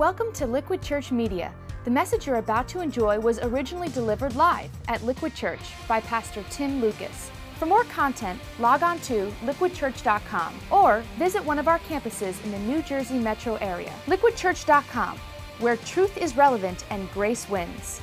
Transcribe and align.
Welcome 0.00 0.32
to 0.32 0.46
Liquid 0.46 0.80
Church 0.80 1.12
Media. 1.12 1.52
The 1.84 1.90
message 1.90 2.26
you're 2.26 2.36
about 2.36 2.66
to 2.68 2.80
enjoy 2.80 3.18
was 3.18 3.38
originally 3.40 3.90
delivered 3.90 4.34
live 4.34 4.70
at 4.88 5.04
Liquid 5.04 5.34
Church 5.34 5.60
by 5.86 6.00
Pastor 6.00 6.42
Tim 6.48 6.80
Lucas. 6.80 7.30
For 7.58 7.66
more 7.66 7.84
content, 7.84 8.40
log 8.58 8.82
on 8.82 8.98
to 9.00 9.30
liquidchurch.com 9.44 10.54
or 10.70 11.04
visit 11.18 11.44
one 11.44 11.58
of 11.58 11.68
our 11.68 11.80
campuses 11.80 12.42
in 12.44 12.50
the 12.50 12.58
New 12.60 12.80
Jersey 12.80 13.18
metro 13.18 13.56
area. 13.56 13.92
Liquidchurch.com, 14.06 15.18
where 15.58 15.76
truth 15.76 16.16
is 16.16 16.34
relevant 16.34 16.86
and 16.88 17.10
grace 17.10 17.46
wins. 17.50 18.00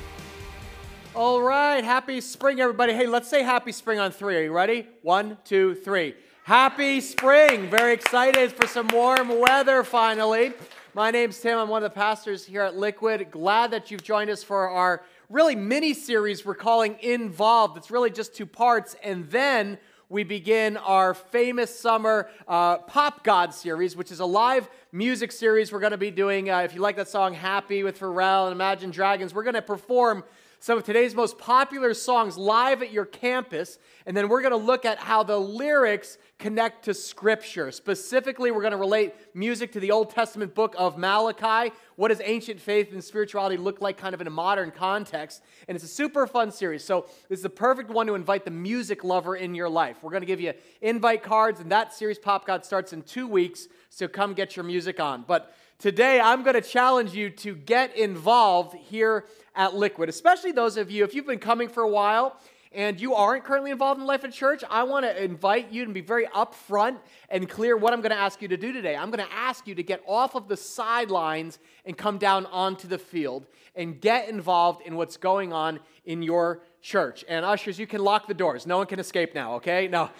All 1.15 1.41
right, 1.41 1.83
happy 1.83 2.21
spring, 2.21 2.59
everybody. 2.59 2.93
Hey, 2.93 3.07
let's 3.07 3.27
say 3.27 3.41
happy 3.41 3.71
spring 3.71 3.97
on 3.97 4.11
three. 4.11 4.37
Are 4.37 4.43
you 4.43 4.53
ready? 4.53 4.85
One, 5.01 5.39
two, 5.43 5.73
three. 5.73 6.13
Happy 6.43 7.01
spring. 7.01 7.71
Very 7.71 7.93
excited 7.93 8.51
for 8.51 8.67
some 8.67 8.87
warm 8.89 9.39
weather 9.39 9.83
finally. 9.83 10.53
My 10.97 11.11
name's 11.11 11.39
Tim. 11.39 11.59
I'm 11.59 11.69
one 11.69 11.83
of 11.83 11.91
the 11.91 11.95
pastors 11.95 12.43
here 12.43 12.63
at 12.63 12.75
Liquid. 12.75 13.29
Glad 13.29 13.69
that 13.69 13.91
you've 13.91 14.01
joined 14.01 14.31
us 14.31 14.41
for 14.41 14.67
our 14.67 15.03
really 15.29 15.55
mini 15.55 15.93
series 15.93 16.43
we're 16.43 16.55
calling 16.55 16.97
Involved. 17.01 17.77
It's 17.77 17.91
really 17.91 18.09
just 18.09 18.33
two 18.33 18.47
parts. 18.47 18.95
And 19.03 19.29
then 19.29 19.77
we 20.09 20.23
begin 20.23 20.75
our 20.75 21.13
famous 21.13 21.79
summer 21.79 22.31
uh, 22.47 22.79
Pop 22.79 23.23
God 23.23 23.53
series, 23.53 23.95
which 23.95 24.11
is 24.11 24.21
a 24.21 24.25
live 24.25 24.71
music 24.91 25.31
series 25.31 25.71
we're 25.71 25.81
going 25.81 25.91
to 25.91 25.99
be 25.99 26.09
doing. 26.09 26.49
Uh, 26.49 26.61
if 26.61 26.73
you 26.73 26.81
like 26.81 26.95
that 26.95 27.09
song 27.09 27.35
Happy 27.35 27.83
with 27.83 27.99
Pharrell 27.99 28.45
and 28.47 28.53
Imagine 28.53 28.89
Dragons, 28.89 29.35
we're 29.35 29.43
going 29.43 29.53
to 29.53 29.61
perform 29.61 30.23
some 30.59 30.79
of 30.79 30.83
today's 30.83 31.13
most 31.13 31.37
popular 31.37 31.93
songs 31.93 32.35
live 32.35 32.81
at 32.81 32.91
your 32.91 33.05
campus, 33.05 33.77
and 34.07 34.17
then 34.17 34.27
we're 34.27 34.41
going 34.41 34.49
to 34.49 34.57
look 34.57 34.85
at 34.85 34.97
how 34.97 35.21
the 35.21 35.39
lyrics 35.39 36.17
connect 36.39 36.85
to 36.85 36.93
Scripture. 36.93 37.71
Specifically, 37.71 38.51
we're 38.51 38.61
going 38.61 38.71
to 38.71 38.77
relate 38.77 39.13
music 39.33 39.71
to 39.71 39.79
the 39.79 39.89
Old 39.91 40.11
Testament 40.11 40.53
book 40.53 40.75
of 40.77 40.97
Malachi. 40.97 41.73
What 41.95 42.09
does 42.09 42.21
ancient 42.23 42.59
faith 42.59 42.91
and 42.93 43.03
spirituality 43.03 43.57
look 43.57 43.81
like 43.81 43.97
kind 43.97 44.13
of 44.13 44.21
in 44.21 44.27
a 44.27 44.31
modern 44.31 44.69
context? 44.69 45.41
And 45.67 45.75
it's 45.75 45.83
a 45.83 45.87
super 45.87 46.27
fun 46.27 46.51
series. 46.51 46.83
So, 46.83 47.07
this 47.27 47.39
is 47.39 47.43
the 47.43 47.49
perfect 47.49 47.89
one 47.89 48.05
to 48.07 48.13
invite 48.13 48.45
the 48.45 48.51
music 48.51 49.03
lover 49.03 49.35
in 49.35 49.55
your 49.55 49.69
life. 49.69 49.97
We're 50.03 50.11
going 50.11 50.21
to 50.21 50.27
give 50.27 50.41
you 50.41 50.53
invite 50.81 51.23
cards, 51.23 51.59
and 51.59 51.71
that 51.71 51.93
series, 51.93 52.19
Pop 52.19 52.45
God, 52.45 52.63
starts 52.63 52.93
in 52.93 53.01
two 53.01 53.27
weeks. 53.27 53.67
So, 53.89 54.07
come 54.07 54.33
get 54.33 54.55
your 54.55 54.65
music 54.65 54.99
on. 54.99 55.23
But 55.27 55.55
today, 55.79 56.19
I'm 56.19 56.43
going 56.43 56.53
to 56.53 56.61
challenge 56.61 57.13
you 57.15 57.31
to 57.31 57.55
get 57.55 57.95
involved 57.97 58.75
here 58.75 59.25
at 59.55 59.73
Liquid, 59.73 60.07
especially 60.07 60.51
those 60.51 60.77
of 60.77 60.91
you, 60.91 61.03
if 61.03 61.15
you've 61.15 61.25
been 61.25 61.39
coming 61.39 61.67
for 61.67 61.81
a 61.81 61.89
while 61.89 62.39
and 62.77 63.01
you 63.01 63.15
aren't 63.15 63.43
currently 63.43 63.71
involved 63.71 63.99
in 63.99 64.05
life 64.05 64.23
at 64.23 64.31
church, 64.31 64.63
I 64.69 64.83
want 64.83 65.03
to 65.03 65.23
invite 65.23 65.71
you 65.71 65.83
to 65.85 65.91
be 65.91 65.99
very 65.99 66.27
upfront 66.27 66.99
and 67.27 67.49
clear 67.49 67.75
what 67.75 67.91
I'm 67.91 68.01
going 68.01 68.11
to 68.11 68.17
ask 68.17 68.39
you 68.39 68.47
to 68.49 68.55
do 68.55 68.71
today. 68.71 68.95
I'm 68.95 69.09
going 69.09 69.27
to 69.27 69.33
ask 69.33 69.65
you 69.65 69.73
to 69.73 69.81
get 69.81 70.03
off 70.05 70.35
of 70.35 70.47
the 70.47 70.55
sidelines 70.55 71.57
and 71.85 71.97
come 71.97 72.19
down 72.19 72.45
onto 72.45 72.87
the 72.87 72.99
field 72.99 73.47
and 73.75 73.99
get 73.99 74.29
involved 74.29 74.83
in 74.85 74.95
what's 74.95 75.17
going 75.17 75.53
on 75.53 75.79
in 76.05 76.21
your 76.21 76.61
church. 76.79 77.25
And 77.27 77.43
ushers, 77.43 77.79
you 77.79 77.87
can 77.87 78.03
lock 78.03 78.27
the 78.27 78.35
doors. 78.35 78.67
No 78.67 78.77
one 78.77 78.85
can 78.85 78.99
escape 78.99 79.33
now, 79.33 79.55
okay? 79.55 79.87
No. 79.87 80.11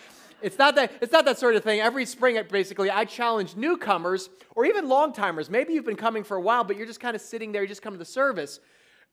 It's 0.41 0.57
not 0.57 0.75
that 0.75 0.91
it's 1.01 1.11
not 1.11 1.25
that 1.25 1.39
sort 1.39 1.55
of 1.55 1.63
thing. 1.63 1.79
Every 1.79 2.05
spring 2.05 2.39
basically 2.49 2.91
I 2.91 3.05
challenge 3.05 3.55
newcomers 3.55 4.29
or 4.55 4.65
even 4.65 4.87
long 4.87 5.13
timers. 5.13 5.49
Maybe 5.49 5.73
you've 5.73 5.85
been 5.85 5.95
coming 5.95 6.23
for 6.23 6.37
a 6.37 6.41
while 6.41 6.63
but 6.63 6.75
you're 6.75 6.85
just 6.85 6.99
kind 6.99 7.15
of 7.15 7.21
sitting 7.21 7.51
there, 7.51 7.63
you 7.63 7.67
just 7.67 7.81
come 7.81 7.93
to 7.93 7.99
the 7.99 8.05
service 8.05 8.59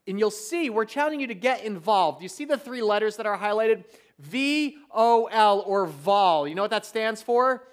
and 0.06 0.18
you'll 0.18 0.30
see 0.30 0.70
we're 0.70 0.84
challenging 0.84 1.20
you 1.20 1.26
to 1.28 1.34
get 1.34 1.64
involved. 1.64 2.22
You 2.22 2.28
see 2.28 2.44
the 2.44 2.58
three 2.58 2.82
letters 2.82 3.16
that 3.16 3.26
are 3.26 3.38
highlighted? 3.38 3.84
V 4.18 4.76
O 4.92 5.26
L 5.26 5.62
or 5.66 5.86
VOL. 5.86 6.48
You 6.48 6.54
know 6.54 6.62
what 6.62 6.70
that 6.70 6.86
stands 6.86 7.22
for? 7.22 7.64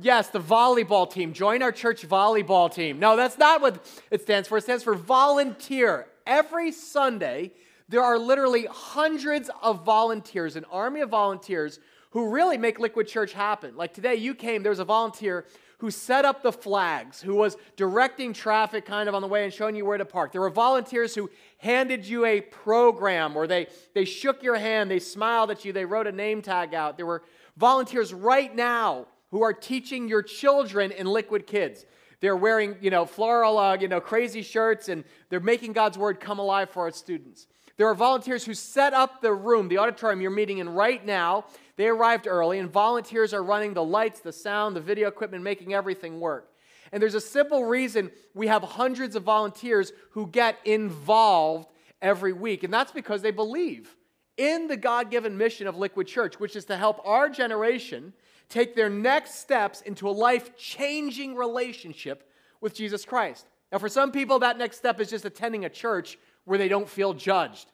Yes, 0.00 0.28
the 0.28 0.40
volleyball 0.40 1.10
team. 1.10 1.32
Join 1.32 1.62
our 1.62 1.72
church 1.72 2.08
volleyball 2.08 2.72
team. 2.72 2.98
No, 2.98 3.14
that's 3.14 3.36
not 3.36 3.60
what 3.60 3.84
it 4.10 4.22
stands 4.22 4.48
for. 4.48 4.58
It 4.58 4.62
stands 4.62 4.82
for 4.82 4.94
volunteer. 4.94 6.06
Every 6.26 6.72
Sunday, 6.72 7.52
there 7.88 8.02
are 8.02 8.18
literally 8.18 8.66
hundreds 8.70 9.50
of 9.60 9.84
volunteers, 9.84 10.56
an 10.56 10.64
army 10.70 11.00
of 11.00 11.10
volunteers 11.10 11.78
who 12.10 12.30
really 12.30 12.56
make 12.56 12.78
Liquid 12.78 13.06
Church 13.06 13.32
happen. 13.32 13.76
Like 13.76 13.92
today, 13.92 14.14
you 14.14 14.34
came, 14.34 14.62
there 14.62 14.70
was 14.70 14.78
a 14.78 14.84
volunteer 14.84 15.46
who 15.82 15.90
set 15.90 16.24
up 16.24 16.44
the 16.44 16.52
flags, 16.52 17.20
who 17.20 17.34
was 17.34 17.56
directing 17.74 18.32
traffic 18.32 18.86
kind 18.86 19.08
of 19.08 19.16
on 19.16 19.20
the 19.20 19.26
way 19.26 19.42
and 19.42 19.52
showing 19.52 19.74
you 19.74 19.84
where 19.84 19.98
to 19.98 20.04
park. 20.04 20.30
There 20.30 20.40
were 20.40 20.48
volunteers 20.48 21.12
who 21.12 21.28
handed 21.58 22.06
you 22.06 22.24
a 22.24 22.40
program 22.40 23.36
or 23.36 23.48
they, 23.48 23.66
they 23.92 24.04
shook 24.04 24.44
your 24.44 24.54
hand, 24.54 24.88
they 24.88 25.00
smiled 25.00 25.50
at 25.50 25.64
you, 25.64 25.72
they 25.72 25.84
wrote 25.84 26.06
a 26.06 26.12
name 26.12 26.40
tag 26.40 26.72
out. 26.72 26.96
There 26.96 27.04
were 27.04 27.24
volunteers 27.56 28.14
right 28.14 28.54
now 28.54 29.08
who 29.32 29.42
are 29.42 29.52
teaching 29.52 30.08
your 30.08 30.22
children 30.22 30.92
in 30.92 31.08
Liquid 31.08 31.48
Kids. 31.48 31.84
They're 32.20 32.36
wearing, 32.36 32.76
you 32.80 32.90
know, 32.90 33.04
floral, 33.04 33.58
uh, 33.58 33.76
you 33.76 33.88
know, 33.88 34.00
crazy 34.00 34.42
shirts, 34.42 34.88
and 34.88 35.02
they're 35.30 35.40
making 35.40 35.72
God's 35.72 35.98
word 35.98 36.20
come 36.20 36.38
alive 36.38 36.70
for 36.70 36.82
our 36.82 36.92
students. 36.92 37.48
There 37.76 37.88
are 37.88 37.94
volunteers 37.96 38.44
who 38.44 38.54
set 38.54 38.94
up 38.94 39.20
the 39.20 39.32
room, 39.32 39.66
the 39.66 39.78
auditorium 39.78 40.20
you're 40.20 40.30
meeting 40.30 40.58
in 40.58 40.68
right 40.68 41.04
now. 41.04 41.46
They 41.82 41.88
arrived 41.88 42.28
early, 42.28 42.60
and 42.60 42.70
volunteers 42.70 43.34
are 43.34 43.42
running 43.42 43.74
the 43.74 43.82
lights, 43.82 44.20
the 44.20 44.30
sound, 44.30 44.76
the 44.76 44.80
video 44.80 45.08
equipment, 45.08 45.42
making 45.42 45.74
everything 45.74 46.20
work. 46.20 46.52
And 46.92 47.02
there's 47.02 47.16
a 47.16 47.20
simple 47.20 47.64
reason 47.64 48.12
we 48.34 48.46
have 48.46 48.62
hundreds 48.62 49.16
of 49.16 49.24
volunteers 49.24 49.92
who 50.12 50.28
get 50.28 50.58
involved 50.64 51.72
every 52.00 52.32
week, 52.32 52.62
and 52.62 52.72
that's 52.72 52.92
because 52.92 53.20
they 53.20 53.32
believe 53.32 53.96
in 54.36 54.68
the 54.68 54.76
God 54.76 55.10
given 55.10 55.36
mission 55.36 55.66
of 55.66 55.76
Liquid 55.76 56.06
Church, 56.06 56.38
which 56.38 56.54
is 56.54 56.66
to 56.66 56.76
help 56.76 57.04
our 57.04 57.28
generation 57.28 58.12
take 58.48 58.76
their 58.76 58.88
next 58.88 59.40
steps 59.40 59.80
into 59.80 60.08
a 60.08 60.12
life 60.12 60.56
changing 60.56 61.34
relationship 61.34 62.30
with 62.60 62.76
Jesus 62.76 63.04
Christ. 63.04 63.48
Now, 63.72 63.78
for 63.78 63.88
some 63.88 64.12
people, 64.12 64.38
that 64.38 64.56
next 64.56 64.76
step 64.76 65.00
is 65.00 65.10
just 65.10 65.24
attending 65.24 65.64
a 65.64 65.68
church 65.68 66.16
where 66.44 66.58
they 66.58 66.68
don't 66.68 66.88
feel 66.88 67.12
judged. 67.12 67.72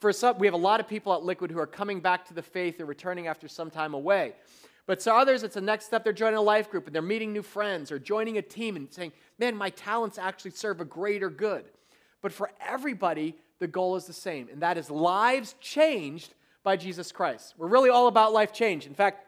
For 0.00 0.12
some, 0.12 0.38
we 0.38 0.46
have 0.46 0.54
a 0.54 0.58
lot 0.58 0.80
of 0.80 0.88
people 0.88 1.12
at 1.12 1.22
Liquid 1.22 1.50
who 1.50 1.58
are 1.58 1.66
coming 1.66 2.00
back 2.00 2.26
to 2.26 2.34
the 2.34 2.42
faith 2.42 2.80
or 2.80 2.86
returning 2.86 3.26
after 3.26 3.46
some 3.46 3.70
time 3.70 3.92
away. 3.94 4.32
But 4.86 4.98
to 5.00 5.14
others, 5.14 5.42
it's 5.42 5.54
the 5.54 5.60
next 5.60 5.84
step. 5.84 6.02
They're 6.02 6.12
joining 6.12 6.38
a 6.38 6.42
life 6.42 6.70
group 6.70 6.86
and 6.86 6.94
they're 6.94 7.02
meeting 7.02 7.32
new 7.32 7.42
friends 7.42 7.92
or 7.92 7.98
joining 7.98 8.38
a 8.38 8.42
team 8.42 8.76
and 8.76 8.92
saying, 8.92 9.12
man, 9.38 9.54
my 9.54 9.70
talents 9.70 10.18
actually 10.18 10.52
serve 10.52 10.80
a 10.80 10.84
greater 10.84 11.28
good. 11.28 11.66
But 12.22 12.32
for 12.32 12.50
everybody, 12.60 13.36
the 13.60 13.66
goal 13.66 13.94
is 13.96 14.06
the 14.06 14.12
same, 14.12 14.48
and 14.50 14.62
that 14.62 14.78
is 14.78 14.90
lives 14.90 15.54
changed 15.60 16.34
by 16.62 16.76
Jesus 16.76 17.12
Christ. 17.12 17.54
We're 17.56 17.68
really 17.68 17.90
all 17.90 18.08
about 18.08 18.32
life 18.32 18.52
change. 18.52 18.86
In 18.86 18.94
fact, 18.94 19.26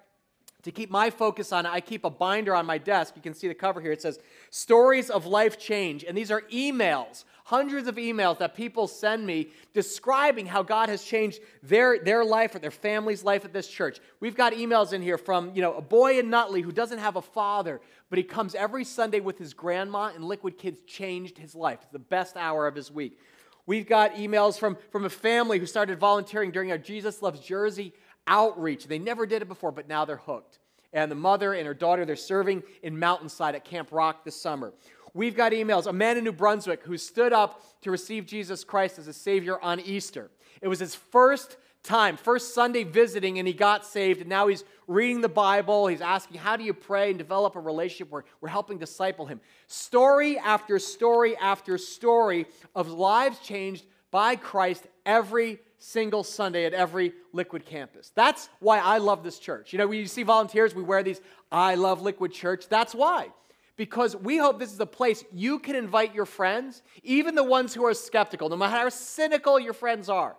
to 0.63 0.71
keep 0.71 0.91
my 0.91 1.11
focus 1.11 1.53
on 1.53 1.67
it, 1.67 1.71
I 1.71 1.81
keep 1.81 2.05
a 2.05 2.11
binder 2.11 2.55
on 2.55 2.67
my 2.67 2.79
desk. 2.79 3.15
You 3.17 3.23
can 3.23 3.35
see 3.35 3.49
the 3.49 3.55
cover 3.55 3.81
here. 3.81 3.93
It 3.93 4.03
says 4.03 4.21
Stories 4.51 5.11
of 5.11 5.27
Life 5.27 5.59
Change. 5.59 6.05
And 6.05 6.17
these 6.17 6.31
are 6.31 6.43
emails, 6.53 7.25
hundreds 7.45 7.89
of 7.89 7.97
emails 7.97 8.39
that 8.39 8.55
people 8.55 8.87
send 8.87 9.27
me 9.27 9.49
describing 9.75 10.47
how 10.47 10.63
God 10.63 10.89
has 10.89 11.03
changed 11.03 11.41
their, 11.63 11.99
their 11.99 12.25
life 12.25 12.55
or 12.55 12.61
their 12.61 12.71
family's 12.71 13.25
life 13.25 13.45
at 13.45 13.53
this 13.53 13.67
church. 13.67 13.99
We've 14.21 14.37
got 14.37 14.53
emails 14.53 14.93
in 14.93 15.03
here 15.03 15.19
from, 15.19 15.51
you 15.55 15.63
know, 15.63 15.75
a 15.75 15.83
boy 15.83 16.19
in 16.19 16.31
Nutley 16.31 16.63
who 16.63 16.73
doesn't 16.73 16.99
have 16.99 17.17
a 17.17 17.23
father, 17.23 17.81
but 18.09 18.19
he 18.19 18.23
comes 18.23 18.55
every 18.55 18.85
Sunday 18.85 19.21
with 19.21 19.39
his 19.39 19.55
grandma, 19.55 20.13
and 20.15 20.25
Liquid 20.25 20.59
Kids 20.59 20.79
changed 20.87 21.39
his 21.39 21.55
life. 21.55 21.79
It's 21.83 21.93
the 21.93 21.99
best 21.99 22.37
hour 22.37 22.67
of 22.69 22.77
his 22.77 22.91
week. 22.91 23.19
We've 23.65 23.87
got 23.87 24.15
emails 24.15 24.59
from, 24.59 24.77
from 24.91 25.05
a 25.05 25.11
family 25.11 25.59
who 25.59 25.67
started 25.67 25.99
volunteering 25.99 26.51
during 26.51 26.71
our 26.73 26.79
Jesus 26.79 27.23
Loves 27.23 27.41
Jersey 27.41 27.95
outreach. 28.27 28.87
They 28.87 28.99
never 28.99 29.27
did 29.27 29.43
it 29.43 29.49
before, 29.49 29.73
but 29.73 29.89
now 29.89 30.05
they're 30.05 30.17
hooked. 30.17 30.59
And 30.93 31.11
the 31.11 31.17
mother 31.17 31.55
and 31.55 31.67
her 31.67 31.75
daughter, 31.75 32.05
they're 32.05 32.17
serving 32.17 32.63
in 32.83 32.99
Mountainside 32.99 33.55
at 33.55 33.65
Camp 33.65 33.89
Rock 33.93 34.25
this 34.25 34.41
summer. 34.41 34.73
We've 35.15 35.37
got 35.37 35.53
emails. 35.53 35.87
A 35.87 35.93
man 35.93 36.17
in 36.17 36.25
New 36.25 36.33
Brunswick 36.33 36.83
who 36.85 36.97
stood 36.97 37.33
up 37.33 37.63
to 37.83 37.91
receive 37.91 38.27
Jesus 38.27 38.65
Christ 38.65 38.99
as 38.99 39.09
a 39.09 39.13
Savior 39.13 39.61
on 39.61 39.81
Easter. 39.81 40.31
It 40.61 40.69
was 40.69 40.81
his 40.81 40.95
first 40.95 41.57
time, 41.83 42.17
first 42.17 42.55
Sunday 42.55 42.85
visiting, 42.85 43.39
and 43.39 43.47
he 43.47 43.53
got 43.53 43.85
saved. 43.85 44.21
And 44.21 44.29
now 44.29 44.47
he's 44.47 44.65
reading 44.87 45.21
the 45.21 45.29
Bible. 45.29 45.87
He's 45.87 46.01
asking, 46.01 46.39
How 46.39 46.57
do 46.57 46.65
you 46.65 46.73
pray 46.73 47.11
and 47.11 47.19
develop 47.19 47.57
a 47.57 47.61
relationship? 47.61 48.11
We're, 48.11 48.23
we're 48.41 48.49
helping 48.49 48.79
disciple 48.79 49.27
him. 49.27 49.41
Story 49.67 50.39
after 50.39 50.79
story 50.79 51.37
after 51.37 51.77
story 51.79 52.47
of 52.75 52.89
lives 52.89 53.39
changed 53.41 53.85
by 54.11 54.37
Christ 54.37 54.87
every 55.05 55.59
single 55.83 56.23
Sunday 56.23 56.65
at 56.65 56.73
every 56.73 57.13
Liquid 57.33 57.67
campus. 57.67 58.13
That's 58.15 58.49
why 58.61 58.79
I 58.79 58.99
love 58.99 59.23
this 59.23 59.39
church. 59.39 59.73
You 59.73 59.79
know, 59.79 59.89
when 59.89 59.99
you 59.99 60.07
see 60.07 60.23
volunteers, 60.23 60.75
we 60.75 60.83
wear 60.83 61.03
these 61.03 61.21
I 61.51 61.75
love 61.75 62.01
Liquid 62.01 62.33
Church. 62.33 62.69
That's 62.69 62.95
why. 62.95 63.29
Because 63.77 64.15
we 64.15 64.39
hope 64.39 64.59
this 64.59 64.73
is 64.73 64.81
a 64.81 64.87
place 64.87 65.25
you 65.33 65.59
can 65.59 65.75
invite 65.75 66.15
your 66.15 66.27
friends, 66.27 66.83
even 67.03 67.35
the 67.35 67.45
ones 67.45 67.75
who 67.75 67.85
are 67.85 67.95
skeptical, 67.95 68.49
no 68.49 68.57
matter 68.57 68.77
how 68.77 68.89
cynical 68.89 69.59
your 69.59 69.73
friends 69.73 70.09
are, 70.09 70.37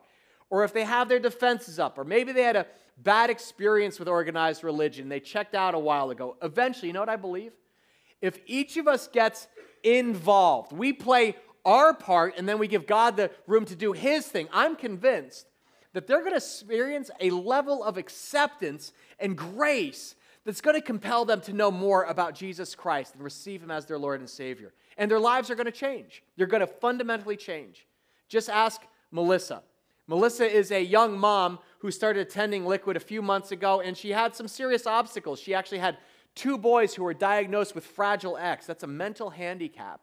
or 0.49 0.63
if 0.63 0.71
they 0.71 0.83
have 0.83 1.09
their 1.09 1.19
defenses 1.19 1.79
up, 1.79 1.97
or 1.97 2.03
maybe 2.03 2.31
they 2.31 2.43
had 2.43 2.55
a 2.55 2.67
bad 2.97 3.29
experience 3.29 3.99
with 3.99 4.07
organized 4.07 4.63
religion, 4.63 5.09
they 5.09 5.19
checked 5.19 5.55
out 5.55 5.73
a 5.73 5.79
while 5.79 6.11
ago. 6.11 6.37
Eventually, 6.41 6.87
you 6.87 6.93
know 6.93 6.99
what 6.99 7.09
I 7.09 7.15
believe? 7.15 7.53
If 8.21 8.39
each 8.45 8.77
of 8.77 8.87
us 8.87 9.07
gets 9.07 9.47
involved, 9.83 10.71
we 10.71 10.93
play 10.93 11.35
our 11.65 11.93
part 11.93 12.35
and 12.37 12.47
then 12.47 12.59
we 12.59 12.67
give 12.67 12.87
God 12.87 13.17
the 13.17 13.31
room 13.47 13.65
to 13.65 13.75
do 13.75 13.93
His 13.93 14.25
thing, 14.27 14.47
I'm 14.51 14.75
convinced 14.75 15.47
that 15.93 16.07
they're 16.07 16.19
going 16.19 16.31
to 16.31 16.37
experience 16.37 17.09
a 17.19 17.29
level 17.29 17.83
of 17.83 17.97
acceptance 17.97 18.93
and 19.19 19.37
grace 19.37 20.15
that's 20.45 20.61
going 20.61 20.75
to 20.75 20.81
compel 20.81 21.23
them 21.23 21.39
to 21.41 21.53
know 21.53 21.71
more 21.71 22.03
about 22.03 22.35
Jesus 22.35 22.75
Christ 22.75 23.13
and 23.13 23.23
receive 23.23 23.63
Him 23.63 23.71
as 23.71 23.85
their 23.85 23.97
Lord 23.97 24.19
and 24.19 24.29
Savior. 24.29 24.73
And 24.97 25.09
their 25.09 25.19
lives 25.19 25.49
are 25.49 25.55
going 25.55 25.65
to 25.65 25.71
change. 25.71 26.23
They're 26.35 26.47
going 26.47 26.61
to 26.61 26.67
fundamentally 26.67 27.37
change. 27.37 27.87
Just 28.27 28.49
ask 28.49 28.81
Melissa. 29.11 29.63
Melissa 30.07 30.45
is 30.45 30.71
a 30.71 30.83
young 30.83 31.17
mom 31.17 31.59
who 31.79 31.91
started 31.91 32.27
attending 32.27 32.65
Liquid 32.65 32.97
a 32.97 32.99
few 32.99 33.21
months 33.21 33.51
ago, 33.51 33.79
and 33.79 33.95
she 33.95 34.09
had 34.09 34.35
some 34.35 34.47
serious 34.47 34.85
obstacles. 34.85 35.39
She 35.39 35.53
actually 35.53 35.77
had 35.77 35.97
two 36.35 36.57
boys 36.57 36.93
who 36.93 37.03
were 37.03 37.13
diagnosed 37.13 37.73
with 37.73 37.85
Fragile 37.85 38.37
X. 38.37 38.65
That's 38.65 38.83
a 38.83 38.87
mental 38.87 39.29
handicap. 39.29 40.01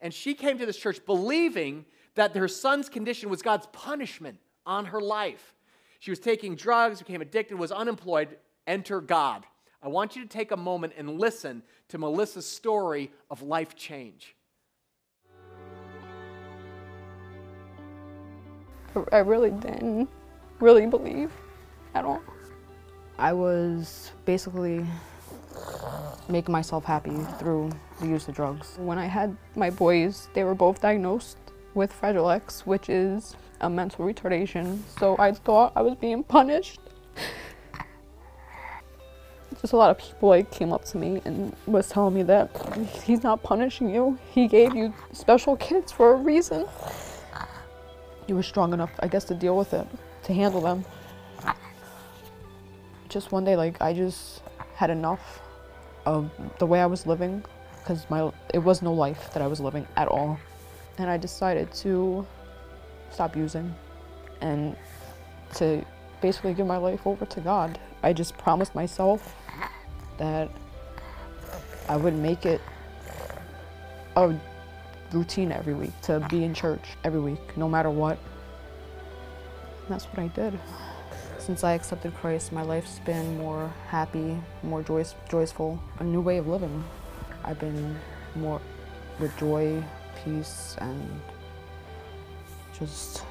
And 0.00 0.12
she 0.14 0.34
came 0.34 0.58
to 0.58 0.66
this 0.66 0.76
church 0.76 1.04
believing 1.04 1.84
that 2.14 2.34
her 2.36 2.48
son's 2.48 2.88
condition 2.88 3.28
was 3.28 3.42
God's 3.42 3.66
punishment 3.72 4.38
on 4.66 4.86
her 4.86 5.00
life. 5.00 5.54
She 5.98 6.10
was 6.10 6.18
taking 6.18 6.56
drugs, 6.56 6.98
became 6.98 7.20
addicted, 7.20 7.58
was 7.58 7.72
unemployed. 7.72 8.36
Enter 8.66 9.00
God. 9.00 9.44
I 9.82 9.88
want 9.88 10.16
you 10.16 10.22
to 10.22 10.28
take 10.28 10.50
a 10.50 10.56
moment 10.56 10.94
and 10.96 11.18
listen 11.18 11.62
to 11.88 11.98
Melissa's 11.98 12.46
story 12.46 13.10
of 13.30 13.42
life 13.42 13.74
change. 13.74 14.36
I 19.12 19.18
really 19.18 19.50
didn't 19.50 20.08
really 20.58 20.86
believe 20.86 21.30
at 21.94 22.04
all. 22.04 22.22
I 23.18 23.32
was 23.32 24.12
basically 24.24 24.84
making 26.28 26.52
myself 26.52 26.84
happy 26.84 27.16
through 27.38 27.70
the 28.00 28.06
use 28.06 28.28
of 28.28 28.34
drugs. 28.34 28.76
When 28.78 28.98
I 28.98 29.06
had 29.06 29.36
my 29.56 29.70
boys, 29.70 30.28
they 30.34 30.44
were 30.44 30.54
both 30.54 30.80
diagnosed 30.80 31.36
with 31.74 31.92
Fragile 31.92 32.30
X, 32.30 32.66
which 32.66 32.88
is 32.88 33.36
a 33.60 33.68
mental 33.68 34.06
retardation. 34.06 34.80
So 34.98 35.16
I 35.18 35.32
thought 35.32 35.72
I 35.76 35.82
was 35.82 35.94
being 35.96 36.22
punished. 36.22 36.80
Just 39.60 39.74
a 39.74 39.76
lot 39.76 39.90
of 39.90 39.98
people 39.98 40.30
like 40.30 40.50
came 40.50 40.72
up 40.72 40.84
to 40.86 40.96
me 40.96 41.20
and 41.26 41.54
was 41.66 41.88
telling 41.88 42.14
me 42.14 42.22
that 42.22 42.48
he's 43.04 43.22
not 43.22 43.42
punishing 43.42 43.90
you. 43.92 44.18
He 44.30 44.48
gave 44.48 44.74
you 44.74 44.94
special 45.12 45.56
kids 45.56 45.92
for 45.92 46.12
a 46.12 46.16
reason. 46.16 46.66
You 48.26 48.36
were 48.36 48.42
strong 48.42 48.72
enough, 48.72 48.92
I 49.00 49.08
guess, 49.08 49.24
to 49.24 49.34
deal 49.34 49.58
with 49.58 49.74
it, 49.74 49.86
to 50.22 50.32
handle 50.32 50.62
them. 50.62 50.84
Just 53.10 53.32
one 53.32 53.44
day, 53.44 53.56
like 53.56 53.82
I 53.82 53.92
just 53.92 54.40
had 54.80 54.88
enough 54.88 55.42
of 56.06 56.30
the 56.58 56.64
way 56.64 56.80
I 56.80 56.86
was 56.86 57.06
living 57.06 57.44
because 57.80 58.08
my 58.08 58.32
it 58.54 58.60
was 58.60 58.80
no 58.80 58.94
life 58.94 59.30
that 59.34 59.42
I 59.42 59.46
was 59.46 59.60
living 59.60 59.86
at 59.94 60.08
all. 60.08 60.40
And 60.96 61.10
I 61.10 61.18
decided 61.18 61.70
to 61.84 62.26
stop 63.10 63.36
using 63.36 63.74
and 64.40 64.74
to 65.56 65.84
basically 66.22 66.54
give 66.54 66.66
my 66.66 66.78
life 66.78 67.06
over 67.06 67.26
to 67.26 67.40
God. 67.42 67.78
I 68.02 68.14
just 68.14 68.38
promised 68.38 68.74
myself 68.74 69.36
that 70.16 70.50
I 71.86 71.96
would 71.96 72.14
make 72.14 72.46
it 72.46 72.62
a 74.16 74.34
routine 75.12 75.52
every 75.52 75.74
week 75.74 75.92
to 76.02 76.26
be 76.30 76.42
in 76.42 76.54
church 76.54 76.96
every 77.04 77.20
week, 77.20 77.54
no 77.54 77.68
matter 77.68 77.90
what. 77.90 78.16
And 79.82 79.88
that's 79.88 80.06
what 80.06 80.20
I 80.20 80.28
did. 80.28 80.58
Since 81.50 81.64
I 81.64 81.72
accepted 81.72 82.14
Christ, 82.14 82.52
my 82.52 82.62
life's 82.62 83.00
been 83.00 83.36
more 83.38 83.74
happy, 83.88 84.40
more 84.62 84.84
joyous, 84.84 85.16
joyful, 85.28 85.82
a 85.98 86.04
new 86.04 86.20
way 86.20 86.38
of 86.38 86.46
living. 86.46 86.84
I've 87.42 87.58
been 87.58 87.98
more 88.36 88.60
with 89.18 89.36
joy, 89.36 89.82
peace, 90.24 90.76
and 90.78 91.20
just, 92.78 93.24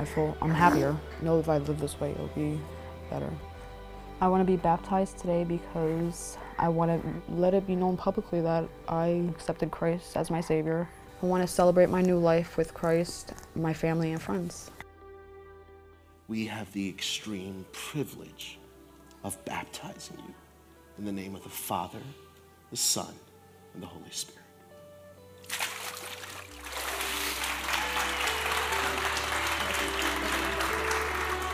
I 0.00 0.04
feel 0.04 0.36
I'm 0.42 0.50
happier. 0.50 0.96
I 1.20 1.24
know 1.24 1.38
if 1.38 1.48
I 1.48 1.58
live 1.58 1.78
this 1.78 2.00
way, 2.00 2.10
it'll 2.10 2.26
be 2.34 2.60
better. 3.10 3.30
I 4.20 4.26
want 4.26 4.40
to 4.40 4.52
be 4.52 4.56
baptized 4.56 5.18
today 5.18 5.44
because 5.44 6.36
I 6.58 6.68
want 6.68 7.00
to 7.00 7.32
let 7.32 7.54
it 7.54 7.64
be 7.64 7.76
known 7.76 7.96
publicly 7.96 8.40
that 8.40 8.68
I 8.88 9.22
accepted 9.30 9.70
Christ 9.70 10.16
as 10.16 10.32
my 10.32 10.40
Savior. 10.40 10.88
I 11.22 11.26
want 11.26 11.44
to 11.44 11.46
celebrate 11.46 11.90
my 11.90 12.02
new 12.02 12.18
life 12.18 12.56
with 12.56 12.74
Christ, 12.74 13.34
my 13.54 13.72
family, 13.72 14.10
and 14.10 14.20
friends 14.20 14.72
we 16.28 16.46
have 16.46 16.70
the 16.74 16.88
extreme 16.88 17.64
privilege 17.72 18.58
of 19.24 19.42
baptizing 19.46 20.18
you 20.18 20.34
in 20.98 21.04
the 21.06 21.12
name 21.12 21.34
of 21.34 21.42
the 21.42 21.48
Father, 21.48 22.00
the 22.70 22.76
Son, 22.76 23.12
and 23.72 23.82
the 23.82 23.86
Holy 23.86 24.10
Spirit. 24.10 24.42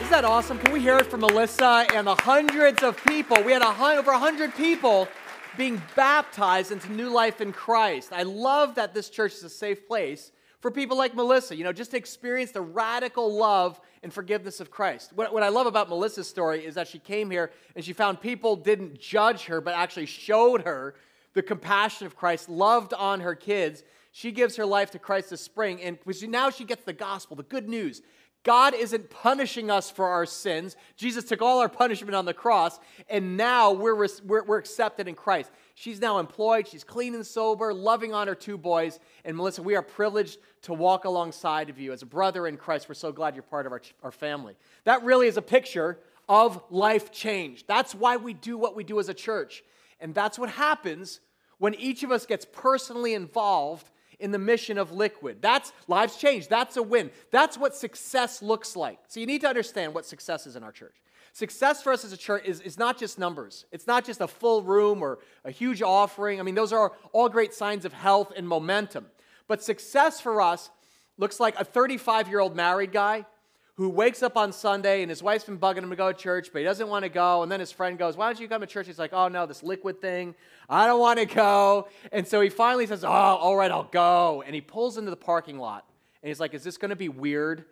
Isn't 0.00 0.10
that 0.10 0.24
awesome? 0.24 0.58
Can 0.58 0.72
we 0.72 0.80
hear 0.80 0.96
it 0.96 1.06
from 1.06 1.20
Melissa 1.20 1.86
and 1.94 2.08
the 2.08 2.16
hundreds 2.16 2.82
of 2.82 3.02
people? 3.04 3.42
We 3.44 3.52
had 3.52 3.62
a, 3.62 3.98
over 3.98 4.10
100 4.10 4.54
people 4.56 5.08
being 5.56 5.80
baptized 5.94 6.72
into 6.72 6.92
new 6.92 7.10
life 7.10 7.40
in 7.40 7.52
Christ. 7.52 8.12
I 8.12 8.24
love 8.24 8.74
that 8.74 8.92
this 8.92 9.08
church 9.08 9.34
is 9.34 9.44
a 9.44 9.48
safe 9.48 9.86
place 9.86 10.32
for 10.64 10.70
people 10.70 10.96
like 10.96 11.14
Melissa, 11.14 11.54
you 11.54 11.62
know, 11.62 11.74
just 11.74 11.90
to 11.90 11.98
experience 11.98 12.50
the 12.50 12.62
radical 12.62 13.30
love 13.36 13.78
and 14.02 14.10
forgiveness 14.10 14.60
of 14.60 14.70
Christ. 14.70 15.12
What, 15.14 15.30
what, 15.30 15.42
I 15.42 15.50
love 15.50 15.66
about 15.66 15.90
Melissa's 15.90 16.26
story 16.26 16.64
is 16.64 16.74
that 16.76 16.88
she 16.88 16.98
came 16.98 17.30
here 17.30 17.50
and 17.76 17.84
she 17.84 17.92
found 17.92 18.18
people 18.18 18.56
didn't 18.56 18.98
judge 18.98 19.44
her, 19.44 19.60
but 19.60 19.74
actually 19.74 20.06
showed 20.06 20.62
her 20.62 20.94
the 21.34 21.42
compassion 21.42 22.06
of 22.06 22.16
Christ, 22.16 22.48
loved 22.48 22.94
on 22.94 23.20
her 23.20 23.34
kids. 23.34 23.82
She 24.10 24.32
gives 24.32 24.56
her 24.56 24.64
life 24.64 24.90
to 24.92 24.98
Christ 24.98 25.28
this 25.28 25.42
spring, 25.42 25.82
and 25.82 25.98
now 26.28 26.48
she 26.48 26.64
gets 26.64 26.82
the 26.82 26.94
gospel, 26.94 27.36
the 27.36 27.42
good 27.42 27.68
news. 27.68 28.00
God 28.42 28.72
isn't 28.72 29.10
punishing 29.10 29.70
us 29.70 29.90
for 29.90 30.08
our 30.08 30.24
sins. 30.24 30.76
Jesus 30.96 31.24
took 31.24 31.42
all 31.42 31.60
our 31.60 31.68
punishment 31.68 32.14
on 32.14 32.24
the 32.24 32.32
cross, 32.32 32.80
and 33.10 33.36
now 33.36 33.72
we're, 33.72 33.94
we're, 33.94 34.44
we're 34.44 34.58
accepted 34.58 35.08
in 35.08 35.14
Christ. 35.14 35.50
She's 35.76 36.00
now 36.00 36.18
employed, 36.18 36.68
she's 36.68 36.84
clean 36.84 37.14
and 37.14 37.26
sober, 37.26 37.74
loving 37.74 38.14
on 38.14 38.28
her 38.28 38.34
two 38.36 38.56
boys. 38.56 39.00
And 39.24 39.36
Melissa, 39.36 39.62
we 39.62 39.74
are 39.74 39.82
privileged 39.82 40.38
to 40.62 40.72
walk 40.72 41.04
alongside 41.04 41.68
of 41.68 41.80
you 41.80 41.92
as 41.92 42.02
a 42.02 42.06
brother 42.06 42.46
in 42.46 42.56
Christ. 42.56 42.88
We're 42.88 42.94
so 42.94 43.10
glad 43.10 43.34
you're 43.34 43.42
part 43.42 43.66
of 43.66 43.72
our, 43.72 43.82
our 44.02 44.12
family. 44.12 44.54
That 44.84 45.02
really 45.02 45.26
is 45.26 45.36
a 45.36 45.42
picture 45.42 45.98
of 46.28 46.62
life 46.70 47.10
change. 47.10 47.66
That's 47.66 47.94
why 47.94 48.16
we 48.16 48.34
do 48.34 48.56
what 48.56 48.76
we 48.76 48.84
do 48.84 49.00
as 49.00 49.08
a 49.08 49.14
church. 49.14 49.64
And 50.00 50.14
that's 50.14 50.38
what 50.38 50.48
happens 50.48 51.20
when 51.58 51.74
each 51.74 52.02
of 52.02 52.12
us 52.12 52.24
gets 52.24 52.46
personally 52.50 53.14
involved 53.14 53.90
in 54.20 54.30
the 54.30 54.38
mission 54.38 54.78
of 54.78 54.92
Liquid. 54.92 55.38
That's 55.42 55.72
lives 55.88 56.16
change. 56.16 56.48
That's 56.48 56.76
a 56.76 56.82
win. 56.82 57.10
That's 57.30 57.58
what 57.58 57.74
success 57.74 58.42
looks 58.42 58.76
like. 58.76 58.98
So 59.08 59.18
you 59.20 59.26
need 59.26 59.40
to 59.40 59.48
understand 59.48 59.92
what 59.92 60.06
success 60.06 60.46
is 60.46 60.56
in 60.56 60.62
our 60.62 60.72
church. 60.72 60.94
Success 61.34 61.82
for 61.82 61.92
us 61.92 62.04
as 62.04 62.12
a 62.12 62.16
church 62.16 62.44
is, 62.46 62.60
is 62.60 62.78
not 62.78 62.96
just 62.96 63.18
numbers. 63.18 63.66
It's 63.72 63.88
not 63.88 64.04
just 64.04 64.20
a 64.20 64.28
full 64.28 64.62
room 64.62 65.02
or 65.02 65.18
a 65.44 65.50
huge 65.50 65.82
offering. 65.82 66.38
I 66.38 66.44
mean, 66.44 66.54
those 66.54 66.72
are 66.72 66.92
all 67.12 67.28
great 67.28 67.52
signs 67.52 67.84
of 67.84 67.92
health 67.92 68.32
and 68.36 68.46
momentum. 68.46 69.06
But 69.48 69.60
success 69.60 70.20
for 70.20 70.40
us 70.40 70.70
looks 71.18 71.40
like 71.40 71.58
a 71.58 71.64
35 71.64 72.28
year 72.28 72.38
old 72.38 72.54
married 72.54 72.92
guy 72.92 73.26
who 73.74 73.88
wakes 73.88 74.22
up 74.22 74.36
on 74.36 74.52
Sunday 74.52 75.02
and 75.02 75.10
his 75.10 75.24
wife's 75.24 75.44
been 75.44 75.58
bugging 75.58 75.78
him 75.78 75.90
to 75.90 75.96
go 75.96 76.12
to 76.12 76.16
church, 76.16 76.50
but 76.52 76.60
he 76.60 76.64
doesn't 76.64 76.88
want 76.88 77.02
to 77.02 77.08
go. 77.08 77.42
And 77.42 77.50
then 77.50 77.58
his 77.58 77.72
friend 77.72 77.98
goes, 77.98 78.16
Why 78.16 78.28
don't 78.28 78.38
you 78.38 78.46
come 78.46 78.60
to 78.60 78.66
church? 78.68 78.86
He's 78.86 79.00
like, 79.00 79.12
Oh, 79.12 79.26
no, 79.26 79.44
this 79.44 79.64
liquid 79.64 80.00
thing. 80.00 80.36
I 80.68 80.86
don't 80.86 81.00
want 81.00 81.18
to 81.18 81.26
go. 81.26 81.88
And 82.12 82.28
so 82.28 82.40
he 82.42 82.48
finally 82.48 82.86
says, 82.86 83.02
Oh, 83.02 83.08
all 83.08 83.56
right, 83.56 83.72
I'll 83.72 83.88
go. 83.90 84.44
And 84.46 84.54
he 84.54 84.60
pulls 84.60 84.98
into 84.98 85.10
the 85.10 85.16
parking 85.16 85.58
lot. 85.58 85.84
And 86.22 86.28
he's 86.28 86.38
like, 86.38 86.54
Is 86.54 86.62
this 86.62 86.76
going 86.76 86.90
to 86.90 86.96
be 86.96 87.08
weird? 87.08 87.64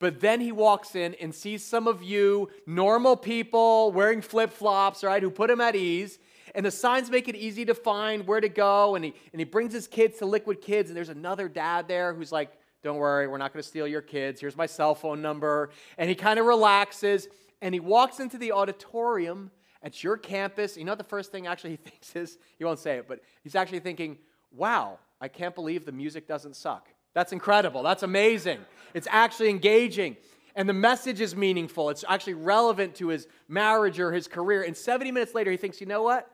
But 0.00 0.20
then 0.20 0.40
he 0.40 0.50
walks 0.50 0.96
in 0.96 1.14
and 1.20 1.32
sees 1.32 1.62
some 1.62 1.86
of 1.86 2.02
you, 2.02 2.48
normal 2.66 3.16
people 3.16 3.92
wearing 3.92 4.22
flip 4.22 4.50
flops, 4.50 5.04
right, 5.04 5.22
who 5.22 5.30
put 5.30 5.50
him 5.50 5.60
at 5.60 5.76
ease. 5.76 6.18
And 6.54 6.66
the 6.66 6.70
signs 6.70 7.10
make 7.10 7.28
it 7.28 7.36
easy 7.36 7.64
to 7.66 7.74
find 7.74 8.26
where 8.26 8.40
to 8.40 8.48
go. 8.48 8.96
And 8.96 9.04
he, 9.04 9.14
and 9.32 9.38
he 9.38 9.44
brings 9.44 9.72
his 9.72 9.86
kids 9.86 10.18
to 10.18 10.26
Liquid 10.26 10.62
Kids. 10.62 10.90
And 10.90 10.96
there's 10.96 11.10
another 11.10 11.48
dad 11.48 11.86
there 11.86 12.14
who's 12.14 12.32
like, 12.32 12.50
Don't 12.82 12.96
worry, 12.96 13.28
we're 13.28 13.38
not 13.38 13.52
going 13.52 13.62
to 13.62 13.68
steal 13.68 13.86
your 13.86 14.00
kids. 14.00 14.40
Here's 14.40 14.56
my 14.56 14.66
cell 14.66 14.94
phone 14.94 15.20
number. 15.20 15.70
And 15.98 16.08
he 16.08 16.16
kind 16.16 16.40
of 16.40 16.46
relaxes 16.46 17.28
and 17.62 17.74
he 17.74 17.80
walks 17.80 18.20
into 18.20 18.38
the 18.38 18.52
auditorium 18.52 19.50
at 19.82 20.02
your 20.02 20.16
campus. 20.16 20.78
You 20.78 20.84
know 20.84 20.94
the 20.94 21.04
first 21.04 21.30
thing 21.30 21.46
actually 21.46 21.70
he 21.70 21.76
thinks 21.90 22.16
is? 22.16 22.38
He 22.58 22.64
won't 22.64 22.78
say 22.78 22.96
it, 22.96 23.06
but 23.06 23.20
he's 23.44 23.54
actually 23.54 23.80
thinking, 23.80 24.16
Wow, 24.50 24.98
I 25.20 25.28
can't 25.28 25.54
believe 25.54 25.84
the 25.84 25.92
music 25.92 26.26
doesn't 26.26 26.56
suck. 26.56 26.88
That's 27.14 27.32
incredible. 27.32 27.82
That's 27.82 28.02
amazing. 28.02 28.60
It's 28.94 29.08
actually 29.10 29.50
engaging. 29.50 30.16
And 30.54 30.68
the 30.68 30.74
message 30.74 31.20
is 31.20 31.34
meaningful. 31.36 31.90
It's 31.90 32.04
actually 32.08 32.34
relevant 32.34 32.94
to 32.96 33.08
his 33.08 33.26
marriage 33.48 34.00
or 34.00 34.12
his 34.12 34.28
career. 34.28 34.62
And 34.62 34.76
70 34.76 35.12
minutes 35.12 35.34
later, 35.34 35.50
he 35.50 35.56
thinks, 35.56 35.80
you 35.80 35.86
know 35.86 36.02
what? 36.02 36.30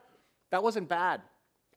That 0.51 0.63
wasn't 0.63 0.89
bad. 0.89 1.21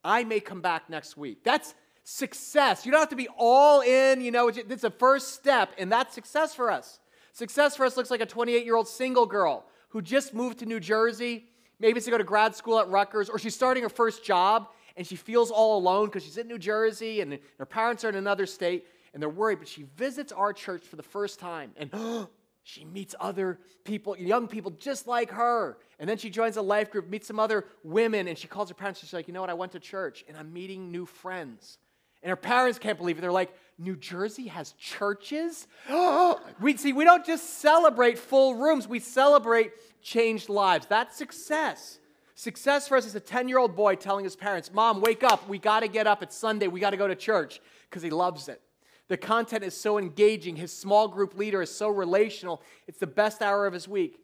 I 0.02 0.24
may 0.24 0.40
come 0.40 0.60
back 0.60 0.88
next 0.88 1.16
week. 1.16 1.44
That's 1.44 1.74
success. 2.04 2.86
You 2.86 2.92
don't 2.92 3.00
have 3.00 3.10
to 3.10 3.16
be 3.16 3.28
all 3.36 3.82
in, 3.82 4.20
you 4.20 4.30
know, 4.30 4.48
it's 4.48 4.84
a 4.84 4.90
first 4.90 5.34
step, 5.34 5.72
and 5.78 5.92
that's 5.92 6.14
success 6.14 6.54
for 6.54 6.70
us. 6.70 6.98
Success 7.32 7.76
for 7.76 7.84
us 7.84 7.96
looks 7.96 8.10
like 8.10 8.20
a 8.20 8.26
28 8.26 8.64
year 8.64 8.74
old 8.74 8.88
single 8.88 9.26
girl 9.26 9.64
who 9.90 10.00
just 10.02 10.34
moved 10.34 10.58
to 10.60 10.66
New 10.66 10.80
Jersey. 10.80 11.46
Maybe 11.78 11.98
it's 11.98 12.04
to 12.06 12.10
go 12.10 12.18
to 12.18 12.24
grad 12.24 12.54
school 12.54 12.78
at 12.78 12.88
Rutgers, 12.88 13.28
or 13.28 13.38
she's 13.38 13.54
starting 13.54 13.82
her 13.82 13.88
first 13.88 14.24
job 14.24 14.68
and 15.00 15.06
she 15.06 15.16
feels 15.16 15.50
all 15.50 15.78
alone 15.78 16.08
because 16.08 16.22
she's 16.22 16.36
in 16.36 16.46
New 16.46 16.58
Jersey 16.58 17.22
and 17.22 17.38
her 17.58 17.64
parents 17.64 18.04
are 18.04 18.10
in 18.10 18.16
another 18.16 18.44
state 18.44 18.84
and 19.14 19.22
they're 19.22 19.30
worried, 19.30 19.58
but 19.58 19.66
she 19.66 19.84
visits 19.96 20.30
our 20.30 20.52
church 20.52 20.82
for 20.82 20.96
the 20.96 21.02
first 21.02 21.40
time 21.40 21.72
and 21.78 21.90
She 22.62 22.84
meets 22.84 23.14
other 23.18 23.58
people, 23.84 24.14
young 24.18 24.46
people 24.46 24.72
just 24.72 25.06
like 25.06 25.30
her. 25.30 25.78
And 25.98 26.06
then 26.06 26.18
she 26.18 26.28
joins 26.28 26.58
a 26.58 26.62
life 26.62 26.90
group, 26.90 27.08
meets 27.08 27.26
some 27.26 27.40
other 27.40 27.64
women, 27.82 28.28
and 28.28 28.36
she 28.36 28.46
calls 28.46 28.68
her 28.68 28.74
parents. 28.74 29.00
She's 29.00 29.14
like, 29.14 29.28
you 29.28 29.34
know 29.34 29.40
what? 29.40 29.48
I 29.48 29.54
went 29.54 29.72
to 29.72 29.80
church 29.80 30.24
and 30.28 30.36
I'm 30.36 30.52
meeting 30.52 30.92
new 30.92 31.06
friends. 31.06 31.78
And 32.22 32.28
her 32.28 32.36
parents 32.36 32.78
can't 32.78 32.98
believe 32.98 33.16
it. 33.16 33.22
They're 33.22 33.32
like, 33.32 33.54
New 33.78 33.96
Jersey 33.96 34.48
has 34.48 34.72
churches? 34.72 35.66
we 36.60 36.76
see, 36.76 36.92
we 36.92 37.04
don't 37.04 37.24
just 37.24 37.60
celebrate 37.60 38.18
full 38.18 38.56
rooms, 38.56 38.86
we 38.86 38.98
celebrate 38.98 39.72
changed 40.02 40.50
lives. 40.50 40.86
That's 40.86 41.16
success. 41.16 41.98
Success 42.40 42.88
for 42.88 42.96
us 42.96 43.04
is 43.04 43.14
a 43.14 43.20
10 43.20 43.50
year 43.50 43.58
old 43.58 43.76
boy 43.76 43.96
telling 43.96 44.24
his 44.24 44.34
parents, 44.34 44.72
Mom, 44.72 45.02
wake 45.02 45.22
up. 45.22 45.46
We 45.46 45.58
got 45.58 45.80
to 45.80 45.88
get 45.88 46.06
up. 46.06 46.22
It's 46.22 46.34
Sunday. 46.34 46.68
We 46.68 46.80
got 46.80 46.92
to 46.92 46.96
go 46.96 47.06
to 47.06 47.14
church 47.14 47.60
because 47.90 48.02
he 48.02 48.08
loves 48.08 48.48
it. 48.48 48.62
The 49.08 49.18
content 49.18 49.62
is 49.62 49.78
so 49.78 49.98
engaging. 49.98 50.56
His 50.56 50.74
small 50.74 51.06
group 51.06 51.36
leader 51.36 51.60
is 51.60 51.70
so 51.70 51.90
relational. 51.90 52.62
It's 52.86 52.96
the 52.96 53.06
best 53.06 53.42
hour 53.42 53.66
of 53.66 53.74
his 53.74 53.86
week. 53.86 54.20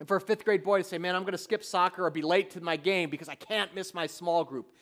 And 0.00 0.08
for 0.08 0.16
a 0.16 0.20
fifth 0.20 0.44
grade 0.44 0.64
boy 0.64 0.78
to 0.78 0.84
say, 0.84 0.98
Man, 0.98 1.14
I'm 1.14 1.22
going 1.22 1.30
to 1.30 1.38
skip 1.38 1.62
soccer 1.62 2.04
or 2.04 2.10
be 2.10 2.22
late 2.22 2.50
to 2.50 2.60
my 2.60 2.76
game 2.76 3.08
because 3.08 3.28
I 3.28 3.36
can't 3.36 3.72
miss 3.72 3.94
my 3.94 4.08
small 4.08 4.42
group, 4.42 4.72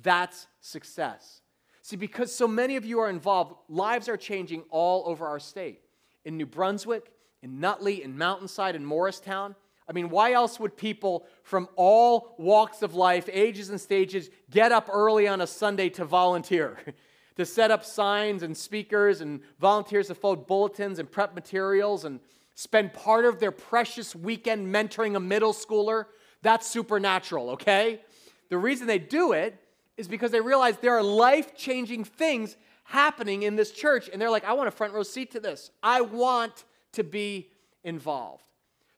that's 0.00 0.46
success. 0.62 1.42
See, 1.82 1.96
because 1.96 2.34
so 2.34 2.48
many 2.48 2.76
of 2.76 2.86
you 2.86 2.98
are 2.98 3.10
involved, 3.10 3.56
lives 3.68 4.08
are 4.08 4.16
changing 4.16 4.62
all 4.70 5.02
over 5.06 5.26
our 5.26 5.38
state. 5.38 5.82
In 6.24 6.38
New 6.38 6.46
Brunswick, 6.46 7.12
in 7.42 7.60
Nutley, 7.60 8.02
in 8.02 8.16
Mountainside, 8.16 8.74
in 8.74 8.86
Morristown. 8.86 9.54
I 9.88 9.92
mean, 9.92 10.10
why 10.10 10.32
else 10.32 10.58
would 10.58 10.76
people 10.76 11.26
from 11.42 11.68
all 11.76 12.34
walks 12.38 12.82
of 12.82 12.94
life, 12.94 13.28
ages 13.32 13.70
and 13.70 13.80
stages, 13.80 14.30
get 14.50 14.72
up 14.72 14.88
early 14.92 15.28
on 15.28 15.40
a 15.40 15.46
Sunday 15.46 15.88
to 15.90 16.04
volunteer? 16.04 16.78
to 17.36 17.44
set 17.44 17.70
up 17.70 17.84
signs 17.84 18.42
and 18.42 18.56
speakers 18.56 19.20
and 19.20 19.40
volunteers 19.60 20.08
to 20.08 20.14
fold 20.14 20.46
bulletins 20.46 20.98
and 20.98 21.10
prep 21.10 21.34
materials 21.34 22.04
and 22.04 22.18
spend 22.54 22.92
part 22.94 23.24
of 23.24 23.38
their 23.38 23.52
precious 23.52 24.16
weekend 24.16 24.74
mentoring 24.74 25.16
a 25.16 25.20
middle 25.20 25.52
schooler? 25.52 26.06
That's 26.42 26.66
supernatural, 26.66 27.50
okay? 27.50 28.00
The 28.48 28.58
reason 28.58 28.86
they 28.86 28.98
do 28.98 29.32
it 29.32 29.60
is 29.96 30.08
because 30.08 30.30
they 30.30 30.40
realize 30.40 30.78
there 30.78 30.96
are 30.96 31.02
life 31.02 31.54
changing 31.56 32.04
things 32.04 32.56
happening 32.84 33.42
in 33.42 33.56
this 33.56 33.70
church. 33.70 34.08
And 34.12 34.20
they're 34.20 34.30
like, 34.30 34.44
I 34.44 34.52
want 34.54 34.68
a 34.68 34.72
front 34.72 34.92
row 34.92 35.02
seat 35.02 35.32
to 35.32 35.40
this. 35.40 35.70
I 35.82 36.00
want 36.00 36.64
to 36.92 37.04
be 37.04 37.50
involved. 37.84 38.44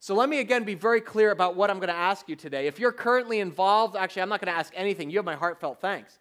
So 0.01 0.15
let 0.15 0.29
me 0.29 0.39
again 0.39 0.65
be 0.65 0.75
very 0.75 1.01
clear 1.01 1.33
about 1.33 1.57
what 1.57 1.71
I'm 1.71 1.79
going 1.79 1.89
to 1.89 1.95
ask 1.95 2.29
you 2.29 2.37
today. 2.37 2.67
If 2.67 2.79
you're 2.79 2.93
currently 2.93 3.41
involved, 3.41 3.97
actually, 3.97 4.23
I'm 4.23 4.29
not 4.29 4.41
going 4.41 4.53
to 4.53 4.59
ask 4.59 4.73
anything. 4.77 5.11
You 5.11 5.19
have 5.19 5.25
my 5.25 5.35
heartfelt 5.35 5.81
thanks. 5.81 6.19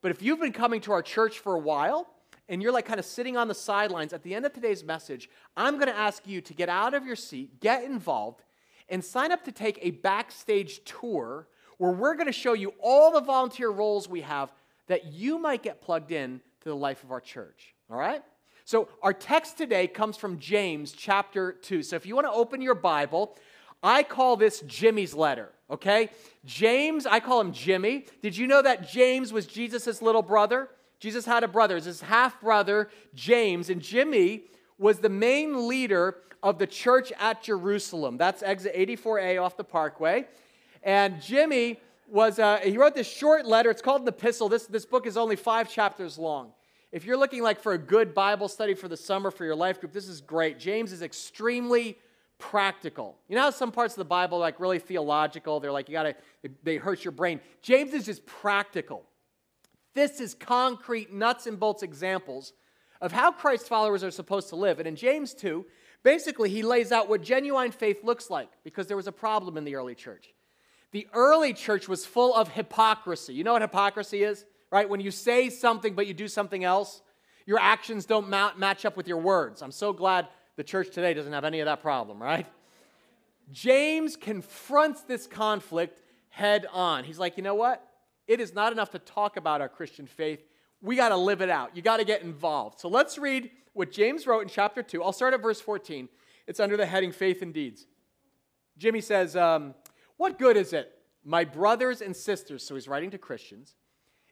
But 0.00 0.10
if 0.10 0.22
you've 0.22 0.40
been 0.40 0.52
coming 0.52 0.80
to 0.82 0.92
our 0.92 1.02
church 1.02 1.40
for 1.40 1.54
a 1.54 1.58
while, 1.58 2.08
and 2.48 2.62
you're 2.62 2.72
like 2.72 2.86
kind 2.86 2.98
of 2.98 3.04
sitting 3.04 3.36
on 3.36 3.46
the 3.46 3.54
sidelines, 3.54 4.12
at 4.12 4.22
the 4.22 4.34
end 4.34 4.46
of 4.46 4.52
today's 4.54 4.82
message, 4.82 5.28
I'm 5.56 5.74
going 5.74 5.88
to 5.88 5.96
ask 5.96 6.26
you 6.26 6.40
to 6.40 6.54
get 6.54 6.68
out 6.70 6.94
of 6.94 7.04
your 7.04 7.16
seat, 7.16 7.60
get 7.60 7.84
involved, 7.84 8.42
and 8.88 9.04
sign 9.04 9.32
up 9.32 9.44
to 9.44 9.52
take 9.52 9.78
a 9.82 9.90
backstage 9.90 10.82
tour 10.84 11.46
where 11.76 11.92
we're 11.92 12.14
going 12.14 12.26
to 12.26 12.32
show 12.32 12.54
you 12.54 12.72
all 12.80 13.12
the 13.12 13.20
volunteer 13.20 13.70
roles 13.70 14.08
we 14.08 14.22
have 14.22 14.52
that 14.86 15.12
you 15.12 15.38
might 15.38 15.62
get 15.62 15.82
plugged 15.82 16.12
in 16.12 16.40
to 16.62 16.70
the 16.70 16.76
life 16.76 17.04
of 17.04 17.12
our 17.12 17.20
church. 17.20 17.74
All 17.90 17.98
right? 17.98 18.22
So, 18.68 18.86
our 19.00 19.14
text 19.14 19.56
today 19.56 19.86
comes 19.86 20.18
from 20.18 20.38
James 20.38 20.92
chapter 20.92 21.52
2. 21.52 21.82
So, 21.82 21.96
if 21.96 22.04
you 22.04 22.14
want 22.14 22.26
to 22.26 22.30
open 22.30 22.60
your 22.60 22.74
Bible, 22.74 23.34
I 23.82 24.02
call 24.02 24.36
this 24.36 24.60
Jimmy's 24.66 25.14
letter, 25.14 25.48
okay? 25.70 26.10
James, 26.44 27.06
I 27.06 27.18
call 27.20 27.40
him 27.40 27.50
Jimmy. 27.50 28.04
Did 28.20 28.36
you 28.36 28.46
know 28.46 28.60
that 28.60 28.86
James 28.86 29.32
was 29.32 29.46
Jesus' 29.46 30.02
little 30.02 30.20
brother? 30.20 30.68
Jesus 31.00 31.24
had 31.24 31.44
a 31.44 31.48
brother, 31.48 31.76
his 31.76 32.02
half 32.02 32.42
brother, 32.42 32.90
James, 33.14 33.70
and 33.70 33.80
Jimmy 33.80 34.42
was 34.76 34.98
the 34.98 35.08
main 35.08 35.66
leader 35.66 36.16
of 36.42 36.58
the 36.58 36.66
church 36.66 37.10
at 37.18 37.42
Jerusalem. 37.42 38.18
That's 38.18 38.42
exit 38.42 38.76
84A 38.76 39.42
off 39.42 39.56
the 39.56 39.64
parkway. 39.64 40.26
And 40.82 41.22
Jimmy 41.22 41.80
was, 42.06 42.38
uh, 42.38 42.58
he 42.58 42.76
wrote 42.76 42.94
this 42.94 43.10
short 43.10 43.46
letter. 43.46 43.70
It's 43.70 43.80
called 43.80 44.02
an 44.02 44.08
epistle. 44.08 44.50
This, 44.50 44.66
this 44.66 44.84
book 44.84 45.06
is 45.06 45.16
only 45.16 45.36
five 45.36 45.72
chapters 45.72 46.18
long. 46.18 46.52
If 46.90 47.04
you're 47.04 47.18
looking 47.18 47.42
like 47.42 47.60
for 47.60 47.72
a 47.72 47.78
good 47.78 48.14
Bible 48.14 48.48
study 48.48 48.74
for 48.74 48.88
the 48.88 48.96
summer 48.96 49.30
for 49.30 49.44
your 49.44 49.54
life 49.54 49.80
group, 49.80 49.92
this 49.92 50.08
is 50.08 50.20
great. 50.20 50.58
James 50.58 50.92
is 50.92 51.02
extremely 51.02 51.98
practical. 52.38 53.18
You 53.28 53.36
know 53.36 53.42
how 53.42 53.50
some 53.50 53.72
parts 53.72 53.94
of 53.94 53.98
the 53.98 54.06
Bible 54.06 54.38
like 54.38 54.58
really 54.58 54.78
theological, 54.78 55.60
they're 55.60 55.72
like 55.72 55.88
you 55.88 55.92
got 55.92 56.04
to 56.04 56.14
they 56.62 56.76
hurt 56.76 57.04
your 57.04 57.12
brain. 57.12 57.40
James 57.62 57.92
is 57.92 58.06
just 58.06 58.24
practical. 58.24 59.04
This 59.94 60.20
is 60.20 60.34
concrete 60.34 61.12
nuts 61.12 61.46
and 61.46 61.58
bolts 61.58 61.82
examples 61.82 62.52
of 63.00 63.12
how 63.12 63.32
Christ 63.32 63.68
followers 63.68 64.02
are 64.02 64.10
supposed 64.10 64.48
to 64.50 64.56
live. 64.56 64.78
And 64.78 64.88
in 64.88 64.96
James 64.96 65.34
2, 65.34 65.66
basically 66.02 66.48
he 66.48 66.62
lays 66.62 66.92
out 66.92 67.08
what 67.08 67.22
genuine 67.22 67.70
faith 67.70 68.02
looks 68.02 68.30
like 68.30 68.48
because 68.64 68.86
there 68.86 68.96
was 68.96 69.06
a 69.06 69.12
problem 69.12 69.56
in 69.56 69.64
the 69.64 69.74
early 69.74 69.94
church. 69.94 70.32
The 70.92 71.06
early 71.12 71.52
church 71.52 71.88
was 71.88 72.06
full 72.06 72.34
of 72.34 72.48
hypocrisy. 72.48 73.34
You 73.34 73.44
know 73.44 73.52
what 73.52 73.62
hypocrisy 73.62 74.22
is? 74.22 74.44
Right? 74.70 74.88
When 74.88 75.00
you 75.00 75.10
say 75.10 75.50
something 75.50 75.94
but 75.94 76.06
you 76.06 76.14
do 76.14 76.28
something 76.28 76.64
else, 76.64 77.00
your 77.46 77.58
actions 77.58 78.04
don't 78.04 78.28
match 78.28 78.84
up 78.84 78.96
with 78.96 79.08
your 79.08 79.18
words. 79.18 79.62
I'm 79.62 79.72
so 79.72 79.92
glad 79.92 80.28
the 80.56 80.64
church 80.64 80.90
today 80.90 81.14
doesn't 81.14 81.32
have 81.32 81.44
any 81.44 81.60
of 81.60 81.66
that 81.66 81.80
problem, 81.80 82.22
right? 82.22 82.46
James 83.50 84.16
confronts 84.16 85.02
this 85.02 85.26
conflict 85.26 86.02
head 86.28 86.66
on. 86.72 87.04
He's 87.04 87.18
like, 87.18 87.36
you 87.36 87.42
know 87.42 87.54
what? 87.54 87.82
It 88.26 88.40
is 88.40 88.54
not 88.54 88.72
enough 88.72 88.90
to 88.90 88.98
talk 88.98 89.36
about 89.36 89.60
our 89.60 89.68
Christian 89.68 90.06
faith. 90.06 90.44
We 90.82 90.96
got 90.96 91.08
to 91.08 91.16
live 91.16 91.40
it 91.40 91.48
out. 91.48 91.74
You 91.74 91.80
got 91.80 91.96
to 91.96 92.04
get 92.04 92.22
involved. 92.22 92.80
So 92.80 92.88
let's 92.88 93.16
read 93.16 93.50
what 93.72 93.90
James 93.90 94.26
wrote 94.26 94.40
in 94.40 94.48
chapter 94.48 94.82
2. 94.82 95.02
I'll 95.02 95.12
start 95.12 95.32
at 95.32 95.40
verse 95.40 95.60
14. 95.60 96.08
It's 96.46 96.60
under 96.60 96.76
the 96.76 96.86
heading 96.86 97.12
Faith 97.12 97.40
and 97.40 97.54
Deeds. 97.54 97.86
Jimmy 98.76 99.00
says, 99.00 99.34
um, 99.36 99.74
what 100.16 100.38
good 100.38 100.56
is 100.56 100.72
it, 100.72 100.92
my 101.24 101.44
brothers 101.44 102.00
and 102.00 102.14
sisters, 102.14 102.62
so 102.62 102.74
he's 102.74 102.88
writing 102.88 103.10
to 103.10 103.18
Christians, 103.18 103.74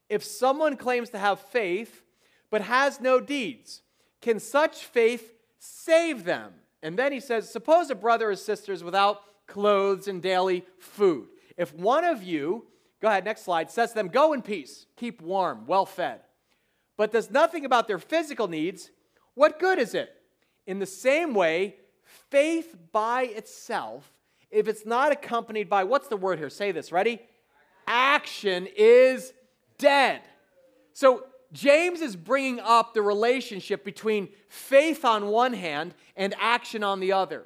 if 0.09 0.25
someone 0.25 0.77
claims 0.77 1.11
to 1.11 1.19
have 1.19 1.41
faith 1.41 2.03
but 2.51 2.63
has 2.63 3.01
no 3.01 3.21
deeds? 3.21 3.83
Can 4.21 4.39
such 4.41 4.85
faith 4.85 5.35
save 5.59 6.25
them? 6.25 6.53
And 6.83 6.99
then 6.99 7.13
he 7.13 7.21
says, 7.21 7.51
Suppose 7.51 7.91
a 7.91 7.95
brother 7.95 8.31
or 8.31 8.37
sister 8.37 8.73
is 8.73 8.85
without 8.85 9.21
clothes 9.47 10.09
and 10.09 10.23
daily 10.23 10.65
food. 10.79 11.29
If 11.57 11.75
one 11.75 12.05
of 12.05 12.23
you, 12.23 12.67
go 13.01 13.09
ahead, 13.09 13.25
next 13.25 13.43
slide, 13.43 13.71
says 13.71 13.91
to 13.91 13.95
them, 13.97 14.09
Go 14.09 14.33
in 14.33 14.43
peace, 14.43 14.87
keep 14.97 15.21
warm, 15.21 15.67
well 15.67 15.87
fed, 15.87 16.21
but 16.97 17.13
does 17.13 17.31
nothing 17.31 17.65
about 17.65 17.89
their 17.89 17.99
physical 17.99 18.49
needs, 18.49 18.91
what 19.35 19.59
good 19.59 19.79
is 19.79 19.95
it? 19.95 20.11
In 20.67 20.79
the 20.79 20.87
same 20.87 21.35
way, 21.35 21.77
faith 22.31 22.75
by 22.93 23.25
itself 23.25 24.13
if 24.51 24.69
it's 24.69 24.87
not 24.87 25.13
accompanied 25.13 25.69
by, 25.69 25.85
what's 25.85 26.09
the 26.09 26.17
word 26.17 26.39
here? 26.39 26.51
Say 26.51 26.73
this, 26.73 26.93
ready? 26.93 27.21
Action 27.87 28.69
is 28.77 29.33
dead. 29.79 30.23
So 30.93 31.25
James 31.53 32.01
is 32.01 32.17
bringing 32.17 32.61
up 32.61 32.95
the 32.95 33.03
relationship 33.03 33.85
between 33.85 34.29
faith 34.49 35.05
on 35.05 35.29
one 35.29 35.53
hand 35.53 35.95
and 36.17 36.35
action 36.39 36.83
on 36.83 37.01
the 37.01 37.13
other. 37.13 37.45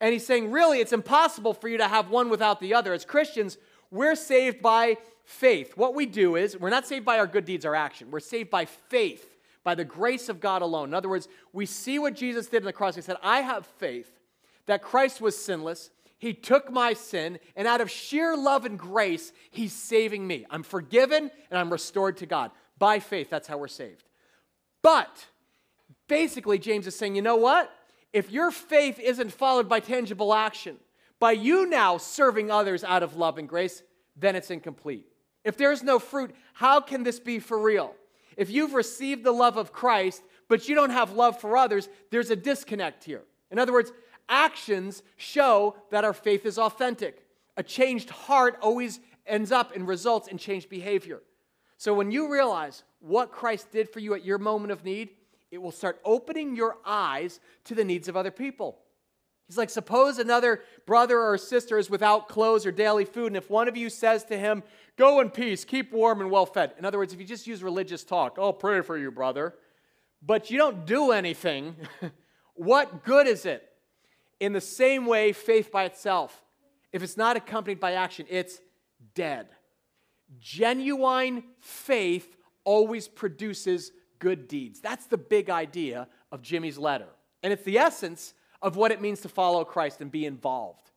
And 0.00 0.12
he's 0.12 0.26
saying, 0.26 0.50
really, 0.50 0.80
it's 0.80 0.92
impossible 0.92 1.54
for 1.54 1.68
you 1.68 1.78
to 1.78 1.88
have 1.88 2.10
one 2.10 2.28
without 2.28 2.60
the 2.60 2.74
other. 2.74 2.92
As 2.92 3.04
Christians, 3.04 3.58
we're 3.90 4.14
saved 4.14 4.62
by 4.62 4.96
faith. 5.24 5.76
What 5.76 5.94
we 5.94 6.06
do 6.06 6.36
is, 6.36 6.56
we're 6.56 6.70
not 6.70 6.86
saved 6.86 7.04
by 7.04 7.18
our 7.18 7.26
good 7.26 7.44
deeds, 7.44 7.64
our 7.64 7.74
action. 7.74 8.10
We're 8.10 8.20
saved 8.20 8.48
by 8.50 8.64
faith, 8.64 9.36
by 9.64 9.74
the 9.74 9.84
grace 9.84 10.28
of 10.28 10.40
God 10.40 10.62
alone. 10.62 10.88
In 10.88 10.94
other 10.94 11.08
words, 11.08 11.28
we 11.52 11.66
see 11.66 11.98
what 11.98 12.14
Jesus 12.14 12.46
did 12.46 12.62
on 12.62 12.66
the 12.66 12.72
cross. 12.72 12.94
He 12.94 13.02
said, 13.02 13.16
I 13.22 13.40
have 13.40 13.66
faith 13.66 14.20
that 14.66 14.82
Christ 14.82 15.20
was 15.20 15.36
sinless, 15.36 15.90
he 16.18 16.34
took 16.34 16.70
my 16.70 16.94
sin, 16.94 17.38
and 17.54 17.68
out 17.68 17.80
of 17.80 17.90
sheer 17.90 18.36
love 18.36 18.64
and 18.64 18.78
grace, 18.78 19.32
He's 19.50 19.72
saving 19.72 20.26
me. 20.26 20.44
I'm 20.50 20.64
forgiven 20.64 21.30
and 21.50 21.58
I'm 21.58 21.70
restored 21.70 22.16
to 22.18 22.26
God. 22.26 22.50
By 22.76 22.98
faith, 22.98 23.30
that's 23.30 23.46
how 23.46 23.58
we're 23.58 23.68
saved. 23.68 24.04
But 24.82 25.26
basically, 26.08 26.58
James 26.58 26.86
is 26.86 26.96
saying, 26.96 27.14
you 27.14 27.22
know 27.22 27.36
what? 27.36 27.72
If 28.12 28.32
your 28.32 28.50
faith 28.50 28.98
isn't 28.98 29.32
followed 29.32 29.68
by 29.68 29.80
tangible 29.80 30.34
action, 30.34 30.76
by 31.20 31.32
you 31.32 31.66
now 31.66 31.98
serving 31.98 32.50
others 32.50 32.82
out 32.82 33.02
of 33.02 33.16
love 33.16 33.38
and 33.38 33.48
grace, 33.48 33.82
then 34.16 34.34
it's 34.34 34.50
incomplete. 34.50 35.06
If 35.44 35.56
there's 35.56 35.82
no 35.82 35.98
fruit, 35.98 36.34
how 36.52 36.80
can 36.80 37.04
this 37.04 37.20
be 37.20 37.38
for 37.38 37.58
real? 37.58 37.94
If 38.36 38.50
you've 38.50 38.74
received 38.74 39.24
the 39.24 39.32
love 39.32 39.56
of 39.56 39.72
Christ, 39.72 40.22
but 40.48 40.68
you 40.68 40.74
don't 40.74 40.90
have 40.90 41.12
love 41.12 41.40
for 41.40 41.56
others, 41.56 41.88
there's 42.10 42.30
a 42.30 42.36
disconnect 42.36 43.04
here. 43.04 43.22
In 43.50 43.58
other 43.58 43.72
words, 43.72 43.92
actions 44.28 45.02
show 45.16 45.76
that 45.90 46.04
our 46.04 46.12
faith 46.12 46.46
is 46.46 46.58
authentic. 46.58 47.24
A 47.56 47.62
changed 47.62 48.10
heart 48.10 48.58
always 48.60 49.00
ends 49.26 49.52
up 49.52 49.74
and 49.74 49.86
results 49.86 50.28
in 50.28 50.38
changed 50.38 50.68
behavior. 50.68 51.20
So 51.76 51.94
when 51.94 52.10
you 52.10 52.32
realize 52.32 52.82
what 53.00 53.30
Christ 53.30 53.70
did 53.70 53.88
for 53.88 54.00
you 54.00 54.14
at 54.14 54.24
your 54.24 54.38
moment 54.38 54.72
of 54.72 54.84
need, 54.84 55.10
it 55.50 55.58
will 55.58 55.72
start 55.72 56.00
opening 56.04 56.56
your 56.56 56.76
eyes 56.84 57.40
to 57.64 57.74
the 57.74 57.84
needs 57.84 58.08
of 58.08 58.16
other 58.16 58.30
people. 58.30 58.78
He's 59.46 59.56
like, 59.56 59.70
suppose 59.70 60.18
another 60.18 60.62
brother 60.84 61.18
or 61.18 61.38
sister 61.38 61.78
is 61.78 61.88
without 61.88 62.28
clothes 62.28 62.66
or 62.66 62.70
daily 62.70 63.06
food, 63.06 63.28
and 63.28 63.36
if 63.36 63.48
one 63.48 63.66
of 63.66 63.76
you 63.76 63.88
says 63.88 64.24
to 64.24 64.38
him, 64.38 64.62
Go 64.96 65.20
in 65.20 65.30
peace, 65.30 65.64
keep 65.64 65.92
warm 65.92 66.20
and 66.20 66.28
well 66.30 66.44
fed. 66.44 66.74
In 66.76 66.84
other 66.84 66.98
words, 66.98 67.12
if 67.12 67.20
you 67.20 67.24
just 67.24 67.46
use 67.46 67.62
religious 67.62 68.02
talk, 68.02 68.36
I'll 68.38 68.52
pray 68.52 68.80
for 68.82 68.98
you, 68.98 69.12
brother, 69.12 69.54
but 70.20 70.50
you 70.50 70.58
don't 70.58 70.84
do 70.84 71.12
anything, 71.12 71.76
what 72.54 73.04
good 73.04 73.28
is 73.28 73.46
it? 73.46 73.66
In 74.40 74.52
the 74.52 74.60
same 74.60 75.06
way, 75.06 75.32
faith 75.32 75.70
by 75.72 75.84
itself, 75.84 76.44
if 76.92 77.02
it's 77.02 77.16
not 77.16 77.36
accompanied 77.36 77.80
by 77.80 77.92
action, 77.92 78.26
it's 78.28 78.60
dead. 79.14 79.48
Genuine 80.38 81.42
faith 81.60 82.36
always 82.64 83.08
produces 83.08 83.92
good 84.18 84.48
deeds. 84.48 84.80
That's 84.80 85.06
the 85.06 85.18
big 85.18 85.50
idea 85.50 86.08
of 86.30 86.42
Jimmy's 86.42 86.78
letter. 86.78 87.08
And 87.42 87.52
it's 87.52 87.64
the 87.64 87.78
essence 87.78 88.34
of 88.60 88.76
what 88.76 88.90
it 88.90 89.00
means 89.00 89.20
to 89.20 89.28
follow 89.28 89.64
Christ 89.64 90.00
and 90.00 90.10
be 90.10 90.26
involved. 90.26 90.90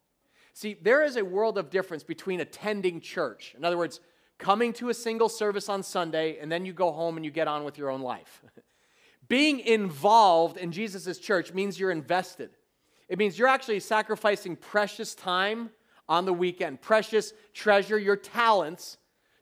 See, 0.54 0.76
there 0.82 1.04
is 1.04 1.16
a 1.16 1.24
world 1.24 1.58
of 1.58 1.70
difference 1.70 2.04
between 2.04 2.42
attending 2.42 3.00
church, 3.00 3.56
in 3.58 3.64
other 3.64 3.78
words, 3.78 4.00
coming 4.38 4.74
to 4.74 4.90
a 4.90 4.94
single 4.94 5.30
service 5.30 5.70
on 5.70 5.84
Sunday, 5.84 6.40
and 6.40 6.52
then 6.52 6.66
you 6.66 6.74
go 6.74 6.92
home 6.92 7.16
and 7.16 7.24
you 7.24 7.32
get 7.32 7.48
on 7.48 7.64
with 7.64 7.78
your 7.78 7.90
own 7.90 8.02
life. 8.02 8.42
Being 9.28 9.60
involved 9.60 10.58
in 10.58 10.72
Jesus' 10.72 11.20
church 11.20 11.54
means 11.54 11.80
you're 11.80 11.92
invested. 11.92 12.50
It 13.12 13.18
means 13.20 13.38
you're 13.38 13.50
actually 13.50 13.82
sacrificing 13.82 14.56
precious 14.56 15.14
time 15.14 15.72
on 16.08 16.24
the 16.24 16.32
weekend, 16.32 16.80
precious 16.80 17.34
treasure, 17.54 18.00
your 18.00 18.16
talents 18.16 18.98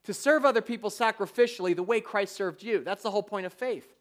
to 0.05 0.13
serve 0.13 0.43
other 0.43 0.59
people 0.59 0.89
sacrificially 0.89 1.75
the 1.75 1.83
way 1.83 2.01
Christ 2.01 2.35
served 2.35 2.63
you. 2.63 2.83
That's 2.83 3.03
the 3.03 3.11
whole 3.11 3.21
point 3.21 3.45
of 3.45 3.53
faith. 3.53 3.93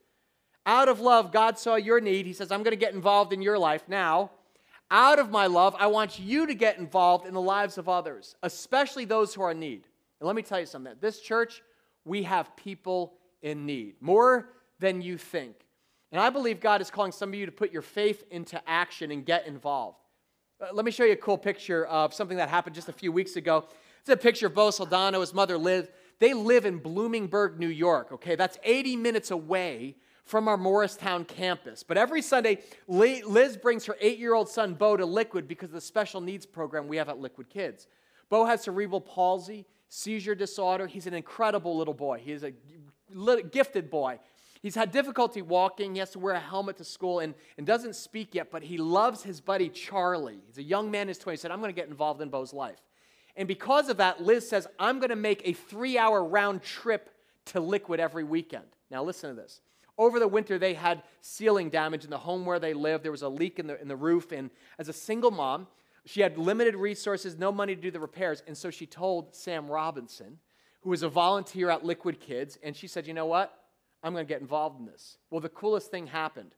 Out 0.65 0.89
of 0.89 1.01
love, 1.01 1.31
God 1.31 1.59
saw 1.59 1.75
your 1.75 2.01
need. 2.01 2.25
He 2.25 2.33
says, 2.33 2.51
I'm 2.51 2.63
going 2.63 2.71
to 2.71 2.83
get 2.83 2.95
involved 2.95 3.31
in 3.31 3.43
your 3.43 3.59
life 3.59 3.83
now. 3.87 4.31
Out 4.89 5.19
of 5.19 5.29
my 5.29 5.45
love, 5.45 5.75
I 5.77 5.85
want 5.85 6.17
you 6.17 6.47
to 6.47 6.55
get 6.55 6.79
involved 6.79 7.27
in 7.27 7.35
the 7.35 7.41
lives 7.41 7.77
of 7.77 7.87
others, 7.87 8.35
especially 8.41 9.05
those 9.05 9.35
who 9.35 9.43
are 9.43 9.51
in 9.51 9.59
need. 9.59 9.83
And 10.19 10.25
let 10.25 10.35
me 10.35 10.41
tell 10.41 10.59
you 10.59 10.65
something 10.65 10.95
this 10.99 11.19
church, 11.19 11.61
we 12.05 12.23
have 12.23 12.55
people 12.55 13.13
in 13.43 13.67
need, 13.67 13.97
more 14.01 14.49
than 14.79 15.03
you 15.03 15.19
think. 15.19 15.68
And 16.11 16.19
I 16.19 16.29
believe 16.29 16.59
God 16.59 16.81
is 16.81 16.89
calling 16.89 17.11
some 17.11 17.29
of 17.29 17.35
you 17.35 17.45
to 17.45 17.51
put 17.51 17.71
your 17.71 17.81
faith 17.81 18.23
into 18.31 18.61
action 18.67 19.11
and 19.11 19.25
get 19.25 19.45
involved. 19.45 19.97
Uh, 20.59 20.67
let 20.73 20.83
me 20.83 20.91
show 20.91 21.03
you 21.03 21.13
a 21.13 21.17
cool 21.17 21.37
picture 21.37 21.85
of 21.85 22.13
something 22.13 22.37
that 22.37 22.49
happened 22.49 22.75
just 22.75 22.89
a 22.89 22.93
few 22.93 23.11
weeks 23.11 23.35
ago. 23.35 23.65
It's 24.01 24.09
a 24.09 24.17
picture 24.17 24.47
of 24.47 24.55
Bo 24.55 24.69
Saldano, 24.69 25.19
his 25.19 25.33
mother 25.33 25.57
Liz. 25.57 25.87
They 26.19 26.33
live 26.33 26.65
in 26.65 26.79
Bloomingburg, 26.79 27.57
New 27.57 27.67
York, 27.67 28.11
okay? 28.11 28.35
That's 28.35 28.57
80 28.63 28.95
minutes 28.95 29.31
away 29.31 29.95
from 30.25 30.47
our 30.47 30.57
Morristown 30.57 31.25
campus. 31.25 31.83
But 31.83 31.97
every 31.97 32.21
Sunday, 32.21 32.59
Liz 32.87 33.57
brings 33.57 33.85
her 33.85 33.95
eight 34.01 34.19
year 34.19 34.33
old 34.33 34.49
son, 34.49 34.73
Bo, 34.73 34.97
to 34.97 35.05
Liquid 35.05 35.47
because 35.47 35.69
of 35.69 35.73
the 35.73 35.81
special 35.81 36.21
needs 36.21 36.45
program 36.45 36.87
we 36.87 36.97
have 36.97 37.09
at 37.09 37.19
Liquid 37.19 37.49
Kids. 37.49 37.87
Bo 38.29 38.45
has 38.45 38.61
cerebral 38.61 39.01
palsy, 39.01 39.65
seizure 39.87 40.35
disorder. 40.35 40.87
He's 40.87 41.07
an 41.07 41.13
incredible 41.13 41.77
little 41.77 41.93
boy. 41.93 42.21
He 42.23 42.31
is 42.31 42.43
a 42.43 42.51
gifted 43.51 43.89
boy. 43.89 44.19
He's 44.61 44.75
had 44.75 44.91
difficulty 44.91 45.41
walking. 45.41 45.93
He 45.93 45.99
has 45.99 46.11
to 46.11 46.19
wear 46.19 46.33
a 46.33 46.39
helmet 46.39 46.77
to 46.77 46.83
school 46.83 47.19
and, 47.19 47.33
and 47.57 47.65
doesn't 47.65 47.95
speak 47.95 48.35
yet, 48.35 48.51
but 48.51 48.61
he 48.61 48.77
loves 48.77 49.23
his 49.23 49.39
buddy 49.39 49.69
Charlie. 49.69 50.41
He's 50.47 50.57
a 50.57 50.63
young 50.63 50.91
man 50.91 51.03
in 51.03 51.07
his 51.09 51.19
20s. 51.19 51.31
He 51.31 51.37
said, 51.37 51.51
I'm 51.51 51.59
going 51.59 51.73
to 51.73 51.79
get 51.79 51.87
involved 51.87 52.21
in 52.21 52.29
Bo's 52.29 52.53
life. 52.53 52.79
And 53.37 53.47
because 53.47 53.87
of 53.87 53.97
that, 53.97 54.21
Liz 54.21 54.49
says, 54.49 54.67
I'm 54.77 54.99
going 54.99 55.11
to 55.11 55.15
make 55.15 55.41
a 55.45 55.53
three 55.53 55.97
hour 55.97 56.23
round 56.23 56.61
trip 56.61 57.09
to 57.45 57.61
Liquid 57.61 57.99
every 57.99 58.25
weekend. 58.25 58.65
Now, 58.91 59.03
listen 59.03 59.33
to 59.33 59.41
this. 59.41 59.61
Over 59.97 60.19
the 60.19 60.27
winter, 60.27 60.57
they 60.57 60.73
had 60.73 61.03
ceiling 61.21 61.69
damage 61.69 62.03
in 62.03 62.09
the 62.09 62.17
home 62.17 62.45
where 62.45 62.59
they 62.59 62.73
lived. 62.73 63.03
There 63.03 63.11
was 63.11 63.21
a 63.21 63.29
leak 63.29 63.59
in 63.59 63.67
the, 63.67 63.79
in 63.81 63.87
the 63.87 63.95
roof. 63.95 64.31
And 64.31 64.49
as 64.77 64.89
a 64.89 64.93
single 64.93 65.31
mom, 65.31 65.67
she 66.05 66.21
had 66.21 66.37
limited 66.37 66.75
resources, 66.75 67.37
no 67.37 67.51
money 67.51 67.75
to 67.75 67.81
do 67.81 67.91
the 67.91 67.99
repairs. 67.99 68.43
And 68.47 68.57
so 68.57 68.71
she 68.71 68.85
told 68.85 69.35
Sam 69.35 69.67
Robinson, 69.67 70.39
who 70.81 70.89
was 70.89 71.03
a 71.03 71.09
volunteer 71.09 71.69
at 71.69 71.85
Liquid 71.85 72.19
Kids, 72.19 72.57
and 72.63 72.75
she 72.75 72.87
said, 72.87 73.07
You 73.07 73.13
know 73.13 73.25
what? 73.25 73.53
I'm 74.03 74.13
going 74.13 74.25
to 74.25 74.29
get 74.33 74.41
involved 74.41 74.79
in 74.79 74.85
this. 74.85 75.17
Well, 75.29 75.41
the 75.41 75.49
coolest 75.49 75.91
thing 75.91 76.07
happened. 76.07 76.51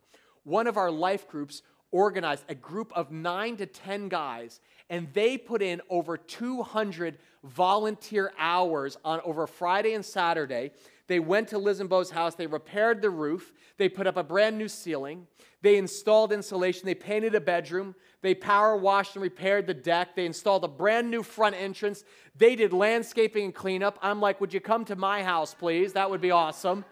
One 0.44 0.68
of 0.68 0.78
our 0.78 0.92
life 0.92 1.28
groups 1.28 1.62
organized 1.92 2.46
a 2.48 2.56
group 2.56 2.92
of 2.96 3.12
nine 3.12 3.58
to 3.58 3.66
10 3.66 4.08
guys, 4.10 4.60
and 4.90 5.08
they 5.14 5.38
put 5.38 5.62
in 5.62 5.82
over 5.90 6.18
200 6.18 7.18
volunteer 7.44 8.32
hours 8.38 8.98
on 9.04 9.20
over 9.22 9.46
Friday 9.46 9.94
and 9.94 10.06
Saturday. 10.06 10.72
They 11.08 11.20
went 11.20 11.50
to 11.50 11.58
Liz 11.58 11.82
and 11.82 11.90
Bo's 11.90 12.12
house, 12.12 12.36
they 12.36 12.48
repaired 12.48 13.02
the 13.02 13.10
roof, 13.10 13.52
they 13.78 13.90
put 13.90 14.08
up 14.08 14.16
a 14.16 14.24
brand 14.24 14.58
new 14.58 14.70
ceiling, 14.70 15.28
they 15.62 15.78
installed 15.78 16.32
insulation, 16.32 16.86
they 16.86 16.96
painted 16.96 17.36
a 17.36 17.42
bedroom, 17.42 17.96
they 18.22 18.34
power 18.34 18.78
washed 18.78 19.16
and 19.16 19.24
repaired 19.24 19.68
the 19.68 19.74
deck, 19.74 20.16
they 20.16 20.26
installed 20.26 20.64
a 20.64 20.70
brand 20.70 21.12
new 21.12 21.24
front 21.24 21.56
entrance, 21.56 22.06
they 22.38 22.56
did 22.56 22.72
landscaping 22.72 23.46
and 23.46 23.56
cleanup. 23.56 24.00
I'm 24.02 24.22
like, 24.22 24.40
would 24.40 24.54
you 24.54 24.62
come 24.62 24.86
to 24.86 24.96
my 24.96 25.22
house, 25.22 25.54
please? 25.54 25.94
That 25.94 26.10
would 26.10 26.22
be 26.22 26.32
awesome. 26.32 26.86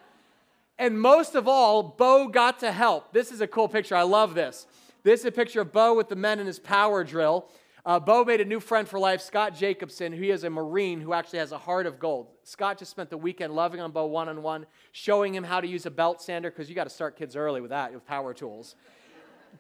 And 0.80 1.00
most 1.00 1.36
of 1.36 1.46
all, 1.46 1.84
Bo 1.84 2.30
got 2.30 2.60
to 2.62 2.72
help. 2.72 3.12
This 3.12 3.34
is 3.34 3.42
a 3.42 3.48
cool 3.48 3.68
picture. 3.68 3.98
I 3.98 4.04
love 4.04 4.34
this. 4.34 4.66
This 5.04 5.20
is 5.20 5.26
a 5.26 5.32
picture 5.32 5.60
of 5.60 5.74
Bo 5.74 5.94
with 5.94 6.08
the 6.08 6.16
men 6.16 6.40
in 6.40 6.48
his 6.48 6.58
power 6.58 7.04
drill. 7.04 7.50
Uh, 7.86 8.00
Bo 8.00 8.24
made 8.24 8.40
a 8.40 8.46
new 8.46 8.62
friend 8.62 8.88
for 8.88 8.98
life, 8.98 9.20
Scott 9.20 9.54
Jacobson, 9.54 10.14
who 10.14 10.24
is 10.24 10.46
a 10.46 10.50
Marine 10.50 11.02
who 11.02 11.12
actually 11.12 11.40
has 11.40 11.52
a 11.52 11.58
heart 11.58 11.86
of 11.86 12.00
gold. 12.00 12.28
Scott 12.44 12.78
just 12.78 12.92
spent 12.92 13.10
the 13.10 13.18
weekend 13.18 13.54
loving 13.54 13.82
on 13.82 13.92
Bo 13.92 14.06
one 14.06 14.30
on 14.30 14.42
one, 14.42 14.66
showing 14.94 15.36
him 15.36 15.44
how 15.44 15.60
to 15.60 15.68
use 15.68 15.86
a 15.86 15.92
belt 15.92 16.22
sander, 16.22 16.50
because 16.50 16.70
you 16.70 16.76
got 16.76 16.86
to 16.86 16.90
start 16.90 17.18
kids 17.18 17.36
early 17.36 17.60
with 17.60 17.72
that, 17.72 17.94
with 17.94 18.06
power 18.06 18.34
tools. 18.34 18.76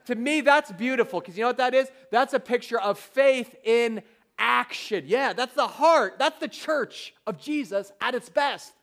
to 0.05 0.15
me, 0.15 0.39
that's 0.39 0.71
beautiful, 0.71 1.19
because 1.19 1.37
you 1.37 1.43
know 1.43 1.49
what 1.49 1.57
that 1.57 1.73
is? 1.73 1.91
That's 2.11 2.33
a 2.33 2.39
picture 2.39 2.79
of 2.79 2.97
faith 2.97 3.55
in 3.65 4.03
action. 4.37 5.03
Yeah, 5.05 5.33
that's 5.33 5.55
the 5.55 5.67
heart. 5.67 6.15
That's 6.17 6.39
the 6.39 6.47
church 6.47 7.13
of 7.27 7.39
Jesus 7.39 7.91
at 7.99 8.15
its 8.15 8.29
best. 8.29 8.73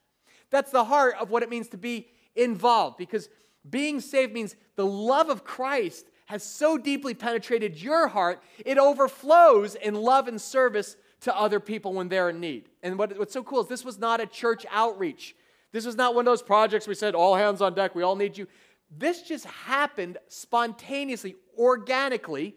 That's 0.51 0.70
the 0.70 0.85
heart 0.85 1.14
of 1.18 1.31
what 1.31 1.42
it 1.42 1.51
means 1.51 1.68
to 1.68 1.79
be 1.79 2.09
involved 2.37 2.96
because 2.96 3.29
being 3.68 4.01
saved 4.01 4.33
means 4.33 4.57
the 4.77 4.87
love 4.87 5.29
of 5.29 5.44
Christ 5.44 6.07
has 6.27 6.42
so 6.42 6.77
deeply 6.77 7.14
penetrated 7.14 7.81
your 7.81 8.09
heart, 8.09 8.42
it 8.64 8.79
overflows 8.79 9.75
in 9.77 9.94
love 9.94 10.29
and 10.29 10.40
service 10.40 10.96
to 11.20 11.37
other 11.37 11.61
people 11.61 11.92
when 11.94 12.09
they're 12.09 12.31
in 12.31 12.40
need. 12.40 12.68
And 12.83 12.99
what, 12.99 13.16
what's 13.18 13.33
so 13.33 13.42
cool 13.42 13.61
is 13.61 13.68
this 13.68 13.85
was 13.85 13.99
not 13.99 14.20
a 14.20 14.27
church 14.27 14.66
outreach. 14.70 15.35
This 15.72 15.87
was 15.87 15.96
not 15.96 16.14
one 16.14 16.27
of 16.27 16.31
those 16.31 16.42
projects 16.42 16.87
we 16.87 16.94
said, 16.94 17.14
all 17.14 17.35
hands 17.35 17.61
on 17.61 17.75
deck, 17.75 17.94
we 17.94 18.03
all 18.03 18.16
need 18.16 18.37
you. 18.37 18.46
This 18.90 19.22
just 19.22 19.46
happened 19.46 20.18
spontaneously, 20.29 21.37
organically, 21.59 22.55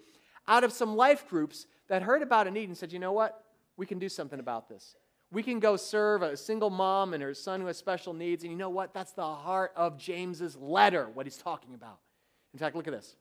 out 0.48 0.64
of 0.64 0.72
some 0.72 0.96
life 0.96 1.28
groups 1.28 1.68
that 1.88 2.02
heard 2.02 2.22
about 2.22 2.48
a 2.48 2.52
need 2.52 2.70
and 2.70 2.78
said, 2.78 2.92
you 2.92 3.00
know 3.00 3.12
what? 3.12 3.44
We 3.78 3.86
can 3.86 4.00
do 4.00 4.10
something 4.10 4.40
about 4.40 4.68
this. 4.68 4.96
We 5.32 5.44
can 5.44 5.60
go 5.60 5.76
serve 5.76 6.22
a 6.22 6.36
single 6.36 6.70
mom 6.70 7.14
and 7.14 7.22
her 7.22 7.34
son 7.34 7.62
who 7.62 7.68
has 7.68 7.78
special 7.78 8.14
needs. 8.14 8.44
And 8.44 8.52
you 8.52 8.58
know 8.58 8.70
what? 8.70 8.94
That's 8.94 9.12
the 9.12 9.22
heart 9.22 9.72
of 9.76 9.98
James's 9.98 10.56
letter, 10.56 11.08
what 11.14 11.26
he's 11.26 11.38
talking 11.38 11.76
about. 11.76 12.00
In 12.54 12.60
fact, 12.60 12.76
look 12.76 12.88
at 12.88 12.94
this. 12.94 13.16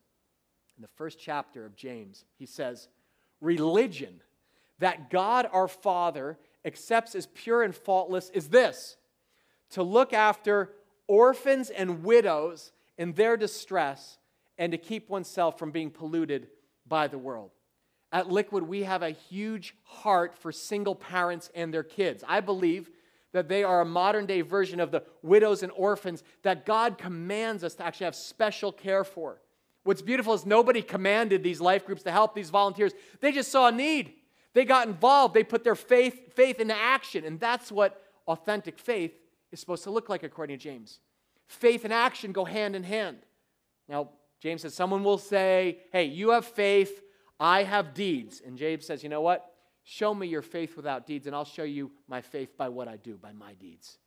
In 0.77 0.83
the 0.83 0.89
first 0.89 1.19
chapter 1.21 1.67
of 1.67 1.77
James, 1.77 2.25
he 2.39 2.47
says, 2.47 2.89
Religion 3.41 4.21
that 4.79 5.11
God 5.11 5.49
our 5.53 5.69
Father 5.69 6.39
accepts 6.65 7.15
as 7.15 7.27
pure 7.27 7.63
and 7.63 7.75
faultless 7.75 8.31
is 8.31 8.49
this 8.49 8.97
to 9.71 9.83
look 9.83 10.13
after 10.13 10.73
orphans 11.07 11.71
and 11.71 12.05
widows 12.05 12.73
in 12.97 13.13
their 13.13 13.37
distress 13.37 14.19
and 14.57 14.73
to 14.73 14.79
keep 14.79 15.09
oneself 15.09 15.59
from 15.59 15.71
being 15.71 15.91
polluted 15.91 16.49
by 16.87 17.07
the 17.07 17.19
world. 17.19 17.51
At 18.11 18.31
Liquid, 18.31 18.65
we 18.65 18.85
have 18.85 19.03
a 19.03 19.11
huge 19.11 19.75
heart 19.83 20.35
for 20.35 20.51
single 20.51 20.95
parents 20.95 21.51
and 21.55 21.73
their 21.73 21.83
kids. 21.83 22.25
I 22.27 22.41
believe 22.41 22.91
that 23.33 23.49
they 23.49 23.63
are 23.63 23.83
a 23.83 23.85
modern 23.85 24.25
day 24.25 24.41
version 24.41 24.81
of 24.81 24.91
the 24.91 25.03
widows 25.23 25.63
and 25.63 25.71
orphans 25.73 26.23
that 26.43 26.65
God 26.65 26.97
commands 26.97 27.63
us 27.63 27.75
to 27.75 27.85
actually 27.85 28.07
have 28.07 28.17
special 28.17 28.73
care 28.73 29.05
for. 29.05 29.43
What's 29.85 30.03
beautiful 30.03 30.35
is 30.35 30.47
nobody 30.47 30.83
commanded 30.83 31.43
these 31.43 31.61
life 31.61 31.85
groups 31.85 32.03
to 32.05 32.11
help 32.11 32.35
these 32.35 32.51
volunteers. 32.51 32.93
They 33.21 33.33
just 33.33 33.51
saw 33.51 33.69
a 33.69 33.73
need. 33.73 34.15
They 34.55 34.65
got 34.65 34.89
involved. 34.89 35.35
They 35.35 35.45
put 35.45 35.63
their 35.65 35.75
faith, 35.75 36.35
faith 36.35 36.61
into 36.61 36.77
action. 36.77 37.25
And 37.25 37.39
that's 37.39 37.71
what 37.71 38.03
authentic 38.27 38.79
faith 38.79 39.13
is 39.53 39.61
supposed 39.61 39.85
to 39.85 39.91
look 39.91 40.09
like, 40.09 40.23
according 40.23 40.59
to 40.59 40.63
James. 40.63 41.01
Faith 41.47 41.85
and 41.85 41.93
action 41.93 42.33
go 42.33 42.45
hand 42.45 42.75
in 42.75 42.83
hand. 42.83 43.19
Now, 43.89 44.11
James 44.41 44.63
says, 44.63 44.75
someone 44.75 45.05
will 45.05 45.19
say, 45.19 45.79
hey, 45.93 46.05
you 46.05 46.31
have 46.31 46.45
faith, 46.45 47.03
I 47.41 47.63
have 47.63 47.95
deeds. 47.95 48.43
And 48.45 48.59
James 48.59 48.87
says, 48.87 49.03
You 49.03 49.09
know 49.09 49.21
what? 49.21 49.53
Show 49.85 50.15
me 50.15 50.27
your 50.27 50.43
faith 50.43 50.77
without 50.77 51.07
deeds, 51.07 51.27
and 51.27 51.35
I'll 51.35 51.47
show 51.47 51.63
you 51.63 51.91
my 52.09 52.21
faith 52.21 52.59
by 52.59 52.69
what 52.69 52.89
I 52.89 52.97
do, 52.97 53.17
by 53.17 53.33
my 53.33 53.55
deeds. 53.55 53.99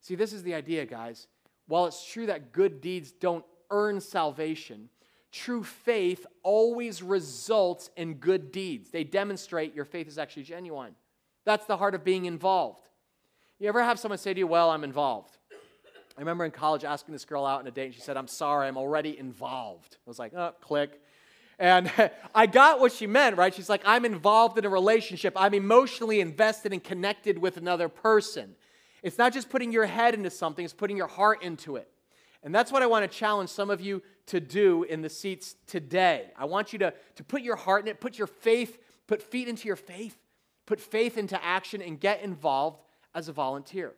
See, 0.00 0.16
this 0.16 0.34
is 0.34 0.42
the 0.42 0.52
idea, 0.52 0.84
guys. 0.84 1.28
While 1.66 1.86
it's 1.86 2.04
true 2.04 2.26
that 2.26 2.52
good 2.52 2.82
deeds 2.82 3.10
don't 3.10 3.44
earn 3.70 4.00
salvation, 4.00 4.90
true 5.32 5.64
faith 5.64 6.26
always 6.42 7.02
results 7.02 7.88
in 7.96 8.14
good 8.14 8.52
deeds. 8.52 8.90
They 8.90 9.02
demonstrate 9.02 9.74
your 9.74 9.86
faith 9.86 10.08
is 10.08 10.18
actually 10.18 10.42
genuine. 10.42 10.94
That's 11.46 11.64
the 11.64 11.78
heart 11.78 11.94
of 11.94 12.04
being 12.04 12.26
involved. 12.26 12.86
You 13.58 13.68
ever 13.68 13.82
have 13.82 13.98
someone 13.98 14.18
say 14.18 14.34
to 14.34 14.38
you, 14.38 14.46
Well, 14.46 14.70
I'm 14.70 14.84
involved? 14.84 15.38
I 16.16 16.20
remember 16.20 16.44
in 16.44 16.50
college 16.50 16.84
asking 16.84 17.12
this 17.12 17.24
girl 17.24 17.46
out 17.46 17.60
on 17.60 17.66
a 17.66 17.70
date, 17.70 17.86
and 17.86 17.94
she 17.94 18.00
said, 18.00 18.16
I'm 18.16 18.28
sorry, 18.28 18.68
I'm 18.68 18.76
already 18.76 19.18
involved. 19.18 19.96
I 20.06 20.10
was 20.10 20.18
like, 20.18 20.34
Oh, 20.34 20.52
click. 20.60 21.00
And 21.58 21.90
I 22.34 22.46
got 22.46 22.80
what 22.80 22.92
she 22.92 23.06
meant, 23.06 23.36
right? 23.36 23.54
She's 23.54 23.68
like, 23.68 23.82
I'm 23.84 24.04
involved 24.04 24.58
in 24.58 24.64
a 24.64 24.68
relationship. 24.68 25.34
I'm 25.36 25.54
emotionally 25.54 26.20
invested 26.20 26.72
and 26.72 26.82
connected 26.82 27.38
with 27.38 27.56
another 27.56 27.88
person. 27.88 28.54
It's 29.02 29.18
not 29.18 29.32
just 29.32 29.50
putting 29.50 29.72
your 29.72 29.86
head 29.86 30.14
into 30.14 30.30
something, 30.30 30.64
it's 30.64 30.74
putting 30.74 30.96
your 30.96 31.06
heart 31.06 31.42
into 31.42 31.76
it. 31.76 31.88
And 32.42 32.54
that's 32.54 32.70
what 32.70 32.82
I 32.82 32.86
want 32.86 33.10
to 33.10 33.18
challenge 33.18 33.50
some 33.50 33.70
of 33.70 33.80
you 33.80 34.02
to 34.26 34.40
do 34.40 34.82
in 34.84 35.02
the 35.02 35.08
seats 35.08 35.56
today. 35.66 36.30
I 36.36 36.44
want 36.44 36.72
you 36.72 36.78
to, 36.80 36.94
to 37.16 37.24
put 37.24 37.42
your 37.42 37.56
heart 37.56 37.82
in 37.82 37.88
it, 37.88 38.00
put 38.00 38.18
your 38.18 38.26
faith, 38.26 38.78
put 39.06 39.22
feet 39.22 39.48
into 39.48 39.66
your 39.66 39.76
faith, 39.76 40.16
put 40.66 40.80
faith 40.80 41.16
into 41.16 41.42
action, 41.42 41.80
and 41.80 41.98
get 41.98 42.22
involved 42.22 42.80
as 43.14 43.28
a 43.28 43.32
volunteer. 43.32 43.94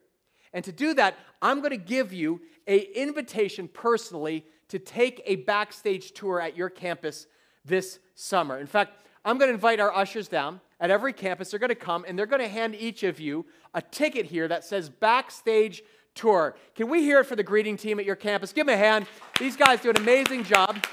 And 0.53 0.65
to 0.65 0.73
do 0.73 0.95
that, 0.95 1.17
I'm 1.43 1.59
going 1.59 1.71
to 1.71 1.77
give 1.77 2.13
you 2.13 2.41
a 2.67 2.79
invitation 2.79 3.69
personally 3.69 4.45
to 4.69 4.79
take 4.79 5.23
a 5.25 5.37
backstage 5.37 6.13
tour 6.13 6.41
at 6.41 6.57
your 6.57 6.71
campus 6.71 7.27
this 7.67 7.99
summer. 8.15 8.59
In 8.59 8.67
fact, 8.67 9.07
I'm 9.25 9.39
going 9.39 9.49
to 9.49 9.55
invite 9.55 9.81
our 9.81 9.95
ushers 9.95 10.29
down 10.29 10.61
at 10.79 10.91
every 10.91 11.13
campus. 11.13 11.51
They're 11.51 11.61
going 11.61 11.69
to 11.69 11.75
come 11.75 12.05
and 12.07 12.19
they're 12.19 12.27
going 12.27 12.43
to 12.43 12.49
hand 12.49 12.75
each 12.75 13.03
of 13.03 13.19
you 13.19 13.45
a 13.75 13.83
ticket 13.83 14.27
here 14.27 14.49
that 14.49 14.65
says 14.65 14.89
backstage 14.89 15.83
tour. 16.15 16.57
Can 16.75 16.89
we 16.89 17.03
hear 17.03 17.21
it 17.21 17.25
for 17.25 17.37
the 17.37 17.43
greeting 17.43 17.77
team 17.77 17.99
at 17.99 18.05
your 18.05 18.17
campus? 18.17 18.53
Give 18.53 18.67
them 18.67 18.75
a 18.75 18.79
hand. 18.79 19.07
These 19.39 19.57
guys 19.57 19.81
do 19.81 19.91
an 19.91 19.97
amazing 19.97 20.45
job 20.45 20.85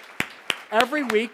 every 0.72 1.04
week. 1.04 1.32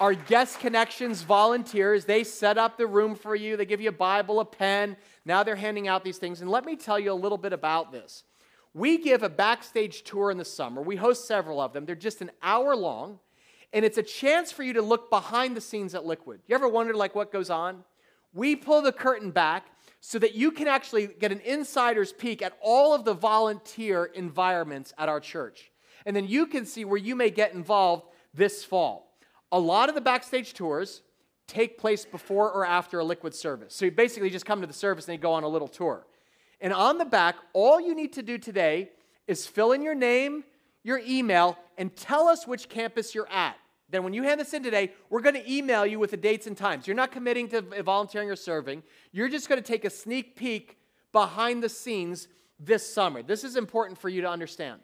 Our 0.00 0.14
guest 0.14 0.60
connections 0.60 1.22
volunteers, 1.22 2.06
they 2.06 2.24
set 2.24 2.56
up 2.56 2.78
the 2.78 2.86
room 2.86 3.14
for 3.14 3.36
you. 3.36 3.58
They 3.58 3.66
give 3.66 3.82
you 3.82 3.90
a 3.90 3.92
Bible, 3.92 4.40
a 4.40 4.46
pen. 4.46 4.96
Now 5.26 5.42
they're 5.42 5.56
handing 5.56 5.88
out 5.88 6.04
these 6.04 6.16
things. 6.16 6.40
And 6.40 6.50
let 6.50 6.64
me 6.64 6.74
tell 6.74 6.98
you 6.98 7.12
a 7.12 7.14
little 7.14 7.36
bit 7.36 7.52
about 7.52 7.92
this. 7.92 8.24
We 8.72 8.98
give 8.98 9.22
a 9.22 9.28
backstage 9.28 10.04
tour 10.04 10.30
in 10.30 10.38
the 10.38 10.44
summer. 10.44 10.80
We 10.80 10.96
host 10.96 11.26
several 11.26 11.60
of 11.60 11.72
them. 11.72 11.84
They're 11.84 11.94
just 11.94 12.22
an 12.22 12.30
hour 12.42 12.74
long, 12.74 13.18
and 13.72 13.84
it's 13.84 13.98
a 13.98 14.02
chance 14.02 14.50
for 14.50 14.62
you 14.62 14.72
to 14.74 14.82
look 14.82 15.10
behind 15.10 15.56
the 15.56 15.60
scenes 15.60 15.94
at 15.94 16.04
Liquid. 16.04 16.40
You 16.46 16.54
ever 16.54 16.68
wondered 16.68 16.96
like 16.96 17.14
what 17.14 17.32
goes 17.32 17.50
on? 17.50 17.84
We 18.32 18.56
pull 18.56 18.82
the 18.82 18.92
curtain 18.92 19.30
back 19.30 19.66
so 20.00 20.18
that 20.18 20.34
you 20.34 20.50
can 20.50 20.66
actually 20.66 21.06
get 21.06 21.30
an 21.30 21.40
insider's 21.40 22.12
peek 22.12 22.42
at 22.42 22.56
all 22.62 22.94
of 22.94 23.04
the 23.04 23.14
volunteer 23.14 24.06
environments 24.06 24.92
at 24.98 25.08
our 25.08 25.20
church. 25.20 25.70
And 26.06 26.16
then 26.16 26.26
you 26.26 26.46
can 26.46 26.64
see 26.64 26.84
where 26.84 26.98
you 26.98 27.14
may 27.14 27.30
get 27.30 27.52
involved 27.52 28.06
this 28.32 28.64
fall. 28.64 29.18
A 29.52 29.58
lot 29.58 29.88
of 29.88 29.94
the 29.94 30.00
backstage 30.00 30.54
tours 30.54 31.02
take 31.46 31.78
place 31.78 32.04
before 32.04 32.50
or 32.50 32.64
after 32.64 33.00
a 33.00 33.04
liquid 33.04 33.34
service. 33.34 33.74
So 33.74 33.84
you 33.84 33.90
basically 33.90 34.30
just 34.30 34.46
come 34.46 34.60
to 34.60 34.66
the 34.66 34.72
service 34.72 35.08
and 35.08 35.16
you 35.16 35.20
go 35.20 35.32
on 35.32 35.42
a 35.42 35.48
little 35.48 35.68
tour. 35.68 36.06
And 36.60 36.72
on 36.72 36.98
the 36.98 37.04
back, 37.04 37.36
all 37.52 37.80
you 37.80 37.94
need 37.94 38.12
to 38.14 38.22
do 38.22 38.38
today 38.38 38.90
is 39.26 39.46
fill 39.46 39.72
in 39.72 39.82
your 39.82 39.94
name, 39.94 40.44
your 40.82 41.00
email, 41.06 41.58
and 41.78 41.94
tell 41.94 42.28
us 42.28 42.46
which 42.46 42.68
campus 42.68 43.14
you're 43.14 43.30
at. 43.30 43.56
Then, 43.88 44.04
when 44.04 44.12
you 44.12 44.22
hand 44.22 44.40
this 44.40 44.54
in 44.54 44.62
today, 44.62 44.92
we're 45.08 45.20
going 45.20 45.34
to 45.34 45.52
email 45.52 45.84
you 45.84 45.98
with 45.98 46.12
the 46.12 46.16
dates 46.16 46.46
and 46.46 46.56
times. 46.56 46.86
You're 46.86 46.96
not 46.96 47.10
committing 47.10 47.48
to 47.48 47.82
volunteering 47.82 48.30
or 48.30 48.36
serving. 48.36 48.82
You're 49.12 49.28
just 49.28 49.48
going 49.48 49.60
to 49.60 49.66
take 49.66 49.84
a 49.84 49.90
sneak 49.90 50.36
peek 50.36 50.78
behind 51.12 51.62
the 51.62 51.68
scenes 51.68 52.28
this 52.58 52.92
summer. 52.92 53.22
This 53.22 53.42
is 53.42 53.56
important 53.56 53.98
for 53.98 54.08
you 54.08 54.20
to 54.22 54.28
understand. 54.28 54.80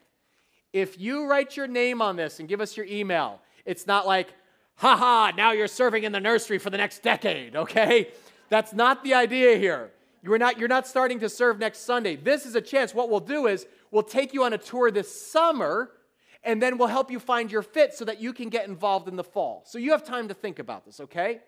If 0.73 0.99
you 0.99 1.25
write 1.25 1.55
your 1.55 1.67
name 1.67 2.01
on 2.01 2.17
this 2.17 2.39
and 2.39 2.49
give 2.49 2.59
us 2.59 2.75
your 2.75 2.85
email, 2.85 3.41
it's 3.65 3.87
not 3.87 4.05
like, 4.05 4.33
haha, 4.75 5.31
now 5.35 5.53
you're 5.53 5.67
serving 5.67 6.03
in 6.03 6.11
the 6.11 6.19
nursery 6.19 6.57
for 6.57 6.69
the 6.69 6.77
next 6.77 7.01
decade, 7.01 7.55
okay? 7.55 8.09
That's 8.49 8.73
not 8.73 9.03
the 9.03 9.13
idea 9.13 9.57
here. 9.57 9.91
You're 10.23 10.37
not, 10.37 10.57
you're 10.57 10.67
not 10.67 10.87
starting 10.87 11.19
to 11.19 11.29
serve 11.29 11.59
next 11.59 11.79
Sunday. 11.79 12.15
This 12.15 12.45
is 12.45 12.55
a 12.55 12.61
chance. 12.61 12.93
What 12.93 13.09
we'll 13.09 13.19
do 13.19 13.47
is 13.47 13.65
we'll 13.91 14.03
take 14.03 14.33
you 14.33 14.43
on 14.43 14.53
a 14.53 14.57
tour 14.57 14.91
this 14.91 15.29
summer 15.29 15.91
and 16.43 16.61
then 16.61 16.77
we'll 16.77 16.87
help 16.87 17.11
you 17.11 17.19
find 17.19 17.51
your 17.51 17.61
fit 17.61 17.93
so 17.93 18.05
that 18.05 18.21
you 18.21 18.33
can 18.33 18.49
get 18.49 18.67
involved 18.67 19.07
in 19.07 19.15
the 19.15 19.23
fall. 19.23 19.63
So 19.65 19.77
you 19.77 19.91
have 19.91 20.03
time 20.03 20.27
to 20.29 20.33
think 20.33 20.59
about 20.59 20.85
this, 20.85 20.99
okay? 20.99 21.41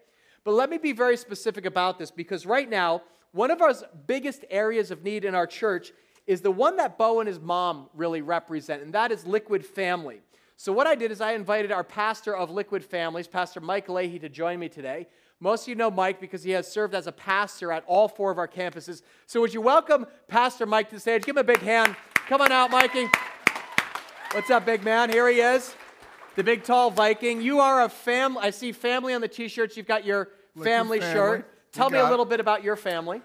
But 0.43 0.53
let 0.53 0.69
me 0.69 0.77
be 0.77 0.91
very 0.91 1.17
specific 1.17 1.65
about 1.65 1.99
this 1.99 2.11
because 2.11 2.45
right 2.45 2.69
now, 2.69 3.03
one 3.31 3.51
of 3.51 3.61
our 3.61 3.73
biggest 4.07 4.43
areas 4.49 4.91
of 4.91 5.03
need 5.03 5.23
in 5.23 5.35
our 5.35 5.47
church 5.47 5.91
is 6.25 6.41
the 6.41 6.51
one 6.51 6.77
that 6.77 6.97
Bo 6.97 7.19
and 7.19 7.27
his 7.27 7.39
mom 7.39 7.89
really 7.93 8.21
represent, 8.21 8.81
and 8.81 8.93
that 8.93 9.11
is 9.11 9.25
Liquid 9.25 9.65
Family. 9.65 10.21
So, 10.57 10.73
what 10.73 10.87
I 10.87 10.95
did 10.95 11.11
is 11.11 11.21
I 11.21 11.33
invited 11.33 11.71
our 11.71 11.83
pastor 11.83 12.35
of 12.35 12.49
Liquid 12.49 12.83
Families, 12.83 13.27
Pastor 13.27 13.61
Mike 13.61 13.87
Leahy, 13.87 14.19
to 14.19 14.29
join 14.29 14.59
me 14.59 14.69
today. 14.69 15.07
Most 15.41 15.63
of 15.63 15.67
you 15.69 15.75
know 15.75 15.89
Mike 15.89 16.19
because 16.19 16.43
he 16.43 16.51
has 16.51 16.69
served 16.69 16.93
as 16.93 17.07
a 17.07 17.13
pastor 17.13 17.71
at 17.71 17.85
all 17.87 18.09
four 18.09 18.29
of 18.29 18.37
our 18.37 18.47
campuses. 18.47 19.01
So, 19.25 19.39
would 19.39 19.53
you 19.53 19.61
welcome 19.61 20.05
Pastor 20.27 20.65
Mike 20.65 20.89
to 20.89 20.95
the 20.95 21.01
stage? 21.01 21.23
Give 21.23 21.37
him 21.37 21.39
a 21.39 21.43
big 21.45 21.59
hand. 21.59 21.95
Come 22.27 22.41
on 22.41 22.51
out, 22.51 22.71
Mikey. 22.71 23.07
What's 24.33 24.49
up, 24.49 24.65
big 24.65 24.83
man? 24.83 25.09
Here 25.09 25.29
he 25.29 25.39
is, 25.39 25.73
the 26.35 26.43
big 26.43 26.63
tall 26.63 26.91
Viking. 26.91 27.41
You 27.41 27.61
are 27.61 27.83
a 27.83 27.89
family. 27.89 28.41
I 28.41 28.49
see 28.49 28.73
family 28.73 29.13
on 29.13 29.21
the 29.21 29.29
t-shirts. 29.29 29.77
You've 29.77 29.87
got 29.87 30.05
your 30.05 30.29
family, 30.55 30.99
family, 30.99 30.99
shirt. 30.99 31.71
Tell 31.71 31.89
me 31.89 31.99
a 31.99 32.09
little 32.09 32.25
bit 32.25 32.41
about 32.41 32.61
your 32.61 32.75
family. 32.75 33.21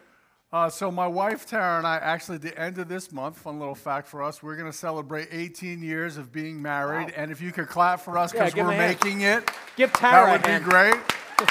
Uh, 0.53 0.71
so 0.71 0.89
my 0.89 1.09
wife 1.09 1.47
Tara 1.47 1.79
and 1.79 1.87
I 1.87 1.97
actually 1.97 2.37
at 2.37 2.43
the 2.43 2.57
end 2.57 2.79
of 2.79 2.87
this 2.87 3.11
month, 3.11 3.39
fun 3.39 3.59
little 3.59 3.75
fact 3.75 4.07
for 4.07 4.23
us, 4.23 4.41
we're 4.41 4.55
going 4.55 4.71
to 4.71 4.77
celebrate 4.77 5.27
18 5.33 5.83
years 5.83 6.17
of 6.17 6.31
being 6.31 6.63
married. 6.63 7.09
Wow. 7.09 7.15
And 7.17 7.33
if 7.33 7.41
you 7.41 7.51
could 7.51 7.67
clap 7.67 7.99
for 7.99 8.17
us 8.17 8.31
because 8.31 8.55
yeah, 8.55 8.65
we're 8.65 8.79
making 8.79 9.23
it, 9.23 9.51
give 9.77 9.93
Tara 9.93 10.39
that 10.39 10.49
would 10.49 10.65
be 10.65 10.71
great. 10.71 10.95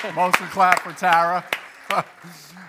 Mostly 0.16 0.48
clap 0.48 0.80
for 0.80 0.94
Tara. 0.94 1.44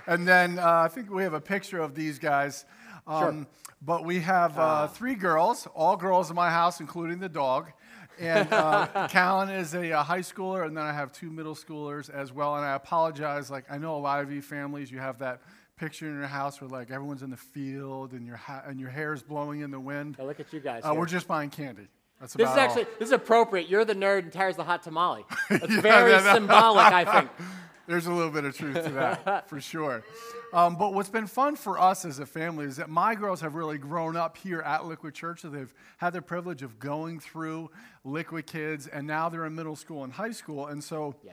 and 0.06 0.26
then 0.26 0.58
uh, 0.58 0.82
I 0.84 0.88
think 0.88 1.10
we 1.10 1.22
have 1.22 1.34
a 1.34 1.40
picture 1.40 1.80
of 1.80 1.94
these 1.94 2.18
guys. 2.18 2.64
Um, 3.06 3.22
sure. 3.22 3.46
But 3.82 4.04
we 4.04 4.20
have 4.20 4.58
uh, 4.58 4.62
ah. 4.62 4.86
three 4.86 5.14
girls, 5.14 5.68
all 5.74 5.96
girls 5.96 6.30
in 6.30 6.36
my 6.36 6.50
house, 6.50 6.80
including 6.80 7.18
the 7.18 7.28
dog. 7.28 7.70
And 8.18 8.50
uh, 8.52 9.08
Callan 9.10 9.50
is 9.50 9.74
a, 9.74 9.90
a, 9.90 10.02
high 10.02 10.20
schooler, 10.20 10.66
and 10.66 10.76
then 10.76 10.84
I 10.84 10.92
have 10.92 11.12
two 11.12 11.30
middle 11.30 11.54
schoolers 11.54 12.08
as 12.08 12.32
well. 12.32 12.56
And 12.56 12.64
I 12.64 12.74
apologize. 12.74 13.50
Like 13.50 13.64
I 13.70 13.78
know 13.78 13.96
a 13.96 13.98
lot 13.98 14.22
of 14.22 14.32
you 14.32 14.40
families, 14.40 14.90
you 14.90 14.98
have 14.98 15.18
that 15.18 15.42
picture 15.76 16.08
in 16.08 16.14
your 16.14 16.28
house 16.28 16.60
where 16.60 16.68
like 16.68 16.90
everyone's 16.90 17.22
in 17.22 17.30
the 17.30 17.36
field 17.36 18.12
and 18.12 18.26
your 18.26 18.36
ha- 18.36 18.62
and 18.66 18.78
your 18.78 18.90
hair 18.90 19.12
is 19.12 19.22
blowing 19.22 19.60
in 19.60 19.70
the 19.70 19.80
wind. 19.80 20.16
look 20.18 20.40
at 20.40 20.52
you 20.52 20.60
guys. 20.60 20.82
Uh, 20.84 20.94
we're 20.94 21.06
just 21.06 21.26
buying 21.26 21.50
candy. 21.50 21.88
That's 22.20 22.34
this 22.34 22.48
is 22.48 22.56
actually 22.56 22.84
this 22.98 23.08
is 23.08 23.12
appropriate. 23.12 23.68
You're 23.68 23.84
the 23.84 23.94
nerd 23.94 24.20
and 24.20 24.32
Tara's 24.32 24.56
the 24.56 24.64
hot 24.64 24.82
tamale. 24.82 25.24
It's 25.50 25.68
yeah, 25.68 25.80
very 25.80 26.20
symbolic, 26.20 26.86
I 26.86 27.04
think. 27.04 27.30
There's 27.86 28.06
a 28.06 28.12
little 28.12 28.30
bit 28.30 28.44
of 28.44 28.56
truth 28.56 28.82
to 28.82 28.90
that, 28.92 29.48
for 29.50 29.60
sure. 29.60 30.02
Um, 30.54 30.76
but 30.76 30.94
what's 30.94 31.10
been 31.10 31.26
fun 31.26 31.54
for 31.54 31.78
us 31.78 32.06
as 32.06 32.18
a 32.18 32.24
family 32.24 32.64
is 32.64 32.76
that 32.76 32.88
my 32.88 33.14
girls 33.14 33.42
have 33.42 33.54
really 33.54 33.76
grown 33.76 34.16
up 34.16 34.38
here 34.38 34.62
at 34.62 34.86
Liquid 34.86 35.12
Church. 35.12 35.42
So 35.42 35.50
they've 35.50 35.72
had 35.98 36.14
the 36.14 36.22
privilege 36.22 36.62
of 36.62 36.78
going 36.78 37.20
through 37.20 37.70
Liquid 38.02 38.46
Kids, 38.46 38.86
and 38.86 39.06
now 39.06 39.28
they're 39.28 39.44
in 39.44 39.54
middle 39.54 39.76
school 39.76 40.02
and 40.02 40.14
high 40.14 40.30
school. 40.30 40.68
And 40.68 40.82
so 40.82 41.14
yeah. 41.22 41.32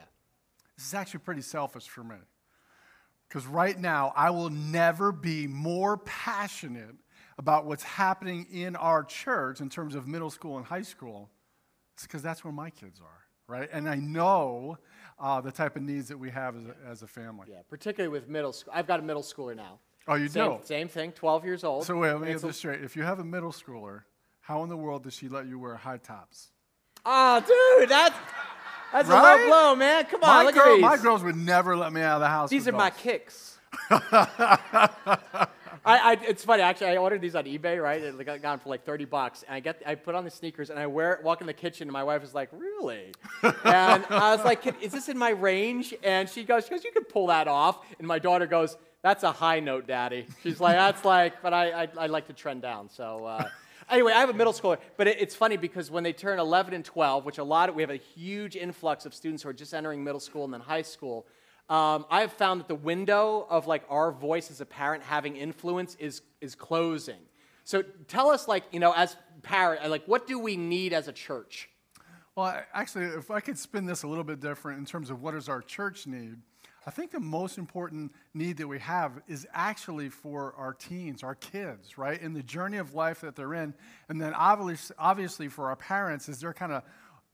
this 0.76 0.88
is 0.88 0.94
actually 0.94 1.20
pretty 1.20 1.40
selfish 1.40 1.88
for 1.88 2.04
me. 2.04 2.16
Because 3.28 3.46
right 3.46 3.78
now, 3.78 4.12
I 4.14 4.28
will 4.28 4.50
never 4.50 5.10
be 5.10 5.46
more 5.46 5.96
passionate 5.96 6.96
about 7.38 7.66
what's 7.66 7.82
happening 7.82 8.46
in 8.52 8.76
our 8.76 9.04
church 9.04 9.60
in 9.60 9.68
terms 9.68 9.94
of 9.94 10.06
middle 10.06 10.30
school 10.30 10.56
and 10.56 10.66
high 10.66 10.82
school. 10.82 11.30
It's 11.94 12.04
because 12.04 12.22
that's 12.22 12.44
where 12.44 12.52
my 12.52 12.70
kids 12.70 13.00
are, 13.00 13.24
right? 13.46 13.68
And 13.72 13.88
I 13.88 13.96
know 13.96 14.78
uh, 15.18 15.40
the 15.40 15.52
type 15.52 15.76
of 15.76 15.82
needs 15.82 16.08
that 16.08 16.18
we 16.18 16.30
have 16.30 16.56
as 16.56 16.66
a, 16.66 16.76
as 16.88 17.02
a 17.02 17.06
family. 17.06 17.48
Yeah, 17.50 17.60
particularly 17.68 18.12
with 18.12 18.28
middle 18.28 18.52
school. 18.52 18.72
I've 18.74 18.86
got 18.86 19.00
a 19.00 19.02
middle 19.02 19.22
schooler 19.22 19.56
now. 19.56 19.78
Oh, 20.08 20.14
you 20.14 20.28
same, 20.28 20.50
do? 20.50 20.58
Same 20.64 20.88
thing, 20.88 21.12
12 21.12 21.44
years 21.44 21.64
old. 21.64 21.84
So 21.84 21.96
wait, 21.96 22.12
let 22.12 22.20
me 22.20 22.26
get 22.28 22.42
this 22.42 22.56
straight. 22.56 22.82
If 22.82 22.96
you 22.96 23.04
have 23.04 23.20
a 23.20 23.24
middle 23.24 23.52
schooler, 23.52 24.02
how 24.40 24.62
in 24.64 24.68
the 24.68 24.76
world 24.76 25.04
does 25.04 25.14
she 25.14 25.28
let 25.28 25.46
you 25.46 25.58
wear 25.58 25.76
high 25.76 25.98
tops? 25.98 26.50
Oh, 27.06 27.40
dude, 27.40 27.88
that's 27.88 28.16
that's 28.92 29.08
right? 29.08 29.40
a 29.40 29.42
low 29.44 29.48
blow, 29.48 29.76
man. 29.76 30.04
Come 30.04 30.22
on, 30.22 30.28
my 30.28 30.42
look 30.44 30.54
girl, 30.54 30.72
at 30.72 30.74
these. 30.74 30.82
My 30.82 30.96
girls 30.96 31.22
would 31.22 31.36
never 31.36 31.76
let 31.76 31.92
me 31.92 32.02
out 32.02 32.16
of 32.16 32.20
the 32.20 32.28
house. 32.28 32.50
These 32.50 32.68
are 32.68 32.72
my 32.72 32.90
kicks. 32.90 33.58
I, 35.84 35.98
I, 35.98 36.12
it's 36.26 36.44
funny 36.44 36.62
actually. 36.62 36.88
I 36.88 36.96
ordered 36.96 37.20
these 37.20 37.34
on 37.34 37.44
eBay, 37.44 37.82
right? 37.82 38.00
It 38.00 38.24
got 38.24 38.40
gone 38.42 38.58
for 38.58 38.68
like 38.68 38.84
thirty 38.84 39.04
bucks, 39.04 39.42
and 39.42 39.54
I 39.54 39.60
get 39.60 39.82
I 39.86 39.94
put 39.94 40.14
on 40.14 40.24
the 40.24 40.30
sneakers 40.30 40.70
and 40.70 40.78
I 40.78 40.86
wear 40.86 41.20
walk 41.22 41.40
in 41.40 41.46
the 41.46 41.52
kitchen, 41.52 41.88
and 41.88 41.92
my 41.92 42.04
wife 42.04 42.22
is 42.22 42.34
like, 42.34 42.48
"Really?" 42.52 43.12
and 43.42 44.04
I 44.08 44.34
was 44.34 44.44
like, 44.44 44.66
"Is 44.82 44.92
this 44.92 45.08
in 45.08 45.18
my 45.18 45.30
range?" 45.30 45.94
And 46.02 46.28
she 46.28 46.44
goes, 46.44 46.64
"She 46.64 46.70
goes, 46.70 46.84
you 46.84 46.92
can 46.92 47.04
pull 47.04 47.28
that 47.28 47.48
off." 47.48 47.84
And 47.98 48.06
my 48.06 48.18
daughter 48.18 48.46
goes, 48.46 48.76
"That's 49.02 49.22
a 49.22 49.32
high 49.32 49.60
note, 49.60 49.86
Daddy." 49.86 50.26
She's 50.42 50.60
like, 50.60 50.76
"That's 50.76 51.04
like," 51.04 51.42
but 51.42 51.52
I 51.52 51.82
I, 51.84 51.88
I 51.98 52.06
like 52.06 52.26
to 52.28 52.32
trend 52.32 52.62
down, 52.62 52.88
so. 52.90 53.24
Uh, 53.24 53.48
anyway, 53.90 54.12
I 54.12 54.20
have 54.20 54.30
a 54.30 54.34
middle 54.34 54.52
schooler, 54.52 54.78
but 54.96 55.06
it, 55.06 55.20
it's 55.20 55.34
funny 55.34 55.56
because 55.56 55.90
when 55.90 56.02
they 56.02 56.12
turn 56.12 56.38
11 56.38 56.74
and 56.74 56.84
12, 56.84 57.24
which 57.24 57.38
a 57.38 57.44
lot 57.44 57.68
of, 57.68 57.74
we 57.74 57.82
have 57.82 57.90
a 57.90 57.96
huge 57.96 58.56
influx 58.56 59.06
of 59.06 59.14
students 59.14 59.42
who 59.42 59.48
are 59.48 59.54
just 59.54 59.74
entering 59.74 60.02
middle 60.02 60.20
school 60.20 60.44
and 60.44 60.52
then 60.52 60.60
high 60.60 60.82
school, 60.82 61.26
um, 61.68 62.04
I 62.10 62.20
have 62.20 62.32
found 62.32 62.60
that 62.60 62.68
the 62.68 62.74
window 62.74 63.46
of 63.48 63.66
like 63.66 63.84
our 63.88 64.12
voice 64.12 64.50
as 64.50 64.60
a 64.60 64.66
parent 64.66 65.02
having 65.02 65.36
influence 65.36 65.96
is 65.98 66.22
is 66.40 66.54
closing. 66.54 67.20
So 67.64 67.82
tell 68.08 68.30
us, 68.30 68.48
like 68.48 68.64
you 68.72 68.80
know, 68.80 68.92
as 68.92 69.16
parent, 69.42 69.88
like 69.90 70.04
what 70.06 70.26
do 70.26 70.38
we 70.38 70.56
need 70.56 70.92
as 70.92 71.08
a 71.08 71.12
church? 71.12 71.68
Well, 72.34 72.62
actually, 72.72 73.06
if 73.06 73.30
I 73.30 73.40
could 73.40 73.58
spin 73.58 73.84
this 73.84 74.02
a 74.02 74.08
little 74.08 74.24
bit 74.24 74.40
different 74.40 74.78
in 74.78 74.86
terms 74.86 75.10
of 75.10 75.22
what 75.22 75.34
does 75.34 75.48
our 75.48 75.60
church 75.60 76.06
need, 76.06 76.38
I 76.86 76.90
think 76.90 77.10
the 77.10 77.20
most 77.20 77.58
important 77.58 78.12
need 78.34 78.56
that 78.56 78.66
we 78.66 78.78
have 78.80 79.20
is 79.28 79.46
actually 79.52 80.08
for 80.08 80.54
our 80.56 80.72
teens, 80.72 81.22
our 81.22 81.34
kids, 81.34 81.96
right? 81.96 82.20
In 82.20 82.32
the 82.32 82.42
journey 82.42 82.78
of 82.78 82.94
life 82.94 83.20
that 83.20 83.36
they're 83.36 83.54
in. 83.54 83.74
And 84.08 84.20
then 84.20 84.34
obviously, 84.34 84.96
obviously 84.98 85.48
for 85.48 85.68
our 85.68 85.76
parents, 85.76 86.28
is 86.28 86.40
they're 86.40 86.54
kind 86.54 86.72
of 86.72 86.82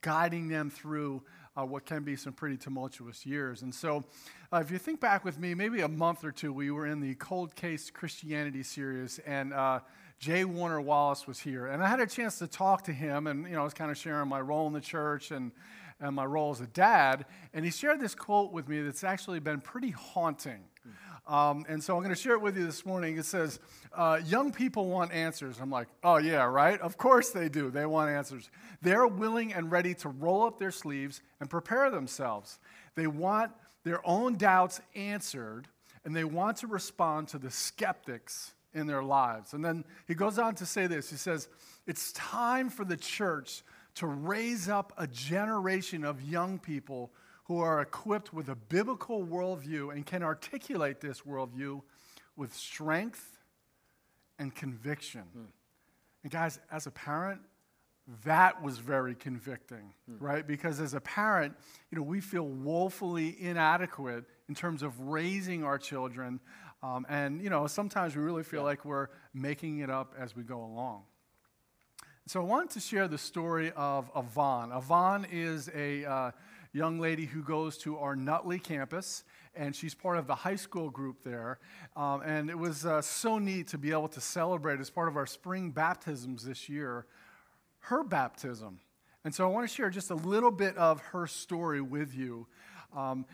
guiding 0.00 0.48
them 0.48 0.68
through 0.68 1.22
uh, 1.58 1.64
what 1.64 1.84
can 1.84 2.04
be 2.04 2.14
some 2.14 2.32
pretty 2.32 2.56
tumultuous 2.56 3.26
years. 3.26 3.62
And 3.62 3.74
so, 3.74 4.04
uh, 4.52 4.58
if 4.58 4.70
you 4.70 4.78
think 4.78 5.00
back 5.00 5.24
with 5.24 5.38
me, 5.38 5.54
maybe 5.54 5.80
a 5.80 5.88
month 5.88 6.24
or 6.24 6.30
two, 6.30 6.52
we 6.52 6.70
were 6.70 6.86
in 6.86 7.00
the 7.00 7.14
Cold 7.16 7.54
Case 7.54 7.90
Christianity 7.90 8.62
series, 8.62 9.18
and 9.20 9.52
uh, 9.52 9.80
J. 10.18 10.44
Warner 10.44 10.80
Wallace 10.80 11.26
was 11.26 11.40
here. 11.40 11.66
And 11.66 11.82
I 11.82 11.88
had 11.88 12.00
a 12.00 12.06
chance 12.06 12.38
to 12.38 12.46
talk 12.46 12.84
to 12.84 12.92
him, 12.92 13.26
and 13.26 13.44
you 13.44 13.54
know, 13.54 13.62
I 13.62 13.64
was 13.64 13.74
kind 13.74 13.90
of 13.90 13.96
sharing 13.96 14.28
my 14.28 14.40
role 14.40 14.66
in 14.68 14.72
the 14.72 14.80
church 14.80 15.30
and, 15.30 15.50
and 16.00 16.14
my 16.14 16.24
role 16.24 16.52
as 16.52 16.60
a 16.60 16.66
dad. 16.66 17.26
And 17.52 17.64
he 17.64 17.70
shared 17.70 18.00
this 18.00 18.14
quote 18.14 18.52
with 18.52 18.68
me 18.68 18.80
that's 18.82 19.04
actually 19.04 19.40
been 19.40 19.60
pretty 19.60 19.90
haunting. 19.90 20.64
Um, 21.28 21.66
and 21.68 21.84
so 21.84 21.94
I'm 21.94 22.02
going 22.02 22.14
to 22.14 22.20
share 22.20 22.32
it 22.32 22.40
with 22.40 22.56
you 22.56 22.64
this 22.64 22.86
morning. 22.86 23.18
It 23.18 23.26
says, 23.26 23.60
uh, 23.94 24.20
Young 24.24 24.50
people 24.50 24.88
want 24.88 25.12
answers. 25.12 25.58
I'm 25.60 25.70
like, 25.70 25.88
oh, 26.02 26.16
yeah, 26.16 26.44
right? 26.44 26.80
Of 26.80 26.96
course 26.96 27.30
they 27.30 27.50
do. 27.50 27.70
They 27.70 27.84
want 27.84 28.10
answers. 28.10 28.48
They're 28.80 29.06
willing 29.06 29.52
and 29.52 29.70
ready 29.70 29.94
to 29.96 30.08
roll 30.08 30.44
up 30.44 30.58
their 30.58 30.70
sleeves 30.70 31.20
and 31.38 31.50
prepare 31.50 31.90
themselves. 31.90 32.58
They 32.94 33.06
want 33.06 33.52
their 33.84 34.00
own 34.06 34.36
doubts 34.36 34.80
answered, 34.94 35.68
and 36.04 36.16
they 36.16 36.24
want 36.24 36.56
to 36.58 36.66
respond 36.66 37.28
to 37.28 37.38
the 37.38 37.50
skeptics 37.50 38.54
in 38.72 38.86
their 38.86 39.02
lives. 39.02 39.52
And 39.52 39.62
then 39.62 39.84
he 40.06 40.14
goes 40.14 40.38
on 40.38 40.54
to 40.56 40.66
say 40.66 40.86
this 40.86 41.10
He 41.10 41.16
says, 41.16 41.48
It's 41.86 42.10
time 42.12 42.70
for 42.70 42.86
the 42.86 42.96
church 42.96 43.62
to 43.96 44.06
raise 44.06 44.68
up 44.68 44.94
a 44.96 45.06
generation 45.06 46.04
of 46.04 46.22
young 46.22 46.58
people 46.58 47.10
who 47.48 47.60
are 47.60 47.80
equipped 47.80 48.32
with 48.32 48.50
a 48.50 48.54
biblical 48.54 49.26
worldview 49.26 49.92
and 49.92 50.04
can 50.04 50.22
articulate 50.22 51.00
this 51.00 51.22
worldview 51.22 51.80
with 52.36 52.54
strength 52.54 53.38
and 54.38 54.54
conviction. 54.54 55.22
Hmm. 55.32 55.44
And 56.22 56.30
guys, 56.30 56.60
as 56.70 56.86
a 56.86 56.90
parent, 56.90 57.40
that 58.24 58.62
was 58.62 58.78
very 58.78 59.14
convicting, 59.14 59.94
hmm. 60.06 60.22
right? 60.22 60.46
Because 60.46 60.78
as 60.78 60.92
a 60.92 61.00
parent, 61.00 61.54
you 61.90 61.96
know, 61.96 62.04
we 62.04 62.20
feel 62.20 62.46
woefully 62.46 63.34
inadequate 63.40 64.24
in 64.48 64.54
terms 64.54 64.82
of 64.82 65.00
raising 65.00 65.64
our 65.64 65.78
children. 65.78 66.40
Um, 66.82 67.06
and, 67.08 67.42
you 67.42 67.48
know, 67.48 67.66
sometimes 67.66 68.14
we 68.14 68.22
really 68.22 68.42
feel 68.44 68.60
yeah. 68.60 68.66
like 68.66 68.84
we're 68.84 69.08
making 69.32 69.78
it 69.78 69.88
up 69.88 70.14
as 70.18 70.36
we 70.36 70.42
go 70.42 70.62
along. 70.62 71.04
So 72.26 72.42
I 72.42 72.44
wanted 72.44 72.70
to 72.70 72.80
share 72.80 73.08
the 73.08 73.16
story 73.16 73.72
of 73.74 74.10
Yvonne. 74.14 74.70
Yvonne 74.70 75.26
is 75.32 75.70
a 75.74 76.04
uh, 76.04 76.30
young 76.72 76.98
lady 76.98 77.26
who 77.26 77.42
goes 77.42 77.78
to 77.78 77.98
our 77.98 78.14
Nutley 78.14 78.58
campus, 78.58 79.24
and 79.54 79.74
she's 79.74 79.94
part 79.94 80.18
of 80.18 80.26
the 80.26 80.34
high 80.34 80.56
school 80.56 80.90
group 80.90 81.22
there. 81.24 81.58
Um, 81.96 82.22
and 82.22 82.50
it 82.50 82.58
was 82.58 82.86
uh, 82.86 83.02
so 83.02 83.38
neat 83.38 83.68
to 83.68 83.78
be 83.78 83.90
able 83.90 84.08
to 84.08 84.20
celebrate 84.20 84.80
as 84.80 84.90
part 84.90 85.08
of 85.08 85.16
our 85.16 85.26
spring 85.26 85.70
baptisms 85.70 86.44
this 86.44 86.68
year 86.68 87.06
her 87.82 88.02
baptism. 88.02 88.80
And 89.24 89.34
so 89.34 89.44
I 89.44 89.48
want 89.48 89.68
to 89.68 89.74
share 89.74 89.90
just 89.90 90.10
a 90.10 90.14
little 90.14 90.50
bit 90.50 90.76
of 90.76 91.00
her 91.00 91.26
story 91.26 91.80
with 91.80 92.14
you. 92.14 92.46
Um, 92.96 93.26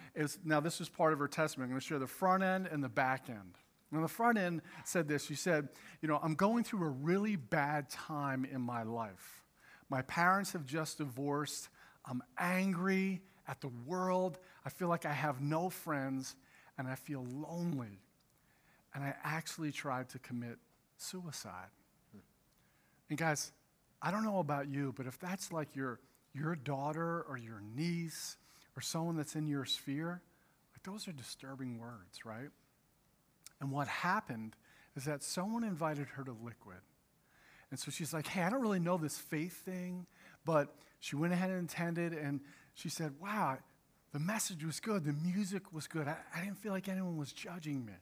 now, 0.44 0.60
this 0.60 0.80
is 0.80 0.88
part 0.88 1.12
of 1.12 1.18
her 1.18 1.28
testimony. 1.28 1.66
I'm 1.66 1.70
going 1.70 1.80
to 1.80 1.86
share 1.86 1.98
the 1.98 2.06
front 2.06 2.42
end 2.42 2.68
and 2.70 2.82
the 2.82 2.88
back 2.88 3.28
end. 3.28 3.54
On 3.92 4.02
the 4.02 4.08
front 4.08 4.38
end 4.38 4.60
said 4.84 5.06
this. 5.06 5.24
She 5.24 5.36
said, 5.36 5.68
You 6.02 6.08
know, 6.08 6.18
I'm 6.22 6.34
going 6.34 6.64
through 6.64 6.84
a 6.84 6.88
really 6.88 7.36
bad 7.36 7.88
time 7.90 8.44
in 8.44 8.60
my 8.60 8.82
life. 8.82 9.44
My 9.88 10.02
parents 10.02 10.52
have 10.52 10.66
just 10.66 10.98
divorced. 10.98 11.68
I'm 12.06 12.22
angry 12.38 13.22
at 13.48 13.60
the 13.60 13.70
world. 13.86 14.38
I 14.64 14.68
feel 14.68 14.88
like 14.88 15.06
I 15.06 15.12
have 15.12 15.40
no 15.40 15.70
friends 15.70 16.36
and 16.78 16.88
I 16.88 16.94
feel 16.94 17.24
lonely. 17.24 18.00
And 18.94 19.02
I 19.02 19.14
actually 19.24 19.72
tried 19.72 20.08
to 20.10 20.18
commit 20.18 20.58
suicide. 20.96 21.70
And 23.08 23.18
guys, 23.18 23.52
I 24.00 24.10
don't 24.10 24.24
know 24.24 24.38
about 24.38 24.68
you, 24.68 24.92
but 24.96 25.06
if 25.06 25.18
that's 25.18 25.52
like 25.52 25.74
your, 25.74 26.00
your 26.32 26.56
daughter 26.56 27.24
or 27.28 27.36
your 27.36 27.60
niece 27.74 28.36
or 28.76 28.82
someone 28.82 29.16
that's 29.16 29.34
in 29.34 29.46
your 29.46 29.64
sphere, 29.64 30.20
like 30.74 30.82
those 30.82 31.08
are 31.08 31.12
disturbing 31.12 31.78
words, 31.78 32.24
right? 32.24 32.50
And 33.60 33.70
what 33.70 33.88
happened 33.88 34.56
is 34.96 35.04
that 35.04 35.22
someone 35.22 35.64
invited 35.64 36.08
her 36.08 36.24
to 36.24 36.32
Liquid. 36.32 36.78
And 37.70 37.78
so 37.78 37.90
she's 37.90 38.12
like, 38.12 38.26
hey, 38.26 38.42
I 38.42 38.50
don't 38.50 38.60
really 38.60 38.78
know 38.78 38.96
this 38.96 39.18
faith 39.18 39.64
thing, 39.64 40.06
but 40.44 40.74
she 41.04 41.16
went 41.16 41.34
ahead 41.34 41.50
and 41.50 41.68
attended, 41.68 42.14
and 42.14 42.40
she 42.72 42.88
said, 42.88 43.12
wow, 43.20 43.58
the 44.14 44.18
message 44.18 44.64
was 44.64 44.80
good, 44.80 45.04
the 45.04 45.12
music 45.12 45.70
was 45.70 45.86
good. 45.86 46.08
I, 46.08 46.16
I 46.34 46.40
didn't 46.40 46.56
feel 46.56 46.72
like 46.72 46.88
anyone 46.88 47.18
was 47.18 47.30
judging 47.30 47.84
me. 47.84 47.92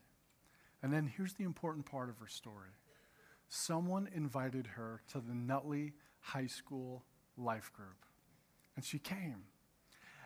And 0.85 0.93
then 0.93 1.13
here's 1.17 1.33
the 1.33 1.43
important 1.43 1.85
part 1.85 2.11
of 2.11 2.19
her 2.19 2.29
story 2.29 2.69
someone 3.49 4.09
invited 4.15 4.69
her 4.69 5.03
to 5.09 5.19
the 5.19 5.35
Nutley 5.35 5.95
High 6.21 6.47
School 6.47 7.03
Life 7.37 7.73
Group, 7.73 8.07
and 8.77 8.85
she 8.85 9.01
came. 9.01 9.47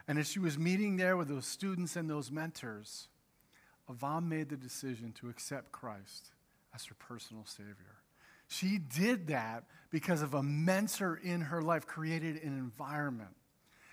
And 0.07 0.19
as 0.19 0.29
she 0.29 0.39
was 0.39 0.59
meeting 0.59 0.99
there 0.99 1.17
with 1.17 1.29
those 1.29 1.47
students 1.47 1.97
and 1.97 2.11
those 2.11 2.31
mentors, 2.31 3.09
Yvonne 3.89 4.29
made 4.29 4.51
the 4.51 4.57
decision 4.57 5.13
to 5.13 5.31
accept 5.31 5.73
Christ 5.73 6.33
as 6.75 6.85
her 6.85 6.95
personal 6.99 7.47
Savior. 7.47 8.03
She 8.49 8.79
did 8.79 9.29
that 9.29 9.65
because 9.91 10.23
of 10.23 10.35
a 10.35 10.43
mentor 10.43 11.17
in 11.23 11.41
her 11.43 11.63
life, 11.63 11.87
created 11.87 12.43
an 12.43 12.57
environment. 12.59 13.35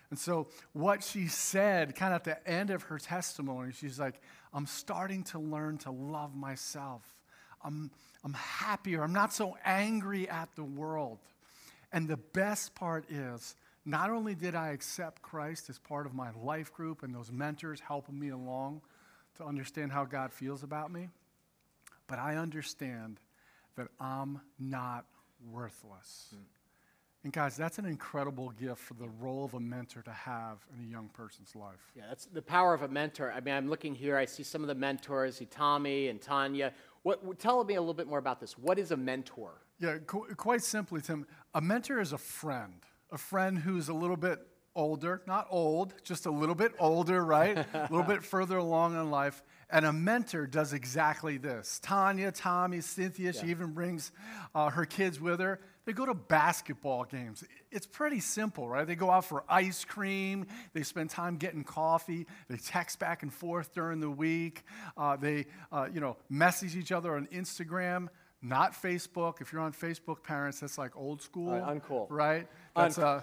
And 0.10 0.20
so, 0.20 0.48
what 0.74 1.04
she 1.04 1.28
said, 1.28 1.96
kind 1.96 2.14
of 2.14 2.18
at 2.18 2.24
the 2.24 2.48
end 2.48 2.70
of 2.70 2.84
her 2.84 3.00
testimony, 3.00 3.72
she's 3.72 4.00
like, 4.00 4.22
I'm 4.54 4.68
starting 4.68 5.24
to 5.26 5.40
learn 5.40 5.80
to 5.80 5.92
love 5.92 6.36
myself. 6.36 7.02
I'm, 7.64 7.90
I'm 8.24 8.34
happier. 8.34 9.02
I'm 9.02 9.14
not 9.14 9.34
so 9.34 9.58
angry 9.66 10.30
at 10.30 10.50
the 10.56 10.64
world. 10.64 11.18
And 11.92 12.08
the 12.08 12.18
best 12.18 12.76
part 12.76 13.10
is, 13.10 13.56
not 13.86 14.12
only 14.12 14.36
did 14.36 14.56
I 14.56 14.70
accept 14.70 15.22
Christ 15.22 15.70
as 15.70 15.80
part 15.80 16.06
of 16.06 16.14
my 16.14 16.30
life 16.32 16.72
group 16.72 17.04
and 17.04 17.14
those 17.14 17.32
mentors 17.32 17.80
helping 17.80 18.20
me 18.20 18.30
along 18.30 18.82
to 19.38 19.44
understand 19.44 19.92
how 19.92 20.06
God 20.06 20.32
feels 20.32 20.64
about 20.64 20.92
me, 20.92 21.10
but 22.08 22.20
I 22.20 22.36
understand 22.36 23.20
that 23.76 23.88
I'm 24.00 24.42
not 24.60 25.06
worthless. 25.52 26.34
Mm. 26.36 26.40
And 27.24 27.32
guys, 27.32 27.56
that's 27.56 27.80
an 27.80 27.86
incredible 27.86 28.50
gift 28.50 28.80
for 28.80 28.96
the 28.96 29.08
role 29.08 29.46
of 29.46 29.54
a 29.54 29.60
mentor 29.60 30.02
to 30.02 30.12
have 30.12 30.58
in 30.76 30.86
a 30.86 30.88
young 30.90 31.08
person's 31.08 31.56
life. 31.56 31.92
Yeah, 31.96 32.04
that's 32.10 32.26
the 32.26 32.42
power 32.42 32.74
of 32.74 32.82
a 32.82 32.88
mentor. 32.90 33.32
I 33.32 33.40
mean, 33.40 33.56
I'm 33.56 33.70
looking 33.70 33.96
here, 33.96 34.18
I 34.18 34.26
see 34.26 34.44
some 34.44 34.62
of 34.62 34.68
the 34.68 34.76
mentors, 34.76 35.42
Tommy 35.50 36.10
and 36.10 36.22
Tanya. 36.22 36.74
What, 37.04 37.40
tell 37.40 37.64
me 37.64 37.76
a 37.76 37.80
little 37.80 37.94
bit 37.94 38.08
more 38.08 38.20
about 38.20 38.42
this. 38.42 38.58
What 38.58 38.78
is 38.78 38.92
a 38.92 38.98
mentor? 38.98 39.62
Yeah, 39.80 40.00
qu- 40.06 40.36
quite 40.36 40.64
simply, 40.64 41.02
Tim, 41.02 41.26
a 41.54 41.62
mentor 41.62 42.02
is 42.02 42.12
a 42.12 42.18
friend, 42.18 42.82
a 43.10 43.18
friend 43.18 43.58
who's 43.58 43.88
a 43.88 43.94
little 43.94 44.18
bit 44.18 44.40
older, 44.76 45.22
not 45.26 45.48
old, 45.50 45.94
just 46.04 46.26
a 46.26 46.32
little 46.32 46.56
bit 46.56 46.74
older, 46.78 47.24
right? 47.24 47.58
a 47.74 47.88
little 47.90 48.04
bit 48.04 48.24
further 48.24 48.58
along 48.58 48.96
in 48.96 49.12
life. 49.12 49.44
And 49.74 49.88
a 49.88 49.92
mentor 49.92 50.46
does 50.46 50.72
exactly 50.72 51.38
this. 51.38 51.80
Tanya, 51.82 52.32
Tommy, 52.32 52.80
Cynthia, 52.80 53.32
yeah. 53.34 53.42
she 53.42 53.48
even 53.48 53.72
brings 53.72 54.12
uh, 54.54 54.70
her 54.70 54.86
kids 54.86 55.20
with 55.20 55.40
her. 55.40 55.60
They 55.86 55.94
go 55.94 56.06
to 56.06 56.14
basketball 56.14 57.06
games. 57.06 57.44
It's 57.72 57.88
pretty 57.88 58.20
simple, 58.20 58.70
right? 58.70 58.86
They 58.86 58.94
go 58.94 59.10
out 59.10 59.26
for 59.26 59.44
ice 59.50 59.84
cream. 59.84 60.46
They 60.74 60.84
spend 60.84 61.10
time 61.10 61.38
getting 61.38 61.64
coffee. 61.64 62.28
They 62.48 62.58
text 62.58 63.00
back 63.00 63.24
and 63.24 63.34
forth 63.34 63.74
during 63.74 64.00
the 64.00 64.12
week. 64.12 64.64
Uh, 64.96 65.18
they, 65.18 65.48
uh, 65.72 65.88
you 65.92 66.00
know, 66.00 66.18
message 66.30 66.76
each 66.76 66.92
other 66.92 67.16
on 67.16 67.26
Instagram, 67.34 68.10
not 68.44 68.74
Facebook. 68.74 69.42
If 69.42 69.52
you're 69.52 69.62
on 69.64 69.74
Facebook, 69.74 70.22
parents, 70.22 70.60
that's 70.60 70.78
like 70.78 70.96
old 70.96 71.24
school. 71.24 71.52
Right, 71.52 71.82
uncool. 71.82 72.06
Right? 72.12 72.48
That's, 72.76 73.00
uncool. 73.00 73.18
Uh, 73.18 73.22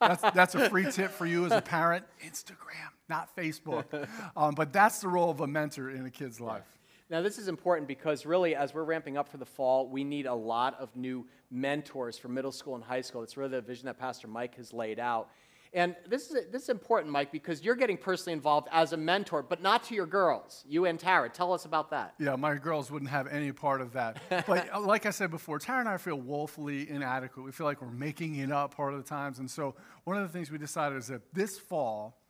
that's, 0.00 0.22
that's 0.34 0.54
a 0.56 0.68
free 0.68 0.90
tip 0.90 1.12
for 1.12 1.24
you 1.24 1.46
as 1.46 1.52
a 1.52 1.62
parent. 1.62 2.04
Instagram, 2.26 2.90
not 3.08 3.34
Facebook. 3.36 3.84
Um, 4.36 4.54
but 4.54 4.72
that's 4.72 5.00
the 5.00 5.08
role 5.08 5.30
of 5.30 5.40
a 5.40 5.46
mentor 5.46 5.90
in 5.90 6.06
a 6.06 6.10
kid's 6.10 6.40
life. 6.40 6.64
Now, 7.10 7.22
this 7.22 7.38
is 7.38 7.48
important 7.48 7.86
because 7.86 8.26
really, 8.26 8.56
as 8.56 8.74
we're 8.74 8.84
ramping 8.84 9.16
up 9.16 9.28
for 9.28 9.36
the 9.36 9.46
fall, 9.46 9.88
we 9.88 10.02
need 10.02 10.26
a 10.26 10.34
lot 10.34 10.74
of 10.80 10.94
new 10.96 11.26
mentors 11.50 12.18
for 12.18 12.28
middle 12.28 12.50
school 12.50 12.74
and 12.74 12.82
high 12.82 13.02
school. 13.02 13.22
It's 13.22 13.36
really 13.36 13.50
the 13.50 13.60
vision 13.60 13.86
that 13.86 13.98
Pastor 13.98 14.26
Mike 14.26 14.56
has 14.56 14.72
laid 14.72 14.98
out. 14.98 15.28
And 15.74 15.96
this 16.08 16.30
is, 16.30 16.46
this 16.52 16.62
is 16.62 16.68
important, 16.68 17.12
Mike, 17.12 17.32
because 17.32 17.62
you're 17.62 17.74
getting 17.74 17.96
personally 17.96 18.32
involved 18.32 18.68
as 18.70 18.92
a 18.92 18.96
mentor, 18.96 19.42
but 19.42 19.60
not 19.60 19.82
to 19.84 19.94
your 19.94 20.06
girls, 20.06 20.64
you 20.68 20.86
and 20.86 21.00
Tara. 21.00 21.28
Tell 21.28 21.52
us 21.52 21.64
about 21.64 21.90
that. 21.90 22.14
Yeah, 22.20 22.36
my 22.36 22.54
girls 22.54 22.92
wouldn't 22.92 23.10
have 23.10 23.26
any 23.26 23.50
part 23.50 23.80
of 23.80 23.92
that. 23.94 24.22
but 24.46 24.72
uh, 24.72 24.80
like 24.80 25.04
I 25.04 25.10
said 25.10 25.32
before, 25.32 25.58
Tara 25.58 25.80
and 25.80 25.88
I 25.88 25.96
feel 25.96 26.16
woefully 26.16 26.88
inadequate. 26.88 27.44
We 27.44 27.50
feel 27.50 27.66
like 27.66 27.82
we're 27.82 27.90
making 27.90 28.36
it 28.36 28.52
up 28.52 28.76
part 28.76 28.94
of 28.94 29.02
the 29.02 29.08
times. 29.08 29.40
And 29.40 29.50
so 29.50 29.74
one 30.04 30.16
of 30.16 30.22
the 30.22 30.28
things 30.28 30.48
we 30.48 30.58
decided 30.58 30.96
is 30.96 31.08
that 31.08 31.22
this 31.34 31.58
fall, 31.58 32.20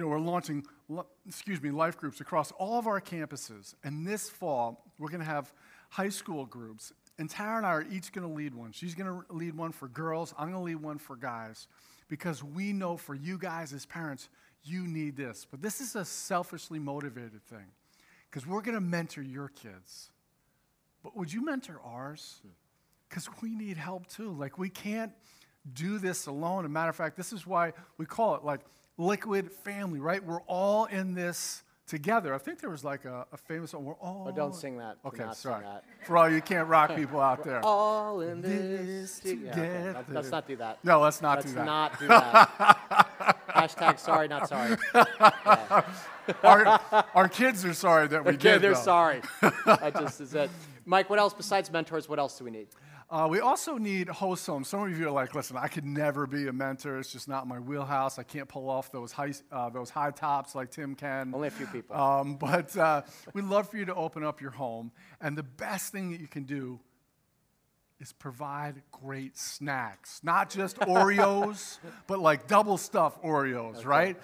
you 0.00 0.06
know, 0.06 0.12
we're 0.12 0.18
launching, 0.18 0.64
excuse 1.28 1.60
me, 1.60 1.70
life 1.70 1.98
groups 1.98 2.22
across 2.22 2.52
all 2.52 2.78
of 2.78 2.86
our 2.86 3.02
campuses. 3.02 3.74
And 3.84 4.06
this 4.06 4.30
fall, 4.30 4.82
we're 4.98 5.10
going 5.10 5.20
to 5.20 5.26
have 5.26 5.52
high 5.90 6.08
school 6.08 6.46
groups. 6.46 6.94
And 7.18 7.28
Tara 7.28 7.58
and 7.58 7.66
I 7.66 7.70
are 7.70 7.86
each 7.90 8.10
going 8.10 8.26
to 8.26 8.32
lead 8.32 8.54
one. 8.54 8.72
She's 8.72 8.94
going 8.94 9.10
to 9.10 9.34
lead 9.34 9.54
one 9.54 9.72
for 9.72 9.88
girls. 9.88 10.32
I'm 10.38 10.50
going 10.50 10.58
to 10.58 10.64
lead 10.64 10.82
one 10.82 10.96
for 10.96 11.16
guys 11.16 11.68
because 12.08 12.42
we 12.42 12.72
know 12.72 12.96
for 12.96 13.14
you 13.14 13.36
guys 13.36 13.74
as 13.74 13.84
parents, 13.84 14.30
you 14.64 14.86
need 14.86 15.18
this. 15.18 15.46
But 15.50 15.60
this 15.60 15.82
is 15.82 15.94
a 15.96 16.04
selfishly 16.06 16.78
motivated 16.78 17.44
thing 17.44 17.66
because 18.30 18.46
we're 18.46 18.62
going 18.62 18.76
to 18.76 18.80
mentor 18.80 19.20
your 19.20 19.48
kids. 19.48 20.12
But 21.02 21.14
would 21.14 21.30
you 21.30 21.44
mentor 21.44 21.78
ours? 21.84 22.40
Because 23.10 23.28
we 23.42 23.54
need 23.54 23.76
help 23.76 24.06
too. 24.06 24.32
Like, 24.32 24.56
we 24.56 24.70
can't 24.70 25.12
do 25.74 25.98
this 25.98 26.26
alone. 26.26 26.64
As 26.64 26.70
a 26.70 26.72
matter 26.72 26.88
of 26.88 26.96
fact, 26.96 27.18
this 27.18 27.34
is 27.34 27.46
why 27.46 27.74
we 27.98 28.06
call 28.06 28.34
it 28.36 28.44
like 28.44 28.60
liquid 29.00 29.50
family, 29.50 29.98
right? 30.00 30.24
We're 30.24 30.42
all 30.42 30.84
in 30.86 31.14
this 31.14 31.62
together. 31.86 32.32
I 32.34 32.38
think 32.38 32.60
there 32.60 32.70
was 32.70 32.84
like 32.84 33.04
a, 33.04 33.26
a 33.32 33.36
famous 33.36 33.72
one. 33.72 33.84
We're 33.84 33.94
all. 33.94 34.26
Oh, 34.28 34.32
don't 34.32 34.54
sing 34.54 34.78
that. 34.78 34.98
Okay, 35.04 35.24
sorry. 35.34 35.64
that. 35.64 35.82
For 36.04 36.16
all 36.16 36.30
you 36.30 36.40
can't 36.40 36.68
rock 36.68 36.94
people 36.94 37.20
out 37.20 37.42
there. 37.42 37.54
We're 37.64 37.68
All 37.68 38.20
in 38.20 38.40
this 38.42 39.18
This 39.18 39.32
together. 39.32 39.62
Yeah, 39.64 39.78
okay. 39.80 39.92
Let's- 39.96 40.08
Let's 40.14 40.30
not 40.30 40.46
do 40.46 40.56
that. 40.56 40.78
No, 40.84 41.00
let's 41.00 41.20
not 41.20 41.38
Let's 41.38 41.48
do 41.50 41.54
that. 41.56 41.64
not 41.66 41.98
do 41.98 42.06
that. 42.08 43.36
Hashtag 43.50 43.98
sorry, 43.98 44.28
not 44.28 44.48
sorry. 44.48 44.76
our, 46.44 46.80
our 47.14 47.28
kids 47.28 47.64
are 47.64 47.74
sorry 47.74 48.06
that 48.08 48.24
we 48.24 48.30
Okay, 48.34 48.52
did. 48.52 48.62
they're 48.62 48.74
though. 48.74 48.80
sorry. 48.80 49.20
That 49.66 49.94
just 49.98 50.20
is 50.20 50.34
it. 50.34 50.50
Mike, 50.86 51.10
what 51.10 51.18
else 51.18 51.34
besides 51.34 51.70
mentors? 51.72 52.08
What 52.08 52.18
else 52.20 52.38
do 52.38 52.44
we 52.44 52.50
need? 52.52 52.68
Uh, 53.10 53.26
we 53.28 53.40
also 53.40 53.76
need 53.76 54.08
host 54.08 54.46
homes. 54.46 54.68
Some 54.68 54.84
of 54.84 54.96
you 54.96 55.08
are 55.08 55.10
like, 55.10 55.34
listen, 55.34 55.56
I 55.56 55.66
could 55.66 55.84
never 55.84 56.28
be 56.28 56.46
a 56.46 56.52
mentor. 56.52 56.96
It's 56.98 57.12
just 57.12 57.26
not 57.26 57.48
my 57.48 57.58
wheelhouse. 57.58 58.20
I 58.20 58.22
can't 58.22 58.48
pull 58.48 58.70
off 58.70 58.92
those 58.92 59.10
high, 59.10 59.32
uh, 59.50 59.68
those 59.68 59.90
high 59.90 60.12
tops 60.12 60.54
like 60.54 60.70
Tim 60.70 60.94
can. 60.94 61.34
Only 61.34 61.48
a 61.48 61.50
few 61.50 61.66
people. 61.66 61.96
Um, 61.96 62.36
but 62.40 62.76
uh, 62.76 63.02
we'd 63.34 63.46
love 63.46 63.68
for 63.68 63.78
you 63.78 63.84
to 63.86 63.94
open 63.96 64.22
up 64.22 64.40
your 64.40 64.52
home. 64.52 64.92
And 65.20 65.36
the 65.36 65.42
best 65.42 65.90
thing 65.90 66.12
that 66.12 66.20
you 66.20 66.28
can 66.28 66.44
do 66.44 66.78
is 67.98 68.12
provide 68.12 68.80
great 68.92 69.36
snacks. 69.36 70.20
Not 70.22 70.48
just 70.48 70.76
Oreos, 70.80 71.78
but 72.06 72.20
like 72.20 72.46
double 72.46 72.78
stuffed 72.78 73.24
Oreos, 73.24 73.84
right? 73.84 74.16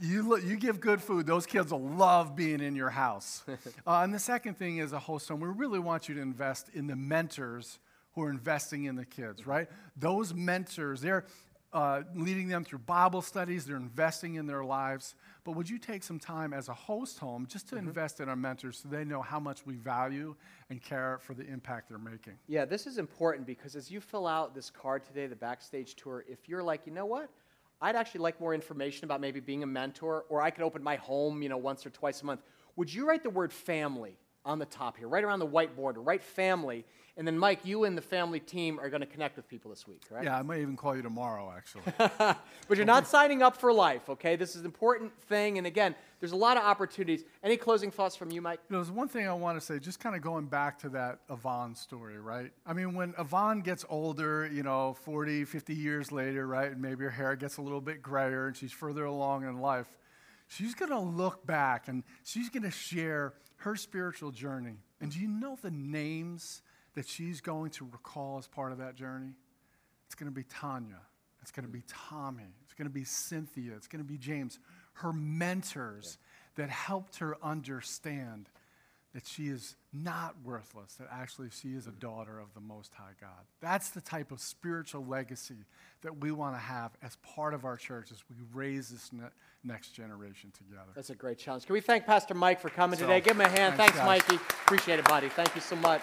You, 0.00 0.38
you 0.38 0.56
give 0.56 0.80
good 0.80 1.00
food, 1.00 1.24
those 1.26 1.46
kids 1.46 1.70
will 1.70 1.82
love 1.82 2.34
being 2.34 2.60
in 2.60 2.74
your 2.74 2.90
house. 2.90 3.44
Uh, 3.86 4.00
and 4.00 4.14
the 4.14 4.18
second 4.18 4.58
thing 4.58 4.78
is 4.78 4.94
a 4.94 4.98
host 4.98 5.28
home. 5.28 5.40
We 5.40 5.48
really 5.48 5.78
want 5.78 6.08
you 6.08 6.14
to 6.14 6.20
invest 6.22 6.70
in 6.72 6.86
the 6.86 6.96
mentors 6.96 7.78
who 8.14 8.22
are 8.22 8.30
investing 8.30 8.84
in 8.84 8.96
the 8.96 9.04
kids, 9.04 9.46
right? 9.46 9.68
Those 9.96 10.34
mentors, 10.34 11.00
they're 11.00 11.24
uh, 11.72 12.02
leading 12.14 12.46
them 12.46 12.64
through 12.64 12.78
Bible 12.78 13.20
studies, 13.20 13.64
they're 13.64 13.76
investing 13.76 14.36
in 14.36 14.46
their 14.46 14.64
lives. 14.64 15.16
But 15.42 15.56
would 15.56 15.68
you 15.68 15.78
take 15.78 16.04
some 16.04 16.20
time 16.20 16.54
as 16.54 16.68
a 16.68 16.72
host 16.72 17.18
home 17.18 17.46
just 17.46 17.68
to 17.70 17.76
invest 17.76 18.20
in 18.20 18.28
our 18.28 18.36
mentors 18.36 18.78
so 18.78 18.88
they 18.88 19.04
know 19.04 19.20
how 19.20 19.40
much 19.40 19.66
we 19.66 19.74
value 19.74 20.36
and 20.70 20.80
care 20.80 21.18
for 21.20 21.34
the 21.34 21.44
impact 21.44 21.88
they're 21.88 21.98
making? 21.98 22.34
Yeah, 22.46 22.64
this 22.64 22.86
is 22.86 22.98
important 22.98 23.46
because 23.46 23.74
as 23.74 23.90
you 23.90 24.00
fill 24.00 24.26
out 24.26 24.54
this 24.54 24.70
card 24.70 25.04
today, 25.04 25.26
the 25.26 25.36
backstage 25.36 25.96
tour, 25.96 26.24
if 26.28 26.48
you're 26.48 26.62
like, 26.62 26.86
you 26.86 26.92
know 26.92 27.06
what? 27.06 27.28
I'd 27.80 27.96
actually 27.96 28.20
like 28.20 28.40
more 28.40 28.54
information 28.54 29.04
about 29.04 29.20
maybe 29.20 29.40
being 29.40 29.64
a 29.64 29.66
mentor, 29.66 30.24
or 30.28 30.40
I 30.40 30.50
could 30.50 30.64
open 30.64 30.82
my 30.82 30.96
home, 30.96 31.42
you 31.42 31.48
know, 31.48 31.58
once 31.58 31.84
or 31.84 31.90
twice 31.90 32.22
a 32.22 32.24
month. 32.24 32.40
Would 32.76 32.92
you 32.92 33.06
write 33.06 33.22
the 33.22 33.30
word 33.30 33.52
family 33.52 34.16
on 34.44 34.58
the 34.58 34.66
top 34.66 34.96
here, 34.96 35.08
right 35.08 35.24
around 35.24 35.38
the 35.38 35.46
whiteboard, 35.46 35.94
write 35.96 36.22
family? 36.22 36.84
And 37.16 37.24
then, 37.28 37.38
Mike, 37.38 37.60
you 37.62 37.84
and 37.84 37.96
the 37.96 38.02
family 38.02 38.40
team 38.40 38.80
are 38.80 38.90
going 38.90 39.00
to 39.00 39.06
connect 39.06 39.36
with 39.36 39.48
people 39.48 39.70
this 39.70 39.86
week, 39.86 40.00
correct? 40.08 40.24
Yeah, 40.24 40.36
I 40.36 40.42
might 40.42 40.58
even 40.60 40.76
call 40.76 40.96
you 40.96 41.02
tomorrow, 41.02 41.52
actually. 41.56 41.84
But 42.66 42.78
you're 42.78 42.86
not 42.86 43.06
signing 43.06 43.42
up 43.42 43.56
for 43.56 43.72
life, 43.72 44.08
okay? 44.08 44.36
This 44.36 44.56
is 44.56 44.60
an 44.60 44.64
important 44.64 45.12
thing. 45.28 45.58
And 45.58 45.66
again, 45.66 45.94
there's 46.18 46.32
a 46.32 46.36
lot 46.36 46.56
of 46.56 46.64
opportunities. 46.64 47.22
Any 47.42 47.56
closing 47.56 47.90
thoughts 47.90 48.16
from 48.16 48.32
you, 48.32 48.40
Mike? 48.40 48.58
You 48.68 48.74
know, 48.74 48.82
there's 48.82 48.90
one 48.90 49.06
thing 49.06 49.28
I 49.28 49.34
want 49.34 49.60
to 49.60 49.64
say, 49.64 49.78
just 49.78 50.00
kind 50.00 50.16
of 50.16 50.22
going 50.22 50.46
back 50.46 50.78
to 50.80 50.88
that 50.90 51.20
Yvonne 51.30 51.76
story, 51.76 52.18
right? 52.18 52.50
I 52.66 52.72
mean, 52.72 52.94
when 52.94 53.14
Yvonne 53.18 53.60
gets 53.60 53.84
older, 53.88 54.48
you 54.52 54.62
know, 54.62 54.94
40, 55.04 55.44
50 55.44 55.74
years 55.74 56.10
later, 56.10 56.46
right, 56.46 56.72
and 56.72 56.80
maybe 56.80 57.04
her 57.04 57.10
hair 57.10 57.36
gets 57.36 57.58
a 57.58 57.62
little 57.62 57.82
bit 57.82 58.02
grayer 58.02 58.48
and 58.48 58.56
she's 58.56 58.72
further 58.72 59.04
along 59.04 59.44
in 59.44 59.60
life, 59.60 59.98
she's 60.48 60.74
going 60.74 60.90
to 60.90 60.98
look 60.98 61.46
back 61.46 61.86
and 61.86 62.02
she's 62.24 62.48
going 62.48 62.64
to 62.64 62.70
share 62.70 63.34
her 63.64 63.76
spiritual 63.76 64.30
journey. 64.30 64.76
And 65.00 65.10
do 65.10 65.18
you 65.18 65.26
know 65.28 65.56
the 65.60 65.70
names 65.70 66.62
that 66.94 67.08
she's 67.08 67.40
going 67.40 67.70
to 67.72 67.88
recall 67.90 68.36
as 68.38 68.46
part 68.46 68.72
of 68.72 68.78
that 68.78 68.94
journey? 68.94 69.32
It's 70.06 70.14
going 70.14 70.30
to 70.30 70.34
be 70.34 70.44
Tanya. 70.44 71.00
It's 71.40 71.50
going 71.50 71.66
to 71.66 71.72
be 71.72 71.82
Tommy. 71.88 72.54
It's 72.64 72.74
going 72.74 72.88
to 72.88 72.94
be 72.94 73.04
Cynthia. 73.04 73.72
It's 73.74 73.86
going 73.86 74.04
to 74.04 74.08
be 74.08 74.18
James. 74.18 74.58
Her 74.94 75.14
mentors 75.14 76.18
that 76.56 76.68
helped 76.68 77.16
her 77.18 77.38
understand 77.42 78.50
that 79.14 79.26
she 79.26 79.44
is 79.44 79.76
not 79.92 80.34
worthless, 80.44 80.94
that 80.94 81.06
actually 81.10 81.48
she 81.48 81.68
is 81.68 81.86
a 81.86 81.92
daughter 81.92 82.40
of 82.40 82.52
the 82.52 82.60
Most 82.60 82.92
High 82.94 83.12
God. 83.20 83.30
That's 83.60 83.90
the 83.90 84.00
type 84.00 84.32
of 84.32 84.40
spiritual 84.40 85.06
legacy 85.06 85.54
that 86.02 86.20
we 86.20 86.32
want 86.32 86.56
to 86.56 86.60
have 86.60 86.90
as 87.00 87.16
part 87.22 87.54
of 87.54 87.64
our 87.64 87.76
church 87.76 88.10
as 88.10 88.22
we 88.28 88.36
raise 88.52 88.88
this 88.88 89.12
ne- 89.12 89.22
next 89.62 89.90
generation 89.90 90.50
together. 90.58 90.90
That's 90.96 91.10
a 91.10 91.14
great 91.14 91.38
challenge. 91.38 91.64
Can 91.64 91.74
we 91.74 91.80
thank 91.80 92.06
Pastor 92.06 92.34
Mike 92.34 92.60
for 92.60 92.70
coming 92.70 92.98
So, 92.98 93.06
today? 93.06 93.20
Give 93.20 93.36
him 93.36 93.42
a 93.42 93.48
hand. 93.48 93.76
thanks, 93.76 93.96
Thanks. 93.96 94.28
Mikey. 94.28 94.42
Appreciate 94.64 94.98
it, 94.98 95.04
buddy. 95.04 95.28
Thank 95.28 95.54
you 95.54 95.60
so 95.60 95.76
much. 95.76 96.02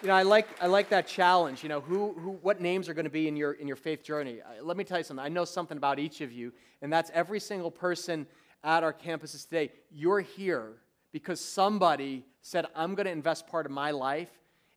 You 0.00 0.08
know, 0.08 0.14
I 0.14 0.22
like 0.22 0.46
I 0.62 0.66
like 0.66 0.88
that 0.90 1.06
challenge. 1.08 1.62
You 1.62 1.68
know, 1.68 1.80
who 1.80 2.12
who 2.14 2.30
what 2.42 2.60
names 2.60 2.88
are 2.88 2.94
going 2.94 3.04
to 3.04 3.10
be 3.10 3.28
in 3.28 3.36
your 3.36 3.52
in 3.52 3.66
your 3.66 3.76
faith 3.76 4.02
journey? 4.02 4.40
Uh, 4.40 4.64
let 4.64 4.76
me 4.78 4.84
tell 4.84 4.96
you 4.98 5.04
something. 5.04 5.22
I 5.22 5.28
know 5.28 5.44
something 5.44 5.76
about 5.76 5.98
each 5.98 6.22
of 6.22 6.32
you, 6.32 6.52
and 6.80 6.90
that's 6.90 7.10
every 7.12 7.38
single 7.40 7.70
person 7.70 8.26
at 8.64 8.82
our 8.82 8.94
campuses 8.94 9.44
today. 9.44 9.72
You're 9.90 10.20
here 10.20 10.74
because 11.12 11.40
somebody 11.40 12.24
said, 12.42 12.66
"I'm 12.74 12.94
going 12.94 13.06
to 13.06 13.12
invest 13.12 13.46
part 13.46 13.66
of 13.66 13.72
my 13.72 13.90
life 13.90 14.30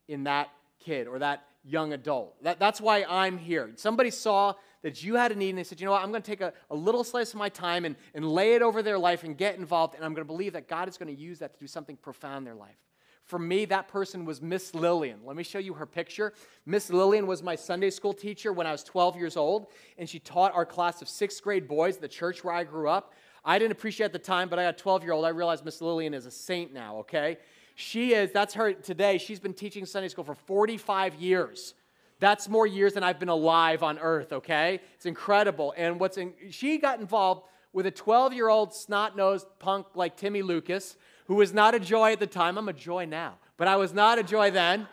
in 0.07 0.25
that 0.25 0.49
kid 0.79 1.07
or 1.07 1.19
that 1.19 1.45
young 1.63 1.93
adult." 1.93 2.41
That, 2.43 2.59
that's 2.59 2.81
why 2.81 3.05
I'm 3.09 3.37
here. 3.37 3.71
Somebody 3.75 4.11
saw 4.11 4.55
that 4.83 5.01
you 5.01 5.15
had 5.15 5.31
a 5.31 5.35
need 5.35 5.49
and 5.49 5.57
they 5.57 5.63
said, 5.63 5.79
you 5.79 5.85
know 5.85 5.93
what, 5.93 6.03
I'm 6.03 6.11
going 6.11 6.21
to 6.21 6.29
take 6.29 6.41
a, 6.41 6.53
a 6.69 6.75
little 6.75 7.03
slice 7.03 7.31
of 7.31 7.39
my 7.39 7.49
time 7.49 7.85
and, 7.85 7.95
and 8.13 8.29
lay 8.29 8.53
it 8.53 8.61
over 8.61 8.83
their 8.83 8.99
life 8.99 9.23
and 9.23 9.35
get 9.35 9.55
involved, 9.57 9.95
and 9.95 10.05
I'm 10.05 10.13
going 10.13 10.25
to 10.25 10.31
believe 10.31 10.53
that 10.53 10.67
God 10.67 10.87
is 10.87 10.97
going 10.97 11.13
to 11.13 11.19
use 11.19 11.39
that 11.39 11.53
to 11.53 11.59
do 11.59 11.67
something 11.67 11.95
profound 11.95 12.39
in 12.39 12.43
their 12.43 12.55
life. 12.55 12.75
For 13.23 13.39
me, 13.39 13.63
that 13.65 13.87
person 13.87 14.25
was 14.25 14.41
Miss 14.41 14.75
Lillian. 14.75 15.19
Let 15.25 15.37
me 15.37 15.43
show 15.43 15.59
you 15.59 15.73
her 15.75 15.85
picture. 15.85 16.33
Miss 16.65 16.89
Lillian 16.89 17.25
was 17.25 17.41
my 17.41 17.55
Sunday 17.55 17.89
school 17.89 18.13
teacher 18.13 18.51
when 18.51 18.67
I 18.67 18.73
was 18.73 18.83
12 18.83 19.15
years 19.15 19.37
old, 19.37 19.67
and 19.97 20.09
she 20.09 20.19
taught 20.19 20.53
our 20.53 20.65
class 20.65 21.01
of 21.01 21.07
sixth 21.07 21.41
grade 21.41 21.65
boys 21.65 21.97
the 21.97 22.09
church 22.09 22.43
where 22.43 22.53
I 22.53 22.65
grew 22.65 22.89
up. 22.89 23.13
I 23.45 23.59
didn't 23.59 23.73
appreciate 23.73 24.05
at 24.05 24.13
the 24.13 24.19
time, 24.19 24.49
but 24.49 24.59
I 24.59 24.63
got 24.63 24.75
a 24.75 24.77
12 24.77 25.03
year 25.03 25.13
old. 25.13 25.25
I 25.25 25.29
realized 25.29 25.65
Miss 25.65 25.81
Lillian 25.81 26.13
is 26.13 26.25
a 26.25 26.31
saint 26.31 26.73
now, 26.73 26.97
okay? 26.97 27.37
She 27.75 28.13
is, 28.13 28.31
that's 28.31 28.53
her 28.53 28.73
today. 28.73 29.17
She's 29.17 29.39
been 29.39 29.53
teaching 29.53 29.85
Sunday 29.85 30.07
school 30.07 30.23
for 30.23 30.35
45 30.35 31.15
years. 31.15 31.73
That's 32.19 32.47
more 32.47 32.65
years 32.65 32.93
than 32.93 33.03
I've 33.03 33.19
been 33.19 33.29
alive 33.29 33.83
on 33.83 33.99
earth, 33.99 34.31
okay? 34.31 34.79
It's 34.95 35.05
incredible. 35.05 35.73
And 35.75 35.99
what's 35.99 36.17
in, 36.17 36.33
she 36.51 36.77
got 36.77 36.99
involved 36.99 37.43
with 37.73 37.85
a 37.85 37.91
12 37.91 38.33
year 38.33 38.47
old 38.47 38.73
snot 38.73 39.17
nosed 39.17 39.47
punk 39.59 39.87
like 39.95 40.15
Timmy 40.15 40.41
Lucas, 40.41 40.95
who 41.25 41.35
was 41.35 41.53
not 41.53 41.75
a 41.75 41.79
joy 41.79 42.13
at 42.13 42.19
the 42.19 42.27
time. 42.27 42.57
I'm 42.57 42.69
a 42.69 42.73
joy 42.73 43.05
now, 43.05 43.35
but 43.57 43.67
I 43.67 43.75
was 43.75 43.93
not 43.93 44.19
a 44.19 44.23
joy 44.23 44.51
then. 44.51 44.87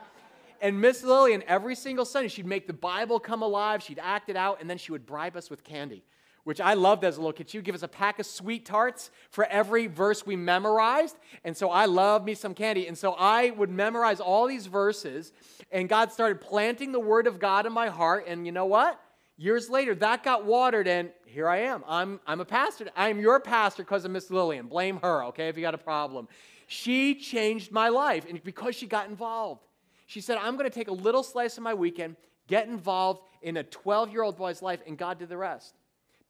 And 0.62 0.80
Miss 0.80 1.02
Lillian, 1.02 1.42
every 1.46 1.74
single 1.74 2.04
Sunday, 2.04 2.28
she'd 2.28 2.46
make 2.46 2.66
the 2.66 2.72
Bible 2.72 3.18
come 3.18 3.42
alive, 3.42 3.82
she'd 3.82 3.98
act 4.02 4.28
it 4.28 4.36
out, 4.36 4.60
and 4.60 4.68
then 4.68 4.76
she 4.76 4.92
would 4.92 5.06
bribe 5.06 5.36
us 5.36 5.48
with 5.48 5.64
candy, 5.64 6.04
which 6.50 6.60
I 6.60 6.74
loved 6.74 7.04
as 7.04 7.16
a 7.16 7.20
little 7.20 7.32
kid. 7.32 7.48
She 7.48 7.58
would 7.58 7.64
give 7.64 7.76
us 7.76 7.84
a 7.84 7.88
pack 7.88 8.18
of 8.18 8.26
SweeTarts 8.26 9.10
for 9.30 9.44
every 9.44 9.86
verse 9.86 10.26
we 10.26 10.34
memorized. 10.34 11.16
And 11.44 11.56
so 11.56 11.70
I 11.70 11.84
loved 11.84 12.24
me 12.24 12.34
some 12.34 12.54
candy. 12.54 12.88
And 12.88 12.98
so 12.98 13.12
I 13.12 13.50
would 13.50 13.70
memorize 13.70 14.18
all 14.18 14.48
these 14.48 14.66
verses, 14.66 15.32
and 15.70 15.88
God 15.88 16.10
started 16.10 16.40
planting 16.40 16.90
the 16.90 16.98
Word 16.98 17.28
of 17.28 17.38
God 17.38 17.66
in 17.66 17.72
my 17.72 17.86
heart. 17.86 18.24
And 18.26 18.46
you 18.46 18.50
know 18.50 18.66
what? 18.66 19.00
Years 19.36 19.70
later, 19.70 19.94
that 19.94 20.24
got 20.24 20.44
watered, 20.44 20.88
and 20.88 21.10
here 21.24 21.48
I 21.48 21.58
am. 21.58 21.84
I'm, 21.86 22.18
I'm 22.26 22.40
a 22.40 22.44
pastor. 22.44 22.88
I'm 22.96 23.20
your 23.20 23.38
pastor 23.38 23.84
because 23.84 24.04
of 24.04 24.10
Miss 24.10 24.28
Lillian. 24.28 24.66
Blame 24.66 24.98
her, 25.04 25.26
okay, 25.26 25.50
if 25.50 25.56
you 25.56 25.62
got 25.62 25.74
a 25.74 25.78
problem. 25.78 26.26
She 26.66 27.14
changed 27.14 27.70
my 27.70 27.90
life, 27.90 28.26
and 28.28 28.42
because 28.42 28.74
she 28.74 28.88
got 28.88 29.08
involved. 29.08 29.62
She 30.06 30.20
said, 30.20 30.36
I'm 30.36 30.56
going 30.56 30.68
to 30.68 30.74
take 30.74 30.88
a 30.88 30.92
little 30.92 31.22
slice 31.22 31.56
of 31.58 31.62
my 31.62 31.74
weekend, 31.74 32.16
get 32.48 32.66
involved 32.66 33.22
in 33.40 33.56
a 33.56 33.62
12 33.62 34.10
year 34.10 34.24
old 34.24 34.36
boy's 34.36 34.62
life, 34.62 34.80
and 34.84 34.98
God 34.98 35.20
did 35.20 35.28
the 35.28 35.36
rest. 35.36 35.76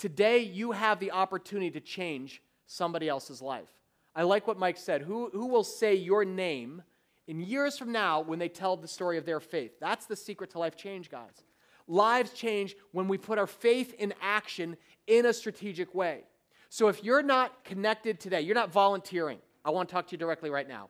Today, 0.00 0.38
you 0.38 0.72
have 0.72 0.98
the 0.98 1.12
opportunity 1.12 1.70
to 1.72 1.80
change 1.80 2.40
somebody 2.66 3.06
else's 3.06 3.42
life. 3.42 3.68
I 4.14 4.22
like 4.22 4.46
what 4.46 4.58
Mike 4.58 4.78
said. 4.78 5.02
Who, 5.02 5.28
who 5.30 5.48
will 5.48 5.62
say 5.62 5.94
your 5.94 6.24
name 6.24 6.82
in 7.28 7.38
years 7.38 7.76
from 7.76 7.92
now 7.92 8.22
when 8.22 8.38
they 8.38 8.48
tell 8.48 8.78
the 8.78 8.88
story 8.88 9.18
of 9.18 9.26
their 9.26 9.40
faith? 9.40 9.72
That's 9.78 10.06
the 10.06 10.16
secret 10.16 10.52
to 10.52 10.58
life 10.58 10.74
change, 10.74 11.10
guys. 11.10 11.44
Lives 11.86 12.32
change 12.32 12.76
when 12.92 13.08
we 13.08 13.18
put 13.18 13.38
our 13.38 13.46
faith 13.46 13.92
in 13.98 14.14
action 14.22 14.78
in 15.06 15.26
a 15.26 15.34
strategic 15.34 15.94
way. 15.94 16.22
So 16.70 16.88
if 16.88 17.04
you're 17.04 17.22
not 17.22 17.62
connected 17.66 18.20
today, 18.20 18.40
you're 18.40 18.54
not 18.54 18.72
volunteering, 18.72 19.38
I 19.66 19.70
want 19.70 19.90
to 19.90 19.94
talk 19.94 20.06
to 20.06 20.12
you 20.12 20.18
directly 20.18 20.48
right 20.48 20.66
now. 20.66 20.88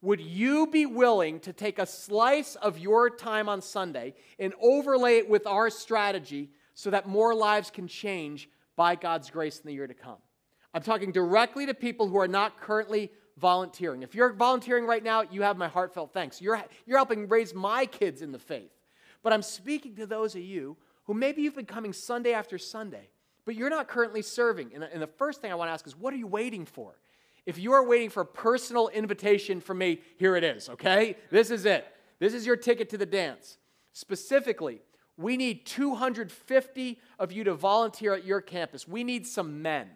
Would 0.00 0.22
you 0.22 0.66
be 0.68 0.86
willing 0.86 1.40
to 1.40 1.52
take 1.52 1.78
a 1.78 1.84
slice 1.84 2.54
of 2.54 2.78
your 2.78 3.10
time 3.10 3.50
on 3.50 3.60
Sunday 3.60 4.14
and 4.38 4.54
overlay 4.62 5.18
it 5.18 5.28
with 5.28 5.46
our 5.46 5.68
strategy 5.68 6.52
so 6.76 6.90
that 6.90 7.08
more 7.08 7.34
lives 7.34 7.72
can 7.72 7.88
change 7.88 8.48
by 8.76 8.94
God's 8.94 9.30
grace 9.30 9.58
in 9.58 9.66
the 9.66 9.74
year 9.74 9.88
to 9.88 9.94
come? 9.94 10.18
I'm 10.72 10.82
talking 10.82 11.10
directly 11.10 11.66
to 11.66 11.74
people 11.74 12.06
who 12.06 12.18
are 12.18 12.28
not 12.28 12.60
currently 12.60 13.10
volunteering. 13.38 14.02
If 14.02 14.14
you're 14.14 14.32
volunteering 14.34 14.86
right 14.86 15.02
now, 15.02 15.22
you 15.22 15.42
have 15.42 15.56
my 15.56 15.68
heartfelt 15.68 16.12
thanks. 16.12 16.40
You're, 16.40 16.62
you're 16.84 16.98
helping 16.98 17.28
raise 17.28 17.54
my 17.54 17.86
kids 17.86 18.22
in 18.22 18.30
the 18.30 18.38
faith. 18.38 18.70
But 19.22 19.32
I'm 19.32 19.42
speaking 19.42 19.96
to 19.96 20.06
those 20.06 20.34
of 20.34 20.42
you 20.42 20.76
who 21.04 21.14
maybe 21.14 21.42
you've 21.42 21.56
been 21.56 21.64
coming 21.64 21.92
Sunday 21.92 22.32
after 22.32 22.58
Sunday, 22.58 23.08
but 23.44 23.54
you're 23.54 23.70
not 23.70 23.88
currently 23.88 24.22
serving. 24.22 24.72
And, 24.74 24.84
and 24.84 25.00
the 25.00 25.06
first 25.06 25.40
thing 25.40 25.50
I 25.50 25.54
want 25.54 25.68
to 25.68 25.72
ask 25.72 25.86
is, 25.86 25.96
what 25.96 26.12
are 26.12 26.18
you 26.18 26.26
waiting 26.26 26.66
for? 26.66 26.94
If 27.46 27.58
you 27.58 27.72
are 27.72 27.86
waiting 27.86 28.10
for 28.10 28.20
a 28.20 28.26
personal 28.26 28.88
invitation 28.88 29.60
from 29.60 29.78
me, 29.78 30.00
here 30.18 30.36
it 30.36 30.44
is, 30.44 30.68
okay? 30.68 31.16
This 31.30 31.50
is 31.50 31.64
it. 31.64 31.86
This 32.18 32.34
is 32.34 32.44
your 32.44 32.56
ticket 32.56 32.90
to 32.90 32.98
the 32.98 33.06
dance. 33.06 33.58
Specifically, 33.92 34.82
we 35.16 35.36
need 35.36 35.64
250 35.66 36.98
of 37.18 37.32
you 37.32 37.44
to 37.44 37.54
volunteer 37.54 38.14
at 38.14 38.24
your 38.24 38.40
campus. 38.40 38.86
We 38.86 39.04
need 39.04 39.26
some 39.26 39.62
men 39.62 39.88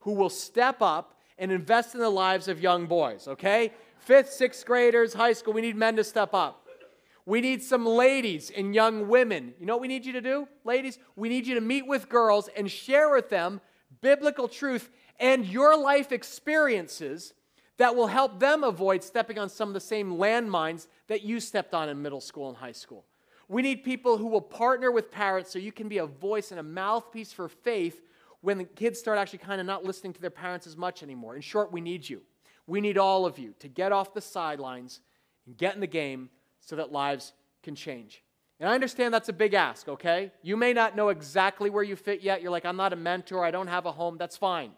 who 0.00 0.12
will 0.12 0.30
step 0.30 0.80
up 0.80 1.20
and 1.38 1.52
invest 1.52 1.94
in 1.94 2.00
the 2.00 2.10
lives 2.10 2.48
of 2.48 2.60
young 2.60 2.86
boys, 2.86 3.28
okay? 3.28 3.72
Fifth, 3.98 4.32
sixth 4.32 4.64
graders, 4.64 5.14
high 5.14 5.32
school, 5.32 5.52
we 5.52 5.60
need 5.60 5.76
men 5.76 5.96
to 5.96 6.04
step 6.04 6.34
up. 6.34 6.66
We 7.24 7.40
need 7.40 7.62
some 7.62 7.86
ladies 7.86 8.50
and 8.50 8.74
young 8.74 9.08
women. 9.08 9.54
You 9.60 9.66
know 9.66 9.74
what 9.74 9.82
we 9.82 9.88
need 9.88 10.04
you 10.04 10.12
to 10.14 10.20
do, 10.20 10.48
ladies? 10.64 10.98
We 11.14 11.28
need 11.28 11.46
you 11.46 11.54
to 11.54 11.60
meet 11.60 11.86
with 11.86 12.08
girls 12.08 12.48
and 12.56 12.70
share 12.70 13.10
with 13.10 13.30
them 13.30 13.60
biblical 14.00 14.48
truth 14.48 14.90
and 15.20 15.46
your 15.46 15.78
life 15.78 16.10
experiences 16.10 17.34
that 17.76 17.94
will 17.94 18.08
help 18.08 18.40
them 18.40 18.64
avoid 18.64 19.04
stepping 19.04 19.38
on 19.38 19.48
some 19.48 19.68
of 19.68 19.74
the 19.74 19.80
same 19.80 20.16
landmines 20.16 20.88
that 21.06 21.22
you 21.22 21.38
stepped 21.38 21.74
on 21.74 21.88
in 21.88 22.02
middle 22.02 22.20
school 22.20 22.48
and 22.48 22.56
high 22.56 22.72
school. 22.72 23.04
We 23.52 23.60
need 23.60 23.84
people 23.84 24.16
who 24.16 24.28
will 24.28 24.40
partner 24.40 24.90
with 24.90 25.10
parents 25.10 25.50
so 25.50 25.58
you 25.58 25.72
can 25.72 25.86
be 25.86 25.98
a 25.98 26.06
voice 26.06 26.52
and 26.52 26.58
a 26.58 26.62
mouthpiece 26.62 27.34
for 27.34 27.50
faith 27.50 28.00
when 28.40 28.56
the 28.56 28.64
kids 28.64 28.98
start 28.98 29.18
actually 29.18 29.40
kind 29.40 29.60
of 29.60 29.66
not 29.66 29.84
listening 29.84 30.14
to 30.14 30.22
their 30.22 30.30
parents 30.30 30.66
as 30.66 30.74
much 30.74 31.02
anymore. 31.02 31.36
In 31.36 31.42
short, 31.42 31.70
we 31.70 31.82
need 31.82 32.08
you. 32.08 32.22
We 32.66 32.80
need 32.80 32.96
all 32.96 33.26
of 33.26 33.38
you 33.38 33.54
to 33.58 33.68
get 33.68 33.92
off 33.92 34.14
the 34.14 34.22
sidelines 34.22 35.00
and 35.44 35.54
get 35.54 35.74
in 35.74 35.82
the 35.82 35.86
game 35.86 36.30
so 36.60 36.76
that 36.76 36.92
lives 36.92 37.34
can 37.62 37.74
change. 37.74 38.24
And 38.58 38.70
I 38.70 38.74
understand 38.74 39.12
that's 39.12 39.28
a 39.28 39.34
big 39.34 39.52
ask, 39.52 39.86
okay? 39.86 40.32
You 40.40 40.56
may 40.56 40.72
not 40.72 40.96
know 40.96 41.10
exactly 41.10 41.68
where 41.68 41.82
you 41.82 41.94
fit 41.94 42.22
yet. 42.22 42.40
You're 42.40 42.50
like, 42.50 42.64
I'm 42.64 42.78
not 42.78 42.94
a 42.94 42.96
mentor, 42.96 43.44
I 43.44 43.50
don't 43.50 43.66
have 43.66 43.84
a 43.84 43.92
home. 43.92 44.16
That's 44.16 44.38
fine. 44.38 44.70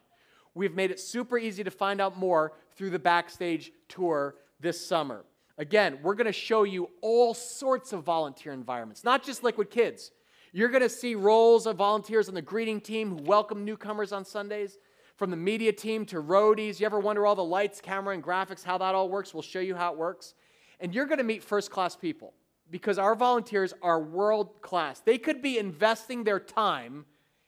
We've 0.53 0.75
made 0.75 0.91
it 0.91 0.99
super 0.99 1.39
easy 1.39 1.63
to 1.63 1.71
find 1.71 2.01
out 2.01 2.19
more 2.19 2.55
through 2.75 2.91
the 2.91 2.99
Backstage 2.99 3.71
Tour 3.89 4.35
this 4.59 4.85
summer. 4.85 5.25
Again, 5.57 5.99
we're 6.03 6.15
going 6.15 6.27
to 6.27 6.33
show 6.33 6.65
you 6.65 6.91
all 7.01 7.33
sorts 7.33 7.93
of 7.93 8.03
volunteer 8.03 8.53
environments, 8.53 9.05
not 9.05 9.25
just 9.25 9.45
Liquid 9.45 9.71
Kids. 9.71 10.11
You're 10.53 10.69
going 10.69 10.83
to 10.83 10.89
see 10.89 11.15
roles 11.15 11.67
of 11.67 11.77
volunteers 11.77 12.29
on 12.29 12.35
the 12.35 12.43
greeting 12.43 12.81
team 12.81 13.11
who 13.11 13.25
welcome 13.25 13.65
newcomers 13.65 14.13
on 14.13 14.25
Sundays, 14.25 14.79
from 15.17 15.31
the 15.31 15.37
media 15.37 15.73
team 15.73 16.05
to 16.07 16.17
roadies. 16.17 16.81
You 16.81 16.87
ever 16.87 16.99
wonder 16.99 17.25
all 17.25 17.37
the 17.37 17.45
lights, 17.45 17.81
camera, 17.81 18.15
and 18.15 18.23
graphics, 18.23 18.65
how 18.65 18.79
that 18.79 18.95
all 18.95 19.09
works? 19.09 19.33
We'll 19.33 19.43
show 19.43 19.61
you 19.61 19.77
how 19.77 19.93
it 19.93 19.99
works. 19.99 20.35
And 20.81 20.93
you're 20.93 21.07
going 21.07 21.19
to 21.19 21.25
meet 21.25 21.43
first 21.43 21.71
class 21.71 21.95
people 21.95 22.35
because 22.71 22.99
our 22.99 23.15
volunteers 23.15 23.73
are 23.81 24.01
world 24.01 24.61
class. 24.61 25.01
They 25.01 25.19
could 25.19 25.41
be 25.41 25.59
investing 25.59 26.25
their 26.25 26.41
time 26.41 27.05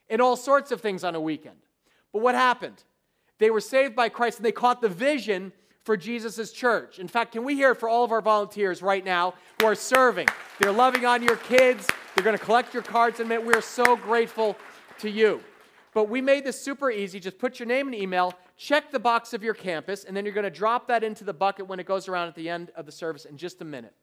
in 0.08 0.20
all 0.20 0.36
sorts 0.36 0.70
of 0.70 0.80
things 0.80 1.02
on 1.02 1.16
a 1.16 1.20
weekend. 1.20 1.56
But 2.12 2.22
what 2.22 2.36
happened? 2.36 2.84
They 3.38 3.50
were 3.50 3.60
saved 3.60 3.96
by 3.96 4.08
Christ 4.08 4.38
and 4.38 4.46
they 4.46 4.52
caught 4.52 4.80
the 4.80 4.88
vision 4.88 5.52
for 5.86 5.96
Jesus' 5.96 6.50
church. 6.50 6.98
In 6.98 7.06
fact, 7.06 7.32
can 7.32 7.44
we 7.44 7.54
hear 7.54 7.70
it 7.70 7.76
for 7.76 7.88
all 7.88 8.02
of 8.02 8.10
our 8.10 8.20
volunteers 8.20 8.82
right 8.82 9.04
now 9.04 9.34
who 9.60 9.68
are 9.68 9.76
serving? 9.76 10.26
They're 10.58 10.72
loving 10.72 11.06
on 11.06 11.22
your 11.22 11.36
kids, 11.36 11.86
they're 12.14 12.24
going 12.24 12.36
to 12.36 12.44
collect 12.44 12.74
your 12.74 12.82
cards 12.82 13.20
and 13.20 13.30
we're 13.30 13.60
so 13.60 13.94
grateful 13.94 14.56
to 14.98 15.08
you. 15.08 15.40
But 15.94 16.08
we 16.08 16.20
made 16.20 16.44
this 16.44 16.60
super 16.60 16.90
easy. 16.90 17.20
Just 17.20 17.38
put 17.38 17.60
your 17.60 17.68
name 17.68 17.86
and 17.86 17.94
email, 17.94 18.34
check 18.56 18.90
the 18.90 18.98
box 18.98 19.32
of 19.32 19.44
your 19.44 19.54
campus, 19.54 20.02
and 20.02 20.14
then 20.16 20.24
you're 20.24 20.34
going 20.34 20.44
to 20.44 20.50
drop 20.50 20.88
that 20.88 21.04
into 21.04 21.22
the 21.22 21.32
bucket 21.32 21.68
when 21.68 21.78
it 21.78 21.86
goes 21.86 22.08
around 22.08 22.26
at 22.26 22.34
the 22.34 22.48
end 22.50 22.72
of 22.74 22.84
the 22.84 22.92
service 22.92 23.24
in 23.24 23.36
just 23.36 23.62
a 23.62 23.64
minute. 23.64 23.94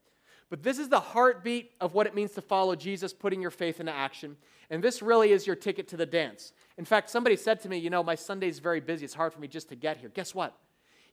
But 0.50 0.64
this 0.64 0.80
is 0.80 0.88
the 0.88 1.02
heartbeat 1.02 1.72
of 1.82 1.94
what 1.94 2.08
it 2.08 2.16
means 2.16 2.32
to 2.32 2.42
follow 2.42 2.76
Jesus, 2.76 3.12
putting 3.12 3.42
your 3.42 3.52
faith 3.52 3.82
into 3.82 3.94
action. 3.94 4.38
And 4.70 4.82
this 4.82 5.02
really 5.02 5.34
is 5.34 5.46
your 5.46 5.58
ticket 5.58 5.90
to 5.90 5.98
the 5.98 6.06
dance. 6.06 6.54
In 6.78 6.86
fact, 6.86 7.10
somebody 7.10 7.36
said 7.36 7.60
to 7.62 7.70
me, 7.70 7.78
You 7.78 7.90
know, 7.90 8.04
my 8.04 8.16
Sunday's 8.16 8.60
very 8.60 8.80
busy. 8.80 9.04
It's 9.04 9.14
hard 9.14 9.34
for 9.34 9.40
me 9.42 9.48
just 9.50 9.68
to 9.70 9.76
get 9.76 9.98
here. 9.98 10.10
Guess 10.10 10.34
what? 10.34 10.58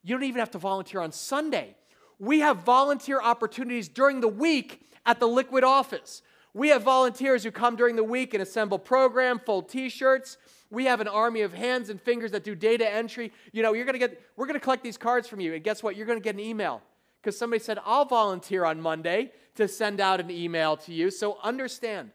You 0.02 0.14
don't 0.14 0.24
even 0.24 0.40
have 0.40 0.50
to 0.52 0.58
volunteer 0.58 1.00
on 1.00 1.12
Sunday. 1.12 1.76
We 2.18 2.40
have 2.40 2.58
volunteer 2.58 3.20
opportunities 3.20 3.88
during 3.88 4.20
the 4.20 4.28
week 4.28 4.82
at 5.06 5.20
the 5.20 5.28
Liquid 5.28 5.64
office. 5.64 6.22
We 6.52 6.68
have 6.68 6.82
volunteers 6.82 7.44
who 7.44 7.50
come 7.50 7.76
during 7.76 7.96
the 7.96 8.04
week 8.04 8.34
and 8.34 8.42
assemble 8.42 8.78
program, 8.78 9.38
fold 9.38 9.68
t-shirts. 9.68 10.36
We 10.70 10.84
have 10.86 11.00
an 11.00 11.08
army 11.08 11.42
of 11.42 11.52
hands 11.52 11.90
and 11.90 12.00
fingers 12.00 12.32
that 12.32 12.44
do 12.44 12.54
data 12.54 12.88
entry. 12.88 13.32
You 13.52 13.62
know, 13.62 13.72
you're 13.72 13.84
going 13.84 13.98
to 13.98 13.98
get 13.98 14.20
we're 14.36 14.46
going 14.46 14.58
to 14.58 14.64
collect 14.64 14.82
these 14.82 14.96
cards 14.96 15.28
from 15.28 15.40
you 15.40 15.54
and 15.54 15.62
guess 15.62 15.82
what? 15.82 15.96
You're 15.96 16.06
going 16.06 16.18
to 16.18 16.22
get 16.22 16.34
an 16.34 16.40
email 16.40 16.82
because 17.20 17.38
somebody 17.38 17.62
said, 17.62 17.78
"I'll 17.84 18.04
volunteer 18.04 18.64
on 18.64 18.80
Monday 18.80 19.32
to 19.56 19.68
send 19.68 20.00
out 20.00 20.20
an 20.20 20.30
email 20.30 20.76
to 20.78 20.92
you." 20.92 21.10
So 21.10 21.38
understand. 21.42 22.10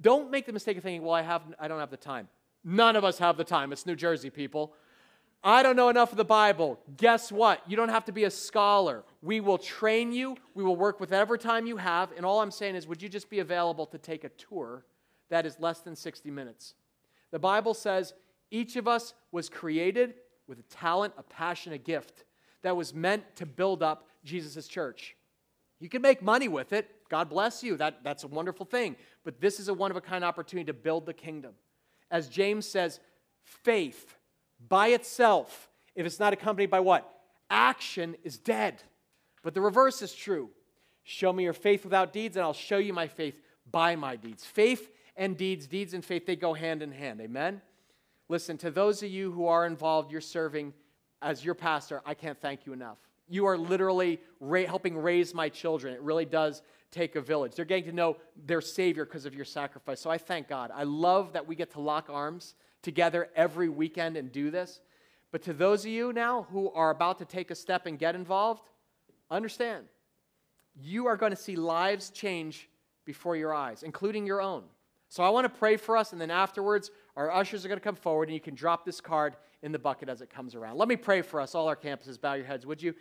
Don't 0.00 0.30
make 0.30 0.46
the 0.46 0.52
mistake 0.52 0.76
of 0.76 0.82
thinking, 0.82 1.02
"Well, 1.02 1.14
I 1.14 1.22
have 1.22 1.42
I 1.58 1.68
don't 1.68 1.80
have 1.80 1.90
the 1.90 1.96
time." 1.96 2.28
None 2.64 2.94
of 2.96 3.04
us 3.04 3.18
have 3.18 3.36
the 3.36 3.44
time. 3.44 3.72
It's 3.72 3.86
New 3.86 3.96
Jersey, 3.96 4.30
people. 4.30 4.74
I 5.44 5.62
don't 5.62 5.74
know 5.74 5.88
enough 5.88 6.12
of 6.12 6.16
the 6.16 6.24
Bible. 6.24 6.78
Guess 6.96 7.32
what? 7.32 7.62
You 7.68 7.76
don't 7.76 7.88
have 7.88 8.04
to 8.04 8.12
be 8.12 8.24
a 8.24 8.30
scholar. 8.30 9.02
We 9.22 9.40
will 9.40 9.58
train 9.58 10.12
you. 10.12 10.36
We 10.54 10.62
will 10.62 10.76
work 10.76 11.00
with 11.00 11.10
whatever 11.10 11.36
time 11.36 11.66
you 11.66 11.76
have. 11.78 12.10
And 12.16 12.24
all 12.24 12.40
I'm 12.40 12.52
saying 12.52 12.76
is, 12.76 12.86
would 12.86 13.02
you 13.02 13.08
just 13.08 13.28
be 13.28 13.40
available 13.40 13.86
to 13.86 13.98
take 13.98 14.22
a 14.22 14.28
tour 14.30 14.84
that 15.30 15.44
is 15.44 15.58
less 15.58 15.80
than 15.80 15.96
60 15.96 16.30
minutes? 16.30 16.74
The 17.32 17.40
Bible 17.40 17.74
says 17.74 18.14
each 18.52 18.76
of 18.76 18.86
us 18.86 19.14
was 19.32 19.48
created 19.48 20.14
with 20.46 20.60
a 20.60 20.64
talent, 20.64 21.14
a 21.18 21.22
passion, 21.24 21.72
a 21.72 21.78
gift 21.78 22.24
that 22.62 22.76
was 22.76 22.94
meant 22.94 23.24
to 23.36 23.46
build 23.46 23.82
up 23.82 24.08
Jesus' 24.24 24.68
church. 24.68 25.16
You 25.80 25.88
can 25.88 26.02
make 26.02 26.22
money 26.22 26.46
with 26.46 26.72
it. 26.72 26.88
God 27.08 27.28
bless 27.28 27.64
you. 27.64 27.76
That, 27.76 28.04
that's 28.04 28.22
a 28.22 28.28
wonderful 28.28 28.64
thing. 28.64 28.94
But 29.24 29.40
this 29.40 29.58
is 29.58 29.66
a 29.66 29.74
one 29.74 29.90
of 29.90 29.96
a 29.96 30.00
kind 30.00 30.24
opportunity 30.24 30.66
to 30.66 30.72
build 30.72 31.06
the 31.06 31.12
kingdom. 31.12 31.54
As 32.12 32.28
James 32.28 32.68
says, 32.68 33.00
faith 33.42 34.16
by 34.68 34.88
itself, 34.88 35.68
if 35.94 36.06
it's 36.06 36.20
not 36.20 36.32
accompanied 36.32 36.70
by 36.70 36.80
what? 36.80 37.08
Action 37.50 38.16
is 38.24 38.38
dead. 38.38 38.82
But 39.42 39.54
the 39.54 39.60
reverse 39.60 40.02
is 40.02 40.14
true. 40.14 40.50
Show 41.04 41.32
me 41.32 41.44
your 41.44 41.52
faith 41.52 41.84
without 41.84 42.12
deeds, 42.12 42.36
and 42.36 42.44
I'll 42.44 42.52
show 42.52 42.78
you 42.78 42.92
my 42.92 43.08
faith 43.08 43.34
by 43.70 43.96
my 43.96 44.16
deeds. 44.16 44.44
Faith 44.44 44.90
and 45.16 45.36
deeds, 45.36 45.66
deeds 45.66 45.94
and 45.94 46.04
faith, 46.04 46.26
they 46.26 46.36
go 46.36 46.54
hand 46.54 46.82
in 46.82 46.92
hand. 46.92 47.20
Amen? 47.20 47.60
Listen, 48.28 48.56
to 48.58 48.70
those 48.70 49.02
of 49.02 49.10
you 49.10 49.32
who 49.32 49.46
are 49.46 49.66
involved, 49.66 50.10
you're 50.10 50.20
serving 50.20 50.72
as 51.20 51.44
your 51.44 51.54
pastor, 51.54 52.02
I 52.06 52.14
can't 52.14 52.40
thank 52.40 52.66
you 52.66 52.72
enough. 52.72 52.98
You 53.28 53.46
are 53.46 53.58
literally 53.58 54.20
ra- 54.40 54.66
helping 54.66 54.96
raise 54.96 55.34
my 55.34 55.48
children. 55.48 55.94
It 55.94 56.02
really 56.02 56.24
does 56.24 56.62
take 56.90 57.16
a 57.16 57.20
village. 57.20 57.54
They're 57.54 57.64
getting 57.64 57.84
to 57.84 57.92
know 57.92 58.16
their 58.44 58.60
Savior 58.60 59.04
because 59.04 59.24
of 59.24 59.34
your 59.34 59.44
sacrifice. 59.44 60.00
So 60.00 60.10
I 60.10 60.18
thank 60.18 60.48
God. 60.48 60.70
I 60.74 60.82
love 60.84 61.32
that 61.32 61.46
we 61.46 61.54
get 61.54 61.70
to 61.72 61.80
lock 61.80 62.10
arms 62.10 62.54
together 62.82 63.28
every 63.34 63.68
weekend 63.68 64.16
and 64.16 64.30
do 64.30 64.50
this. 64.50 64.80
But 65.30 65.42
to 65.42 65.52
those 65.52 65.84
of 65.84 65.90
you 65.90 66.12
now 66.12 66.46
who 66.50 66.70
are 66.72 66.90
about 66.90 67.18
to 67.18 67.24
take 67.24 67.50
a 67.50 67.54
step 67.54 67.86
and 67.86 67.98
get 67.98 68.14
involved, 68.14 68.62
understand 69.30 69.86
you 70.80 71.06
are 71.06 71.16
going 71.16 71.30
to 71.30 71.36
see 71.36 71.56
lives 71.56 72.10
change 72.10 72.68
before 73.04 73.36
your 73.36 73.54
eyes, 73.54 73.82
including 73.82 74.26
your 74.26 74.40
own. 74.40 74.62
So 75.08 75.22
I 75.22 75.28
want 75.30 75.44
to 75.44 75.58
pray 75.58 75.76
for 75.76 75.96
us, 75.96 76.12
and 76.12 76.20
then 76.20 76.30
afterwards, 76.30 76.90
our 77.16 77.30
ushers 77.30 77.64
are 77.64 77.68
going 77.68 77.78
to 77.78 77.84
come 77.84 77.96
forward, 77.96 78.28
and 78.28 78.34
you 78.34 78.40
can 78.40 78.54
drop 78.54 78.84
this 78.84 79.00
card 79.00 79.36
in 79.62 79.72
the 79.72 79.78
bucket 79.78 80.08
as 80.08 80.22
it 80.22 80.30
comes 80.30 80.54
around. 80.54 80.78
Let 80.78 80.88
me 80.88 80.96
pray 80.96 81.22
for 81.22 81.40
us, 81.40 81.54
all 81.54 81.68
our 81.68 81.76
campuses. 81.76 82.20
Bow 82.20 82.34
your 82.34 82.46
heads, 82.46 82.64
would 82.64 82.82
you? 82.82 82.94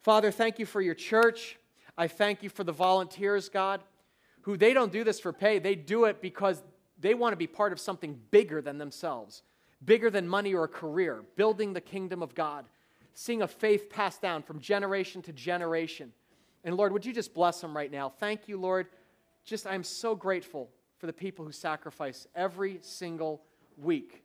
Father, 0.00 0.30
thank 0.30 0.58
you 0.58 0.66
for 0.66 0.80
your 0.80 0.94
church. 0.94 1.58
I 1.96 2.06
thank 2.06 2.42
you 2.42 2.48
for 2.48 2.62
the 2.62 2.72
volunteers, 2.72 3.48
God, 3.48 3.82
who 4.42 4.56
they 4.56 4.72
don't 4.72 4.92
do 4.92 5.02
this 5.02 5.18
for 5.18 5.32
pay. 5.32 5.58
They 5.58 5.74
do 5.74 6.04
it 6.04 6.22
because 6.22 6.62
they 7.00 7.14
want 7.14 7.32
to 7.32 7.36
be 7.36 7.46
part 7.46 7.72
of 7.72 7.80
something 7.80 8.18
bigger 8.30 8.60
than 8.60 8.78
themselves, 8.78 9.42
bigger 9.84 10.10
than 10.10 10.28
money 10.28 10.54
or 10.54 10.64
a 10.64 10.68
career, 10.68 11.24
building 11.36 11.72
the 11.72 11.80
kingdom 11.80 12.22
of 12.22 12.34
God, 12.34 12.64
seeing 13.14 13.42
a 13.42 13.48
faith 13.48 13.90
passed 13.90 14.20
down 14.20 14.42
from 14.42 14.58
generation 14.60 15.22
to 15.22 15.32
generation. 15.32 16.12
And 16.64 16.76
Lord, 16.76 16.92
would 16.92 17.06
you 17.06 17.12
just 17.12 17.34
bless 17.34 17.60
them 17.60 17.76
right 17.76 17.90
now? 17.90 18.08
Thank 18.08 18.48
you, 18.48 18.58
Lord. 18.58 18.88
Just, 19.44 19.66
I'm 19.66 19.84
so 19.84 20.14
grateful 20.14 20.70
for 20.98 21.06
the 21.06 21.12
people 21.12 21.44
who 21.44 21.52
sacrifice 21.52 22.26
every 22.34 22.78
single 22.82 23.42
week 23.76 24.24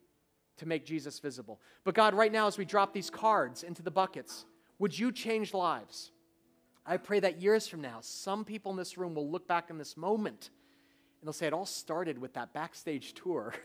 to 0.58 0.66
make 0.68 0.86
Jesus 0.86 1.20
visible. 1.20 1.60
But 1.84 1.96
God, 1.96 2.14
right 2.14 2.32
now, 2.32 2.48
as 2.48 2.58
we 2.58 2.66
drop 2.66 2.94
these 2.94 3.10
cards 3.10 3.64
into 3.64 3.82
the 3.82 3.92
buckets, 3.92 4.46
would 4.80 4.98
you 4.98 5.12
change 5.12 5.54
lives? 5.54 6.12
I 6.86 6.98
pray 6.98 7.20
that 7.22 7.42
years 7.42 7.68
from 7.68 7.82
now, 7.82 8.00
some 8.02 8.44
people 8.44 8.72
in 8.72 8.78
this 8.78 8.98
room 8.98 9.16
will 9.16 9.30
look 9.30 9.48
back 9.48 9.70
in 9.70 9.78
this 9.78 9.96
moment 9.96 10.50
and 11.24 11.28
they'll 11.30 11.34
say 11.34 11.48
it 11.48 11.54
all 11.54 11.66
started 11.66 12.20
with 12.20 12.34
that 12.34 12.54
backstage 12.54 13.14
tour. 13.14 13.54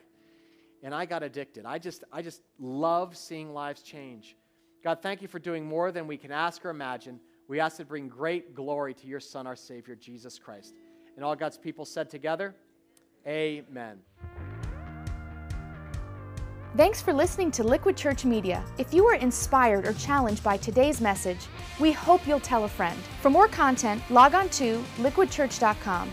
And 0.84 0.94
i 0.94 1.06
got 1.06 1.24
addicted. 1.24 1.66
I 1.66 1.80
just 1.80 2.04
i 2.12 2.22
just 2.22 2.40
love 2.60 3.16
seeing 3.16 3.52
lives 3.52 3.82
change. 3.82 4.36
God 4.84 5.02
thank 5.02 5.20
you 5.20 5.26
for 5.26 5.40
doing 5.40 5.66
more 5.66 5.90
than 5.90 6.06
we 6.06 6.16
can 6.16 6.30
ask 6.30 6.64
or 6.64 6.70
imagine. 6.70 7.18
We 7.48 7.58
ask 7.58 7.78
to 7.78 7.84
bring 7.84 8.06
great 8.06 8.54
glory 8.54 8.94
to 8.94 9.08
your 9.08 9.18
son 9.18 9.48
our 9.48 9.56
savior 9.56 9.96
jesus 9.96 10.38
christ. 10.38 10.74
And 11.16 11.24
all 11.24 11.34
god's 11.34 11.58
people 11.58 11.84
said 11.84 12.08
together 12.08 12.54
amen. 13.26 13.98
Thanks 16.76 17.02
for 17.02 17.12
listening 17.12 17.50
to 17.50 17.64
Liquid 17.64 17.96
Church 17.96 18.24
Media. 18.24 18.64
If 18.78 18.94
you 18.94 19.04
were 19.04 19.14
inspired 19.14 19.84
or 19.84 19.94
challenged 19.94 20.44
by 20.44 20.58
today's 20.58 21.00
message, 21.00 21.40
we 21.80 21.90
hope 21.90 22.24
you'll 22.24 22.38
tell 22.38 22.66
a 22.66 22.68
friend. 22.68 23.00
For 23.20 23.30
more 23.30 23.48
content, 23.48 24.00
log 24.10 24.36
on 24.36 24.48
to 24.50 24.80
liquidchurch.com 24.98 26.12